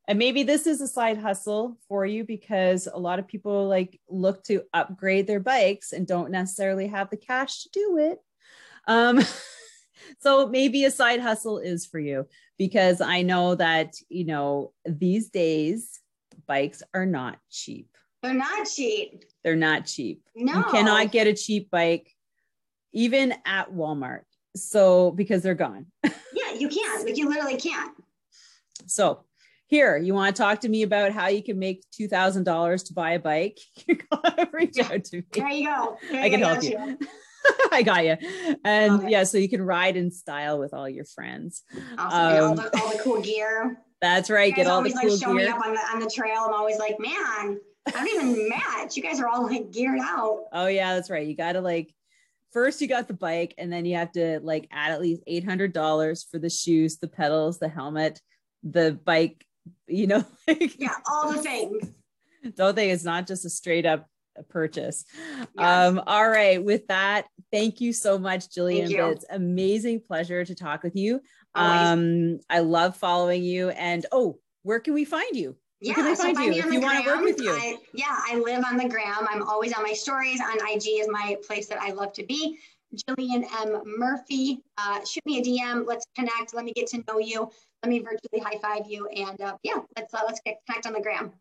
and 0.07 0.17
maybe 0.17 0.43
this 0.43 0.67
is 0.67 0.79
a 0.79 0.87
side 0.87 1.17
hustle 1.17 1.77
for 1.89 2.05
you 2.05 2.23
because 2.23 2.87
a 2.91 2.99
lot 2.99 3.19
of 3.19 3.27
people 3.27 3.67
like 3.67 3.99
look 4.09 4.43
to 4.43 4.63
upgrade 4.73 5.27
their 5.27 5.41
bikes 5.41 5.91
and 5.91 6.07
don't 6.07 6.31
necessarily 6.31 6.87
have 6.87 7.09
the 7.09 7.17
cash 7.17 7.63
to 7.63 7.69
do 7.73 7.97
it 7.97 8.19
um, 8.87 9.21
so 10.19 10.47
maybe 10.47 10.85
a 10.85 10.91
side 10.91 11.19
hustle 11.19 11.57
is 11.57 11.85
for 11.85 11.99
you 11.99 12.25
because 12.57 13.01
i 13.01 13.21
know 13.21 13.55
that 13.55 13.93
you 14.09 14.25
know 14.25 14.71
these 14.85 15.29
days 15.29 15.99
bikes 16.47 16.83
are 16.93 17.05
not 17.05 17.37
cheap 17.49 17.89
they're 18.21 18.33
not 18.33 18.67
cheap 18.67 19.23
they're 19.43 19.55
not 19.55 19.85
cheap 19.85 20.23
no 20.35 20.57
you 20.57 20.63
cannot 20.65 21.11
get 21.11 21.27
a 21.27 21.33
cheap 21.33 21.69
bike 21.69 22.11
even 22.93 23.33
at 23.45 23.71
walmart 23.71 24.21
so 24.55 25.11
because 25.11 25.43
they're 25.43 25.55
gone 25.55 25.85
yeah 26.03 26.53
you 26.57 26.67
can't 26.67 27.05
like 27.05 27.17
you 27.17 27.29
literally 27.29 27.57
can't 27.57 27.91
so 28.85 29.23
here, 29.67 29.97
you 29.97 30.13
want 30.13 30.33
to 30.33 30.41
talk 30.41 30.61
to 30.61 30.69
me 30.69 30.83
about 30.83 31.11
how 31.11 31.27
you 31.27 31.43
can 31.43 31.59
make 31.59 31.83
two 31.91 32.07
thousand 32.07 32.45
dollars 32.45 32.83
to 32.83 32.93
buy 32.93 33.11
a 33.11 33.19
bike? 33.19 33.59
Reach 34.53 34.79
out 34.79 35.03
to 35.05 35.17
me. 35.17 35.23
There 35.33 35.49
you 35.49 35.67
go. 35.67 35.97
There 36.09 36.21
I 36.21 36.29
can 36.29 36.39
help 36.39 36.63
you. 36.63 36.69
you. 36.69 36.97
I 37.71 37.83
got 37.83 38.05
you. 38.05 38.17
And 38.63 39.09
yeah, 39.09 39.23
so 39.23 39.37
you 39.37 39.49
can 39.49 39.61
ride 39.61 39.97
in 39.97 40.11
style 40.11 40.59
with 40.59 40.73
all 40.73 40.87
your 40.87 41.05
friends. 41.05 41.63
Awesome. 41.97 42.43
Um, 42.43 42.49
all, 42.49 42.55
the, 42.55 42.79
all 42.79 42.91
the 42.91 42.99
cool 43.03 43.21
gear. 43.21 43.79
That's 44.01 44.29
right. 44.29 44.53
Get 44.53 44.67
all 44.67 44.83
the 44.83 44.91
cool 44.91 45.11
like, 45.11 45.21
show 45.21 45.33
gear. 45.33 45.45
me 45.45 45.47
up 45.47 45.59
on 45.65 45.73
the 45.73 45.79
on 45.79 45.99
the 45.99 46.09
trail. 46.09 46.43
I'm 46.47 46.53
always 46.53 46.77
like, 46.77 46.99
man, 46.99 47.59
I 47.87 47.91
don't 47.91 48.07
even 48.07 48.49
match. 48.49 48.95
You 48.95 49.03
guys 49.03 49.19
are 49.19 49.27
all 49.27 49.43
like 49.43 49.71
geared 49.71 49.99
out. 50.01 50.45
Oh 50.53 50.67
yeah, 50.67 50.95
that's 50.95 51.09
right. 51.09 51.25
You 51.25 51.35
got 51.35 51.53
to 51.53 51.61
like 51.61 51.93
first 52.51 52.81
you 52.81 52.87
got 52.87 53.07
the 53.07 53.13
bike 53.13 53.53
and 53.57 53.71
then 53.71 53.85
you 53.85 53.95
have 53.97 54.11
to 54.13 54.39
like 54.41 54.67
add 54.71 54.91
at 54.91 55.01
least 55.01 55.21
$800 55.27 56.29
for 56.31 56.39
the 56.39 56.49
shoes, 56.49 56.97
the 56.97 57.07
pedals, 57.07 57.59
the 57.59 57.67
helmet, 57.67 58.21
the 58.63 58.99
bike 59.03 59.45
you 59.87 60.07
know 60.07 60.23
like, 60.47 60.79
yeah 60.79 60.95
all 61.09 61.31
the 61.31 61.41
things 61.41 61.89
don't 62.55 62.75
think 62.75 62.93
it's 62.93 63.03
not 63.03 63.27
just 63.27 63.45
a 63.45 63.49
straight 63.49 63.85
up 63.85 64.07
purchase 64.49 65.03
yes. 65.39 65.47
um 65.57 66.01
all 66.05 66.29
right 66.29 66.63
with 66.63 66.87
that 66.87 67.25
thank 67.51 67.81
you 67.81 67.93
so 67.93 68.17
much 68.17 68.49
jillian 68.49 68.89
it's 69.11 69.25
amazing 69.29 69.99
pleasure 69.99 70.43
to 70.43 70.55
talk 70.55 70.83
with 70.83 70.95
you 70.95 71.21
um 71.55 72.39
i 72.49 72.59
love 72.59 72.95
following 72.95 73.43
you 73.43 73.69
and 73.69 74.05
oh 74.11 74.39
where 74.63 74.79
can 74.79 74.93
we 74.93 75.05
find 75.05 75.35
you 75.35 75.55
where 75.81 75.95
yeah, 75.95 76.15
find 76.15 76.37
you 76.37 76.51
if 76.63 76.71
you 76.71 76.81
want 76.81 77.03
to 77.03 77.07
work 77.07 77.21
with 77.21 77.39
you? 77.39 77.51
I, 77.51 77.77
yeah, 77.93 78.19
I 78.27 78.39
live 78.39 78.65
on 78.65 78.77
the 78.77 78.89
gram. 78.89 79.27
I'm 79.29 79.43
always 79.43 79.73
on 79.73 79.83
my 79.83 79.93
stories. 79.93 80.41
On 80.41 80.57
IG 80.67 80.87
is 80.99 81.07
my 81.07 81.37
place 81.45 81.67
that 81.67 81.79
I 81.79 81.91
love 81.91 82.13
to 82.13 82.25
be. 82.25 82.57
Jillian 82.95 83.45
M. 83.61 83.83
Murphy. 83.85 84.63
Uh, 84.79 85.05
shoot 85.05 85.23
me 85.27 85.37
a 85.37 85.43
DM. 85.43 85.85
Let's 85.85 86.07
connect. 86.15 86.55
Let 86.55 86.65
me 86.65 86.73
get 86.73 86.87
to 86.87 87.03
know 87.07 87.19
you 87.19 87.51
let 87.83 87.89
me 87.89 87.99
virtually 87.99 88.41
high 88.41 88.57
five 88.59 88.89
you. 88.89 89.07
And 89.07 89.39
uh, 89.41 89.57
yeah, 89.63 89.79
let's 89.95 90.13
uh, 90.13 90.21
let's 90.25 90.41
get 90.45 90.57
connect 90.65 90.85
on 90.87 90.93
the 90.93 91.01
gram. 91.01 91.31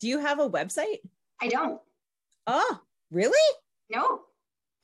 Do 0.00 0.08
you 0.08 0.18
have 0.18 0.40
a 0.40 0.48
website? 0.48 0.98
I 1.40 1.48
don't. 1.48 1.80
Oh, 2.46 2.80
really? 3.10 3.54
No. 3.90 4.20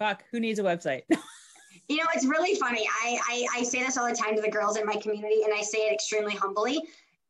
Fuck. 0.02 0.24
Who 0.32 0.40
needs 0.40 0.58
a 0.58 0.64
website? 0.64 1.02
you 1.88 1.96
know, 1.98 2.06
it's 2.12 2.26
really 2.26 2.56
funny. 2.56 2.88
I, 3.04 3.20
I 3.28 3.60
I 3.60 3.62
say 3.62 3.84
this 3.84 3.96
all 3.96 4.08
the 4.08 4.16
time 4.16 4.34
to 4.34 4.42
the 4.42 4.50
girls 4.50 4.76
in 4.76 4.84
my 4.84 4.96
community, 4.96 5.44
and 5.44 5.54
I 5.54 5.60
say 5.60 5.86
it 5.86 5.92
extremely 5.92 6.34
humbly. 6.34 6.80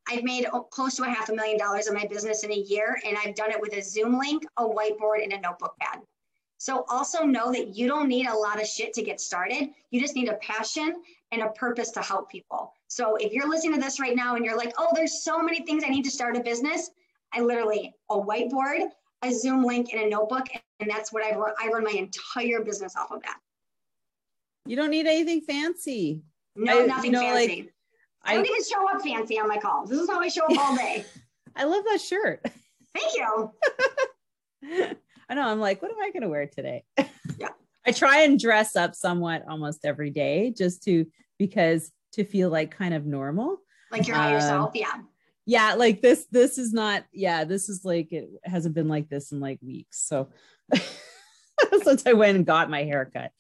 I've 0.09 0.25
made 0.25 0.47
close 0.71 0.97
to 0.97 1.03
a 1.03 1.09
half 1.11 1.29
a 1.29 1.35
million 1.35 1.59
dollars 1.59 1.87
in 1.87 1.93
my 1.93 2.07
business 2.07 2.45
in 2.45 2.51
a 2.51 2.57
year, 2.57 2.99
and 3.05 3.19
I've 3.23 3.35
done 3.35 3.51
it 3.51 3.61
with 3.61 3.75
a 3.75 3.83
Zoom 3.83 4.19
link, 4.19 4.45
a 4.57 4.65
whiteboard, 4.65 5.23
and 5.23 5.35
a 5.35 5.41
notebook 5.41 5.77
pad. 5.81 6.01
So 6.57 6.87
also 6.89 7.25
know 7.25 7.53
that 7.53 7.77
you 7.77 7.89
don't 7.89 8.09
need 8.09 8.27
a 8.27 8.35
lot 8.35 8.59
of 8.59 8.67
shit 8.67 8.95
to 8.95 9.03
get 9.03 9.21
started. 9.21 9.69
You 9.91 10.01
just 10.01 10.15
need 10.15 10.31
a 10.31 10.37
passion 10.37 11.03
and 11.31 11.43
a 11.43 11.51
purpose 11.51 11.91
to 11.91 12.01
help 12.01 12.31
people. 12.31 12.73
So 12.89 13.17
if 13.17 13.35
you're 13.35 13.51
listening 13.51 13.75
to 13.75 13.81
this 13.83 14.01
right 14.01 14.17
now 14.17 14.37
and 14.37 14.47
you're 14.47 14.57
like, 14.57 14.73
oh, 14.79 14.89
there's 14.95 15.23
so 15.23 15.43
many 15.43 15.61
things 15.67 15.83
I 15.85 15.91
need 15.91 16.05
to 16.05 16.11
start 16.11 16.39
a 16.39 16.41
business, 16.41 16.91
I 17.35 17.41
literally 17.41 17.93
a 18.09 18.19
whiteboard, 18.19 18.89
a 19.23 19.33
Zoom 19.33 19.65
link, 19.65 19.93
in 19.93 20.01
a 20.01 20.09
notebook, 20.09 20.47
and 20.81 20.91
that's 20.91 21.13
what 21.13 21.25
I 21.25 21.37
run. 21.37 21.53
I 21.63 21.69
run 21.69 21.85
my 21.85 21.93
entire 21.93 22.63
business 22.63 22.97
off 22.97 23.11
of 23.11 23.23
that. 23.23 23.39
You 24.67 24.77
don't 24.77 24.91
need 24.91 25.07
anything 25.07 25.41
fancy. 25.41 26.23
No, 26.55 26.83
I, 26.83 26.87
nothing 26.87 27.13
you 27.13 27.19
know, 27.19 27.21
fancy. 27.21 27.57
Like, 27.57 27.75
I, 28.25 28.33
I 28.33 28.35
don't 28.37 28.47
even 28.47 28.63
show 28.63 28.89
up 28.89 29.03
fancy 29.03 29.39
on 29.39 29.49
my 29.49 29.59
calls. 29.59 29.91
This 29.91 30.01
is 30.01 30.09
how 30.09 30.21
I 30.21 30.29
show 30.29 30.45
up 30.45 30.59
all 30.59 30.77
day. 30.77 31.05
I 31.57 31.65
love 31.65 31.85
that 31.85 32.01
shirt. 32.01 32.45
Thank 32.95 33.17
you. 33.17 33.53
I 35.29 35.35
know. 35.35 35.43
I'm 35.43 35.61
like, 35.61 35.83
what 35.83 35.91
am 35.91 35.99
I 36.01 36.11
going 36.11 36.23
to 36.23 36.29
wear 36.29 36.47
today? 36.47 36.85
Yeah. 37.39 37.49
I 37.87 37.91
try 37.93 38.23
and 38.23 38.39
dress 38.39 38.77
up 38.77 38.95
somewhat 38.95 39.45
almost 39.49 39.85
every 39.85 40.11
day 40.11 40.55
just 40.57 40.85
to 40.85 41.07
because 41.39 41.91
to 42.13 42.25
feel 42.25 42.49
like 42.49 42.71
kind 42.71 42.95
of 42.95 43.07
normal. 43.07 43.59
Like 43.91 44.07
you're 44.07 44.17
um, 44.17 44.33
yourself. 44.33 44.71
Yeah. 44.75 45.01
Yeah. 45.47 45.75
Like 45.75 46.03
this, 46.03 46.27
this 46.31 46.59
is 46.59 46.73
not, 46.73 47.05
yeah, 47.13 47.45
this 47.45 47.69
is 47.69 47.85
like, 47.85 48.13
it 48.13 48.29
hasn't 48.45 48.75
been 48.75 48.89
like 48.89 49.09
this 49.09 49.33
in 49.33 49.41
like 49.41 49.59
weeks. 49.63 49.99
So 49.99 50.29
since 51.83 52.07
I 52.07 52.13
went 52.13 52.37
and 52.37 52.47
got 52.47 52.71
my 52.71 52.85
haircut. 52.85 53.33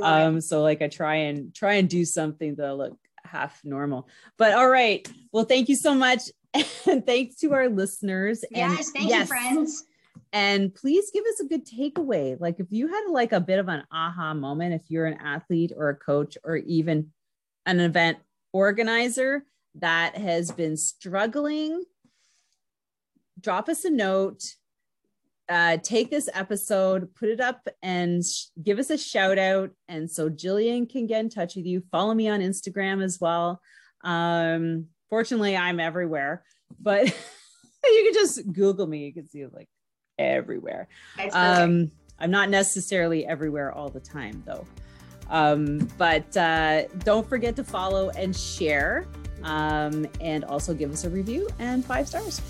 Um, 0.00 0.38
it. 0.38 0.42
so 0.42 0.62
like 0.62 0.82
I 0.82 0.88
try 0.88 1.16
and 1.16 1.54
try 1.54 1.74
and 1.74 1.88
do 1.88 2.04
something 2.04 2.56
to 2.56 2.74
look 2.74 2.98
half 3.24 3.60
normal. 3.64 4.08
But 4.38 4.52
all 4.52 4.68
right. 4.68 5.06
Well, 5.32 5.44
thank 5.44 5.68
you 5.68 5.76
so 5.76 5.94
much. 5.94 6.22
And 6.86 7.06
thanks 7.06 7.36
to 7.36 7.54
our 7.54 7.70
listeners. 7.70 8.44
Yes, 8.50 8.88
and 8.88 8.94
thank 8.94 9.08
yes, 9.08 9.20
you, 9.20 9.26
friends. 9.26 9.84
And 10.34 10.74
please 10.74 11.10
give 11.10 11.24
us 11.24 11.40
a 11.40 11.44
good 11.46 11.66
takeaway. 11.66 12.38
Like 12.38 12.60
if 12.60 12.66
you 12.70 12.88
had 12.88 13.06
like 13.08 13.32
a 13.32 13.40
bit 13.40 13.58
of 13.58 13.68
an 13.68 13.84
aha 13.90 14.34
moment, 14.34 14.74
if 14.74 14.90
you're 14.90 15.06
an 15.06 15.18
athlete 15.24 15.72
or 15.74 15.88
a 15.88 15.96
coach 15.96 16.36
or 16.44 16.56
even 16.56 17.12
an 17.64 17.80
event 17.80 18.18
organizer 18.52 19.44
that 19.76 20.16
has 20.16 20.50
been 20.50 20.76
struggling, 20.76 21.84
drop 23.40 23.68
us 23.68 23.84
a 23.84 23.90
note. 23.90 24.42
Uh, 25.48 25.76
take 25.78 26.08
this 26.08 26.30
episode, 26.32 27.14
put 27.14 27.28
it 27.28 27.40
up, 27.40 27.66
and 27.82 28.24
sh- 28.24 28.46
give 28.62 28.78
us 28.78 28.90
a 28.90 28.96
shout 28.96 29.38
out. 29.38 29.70
And 29.88 30.10
so 30.10 30.30
Jillian 30.30 30.88
can 30.88 31.06
get 31.06 31.20
in 31.20 31.28
touch 31.28 31.56
with 31.56 31.66
you. 31.66 31.82
Follow 31.90 32.14
me 32.14 32.28
on 32.28 32.40
Instagram 32.40 33.02
as 33.02 33.20
well. 33.20 33.60
Um, 34.02 34.86
fortunately, 35.10 35.56
I'm 35.56 35.80
everywhere, 35.80 36.44
but 36.80 37.06
you 37.84 38.02
can 38.04 38.14
just 38.14 38.50
Google 38.52 38.86
me. 38.86 39.04
You 39.04 39.12
can 39.12 39.26
see 39.26 39.44
like 39.46 39.68
everywhere. 40.18 40.88
Um, 41.32 41.90
I'm 42.18 42.30
not 42.30 42.48
necessarily 42.48 43.26
everywhere 43.26 43.72
all 43.72 43.90
the 43.90 44.00
time, 44.00 44.42
though. 44.46 44.64
Um, 45.28 45.88
but 45.98 46.36
uh, 46.36 46.86
don't 47.04 47.28
forget 47.28 47.56
to 47.56 47.64
follow 47.64 48.10
and 48.10 48.36
share, 48.36 49.06
um, 49.44 50.06
and 50.20 50.44
also 50.44 50.74
give 50.74 50.92
us 50.92 51.04
a 51.04 51.10
review 51.10 51.48
and 51.58 51.84
five 51.84 52.08
stars. 52.08 52.40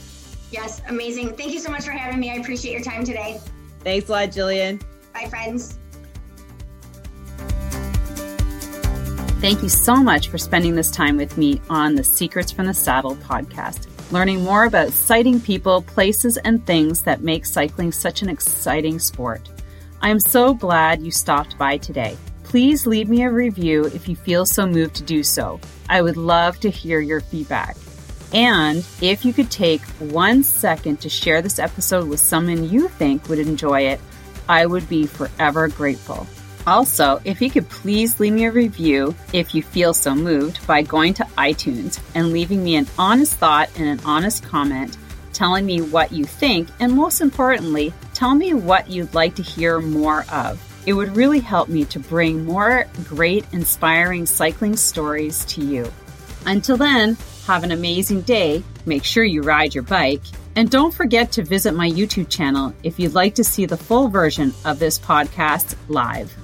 Yes, 0.51 0.83
amazing. 0.89 1.35
Thank 1.37 1.53
you 1.53 1.59
so 1.59 1.71
much 1.71 1.85
for 1.85 1.93
having 1.93 2.21
me. 2.21 2.31
I 2.31 2.35
appreciate 2.35 2.73
your 2.73 2.83
time 2.83 3.05
today. 3.05 3.41
Thanks 3.81 4.09
a 4.09 4.13
lot, 4.13 4.29
Jillian. 4.29 4.83
Bye, 5.15 5.27
friends. 5.29 5.79
Thank 9.41 9.63
you 9.63 9.69
so 9.69 9.97
much 9.97 10.29
for 10.29 10.39
spending 10.39 10.77
this 10.77 10.91
time 10.91 11.17
with 11.17 11.37
me 11.37 11.61
on 11.69 11.97
the 11.97 12.05
Secrets 12.05 12.53
from 12.53 12.67
the 12.67 12.75
Saddle 12.75 13.17
podcast, 13.17 13.89
learning 14.13 14.45
more 14.45 14.65
about 14.65 14.93
sighting 14.93 15.41
people, 15.41 15.83
places, 15.83 16.37
and 16.37 16.65
things 16.65 17.03
that 17.03 17.23
make 17.23 17.45
cycling 17.45 17.91
such 17.91 18.23
an 18.23 18.29
exciting 18.29 19.01
sport. 19.01 19.49
I 20.01 20.11
am 20.11 20.21
so 20.21 20.55
glad 20.55 21.03
you 21.03 21.11
stopped 21.11 21.59
by 21.59 21.79
today 21.79 22.17
please 22.53 22.87
leave 22.87 23.09
me 23.09 23.23
a 23.23 23.31
review 23.31 23.87
if 23.95 24.07
you 24.07 24.15
feel 24.15 24.45
so 24.45 24.67
moved 24.67 24.95
to 24.97 25.03
do 25.03 25.23
so. 25.23 25.59
I 25.89 26.03
would 26.03 26.19
love 26.19 26.61
to 26.61 26.69
hear 26.69 27.01
your 27.01 27.23
feedback. 27.23 27.79
And 28.35 28.85
if 29.01 29.25
you 29.25 29.33
could 29.33 29.51
take 29.51 29.81
one 29.99 30.43
second 30.43 31.01
to 31.01 31.09
share 31.09 31.41
this 31.41 31.59
episode 31.59 32.11
with 32.11 32.21
someone 32.21 32.69
you 32.69 32.89
think 32.89 33.27
would 33.31 33.39
enjoy 33.39 33.87
it, 33.87 34.01
I 34.51 34.67
would 34.67 34.87
be 34.87 35.07
forever 35.07 35.69
grateful. 35.69 36.27
Also, 36.67 37.23
if 37.25 37.41
you 37.41 37.51
could 37.51 37.71
please 37.71 38.21
leave 38.21 38.35
me 38.35 38.45
a 38.45 38.53
review 38.53 39.15
if 39.33 39.55
you 39.55 39.63
feel 39.63 39.95
so 39.95 40.15
moved 40.15 40.67
by 40.67 40.83
going 40.83 41.15
to 41.15 41.25
iTunes 41.39 42.01
and 42.15 42.33
leaving 42.33 42.63
me 42.63 42.77
an 42.77 42.87
honest 42.99 43.33
thought 43.33 43.71
and 43.79 43.89
an 43.89 44.05
honest 44.05 44.45
comment 44.45 44.99
telling 45.33 45.65
me 45.65 45.81
what 45.81 46.13
you 46.13 46.27
think, 46.27 46.69
and 46.81 46.93
most 46.93 47.23
importantly, 47.23 47.95
tell 48.13 48.35
me 48.35 48.53
what 48.53 48.91
you'd 48.91 49.15
like 49.15 49.37
to 49.37 49.43
hear 49.43 49.81
more 49.81 50.27
of. 50.31 50.61
It 50.85 50.95
would 50.95 51.17
really 51.17 51.41
help 51.41 51.69
me 51.69 51.85
to 51.87 52.01
bring 52.01 52.45
more 52.45 52.87
great, 53.05 53.45
inspiring 53.53 54.27
cycling 54.27 54.77
stories 54.77 55.45
to 55.47 55.65
you. 55.65 55.93
Until 56.45 56.77
then, 56.77 57.17
have 57.47 57.65
an 57.65 57.71
amazing 57.73 58.23
day. 58.23 58.63
Make 58.85 59.05
sure 59.05 59.25
you 59.25 59.43
ride 59.43 59.75
your 59.75 59.85
bike. 59.85 60.23
And 60.57 60.71
don't 60.71 60.93
forget 60.93 61.33
to 61.33 61.45
visit 61.45 61.75
my 61.75 61.89
YouTube 61.91 62.29
channel 62.29 62.75
if 62.83 62.99
you'd 62.99 63.15
like 63.15 63.37
to 63.37 63.45
see 63.45 63.65
the 63.65 63.77
full 63.77 64.09
version 64.09 64.53
of 64.65 64.79
this 64.79 64.99
podcast 64.99 65.77
live. 65.89 66.35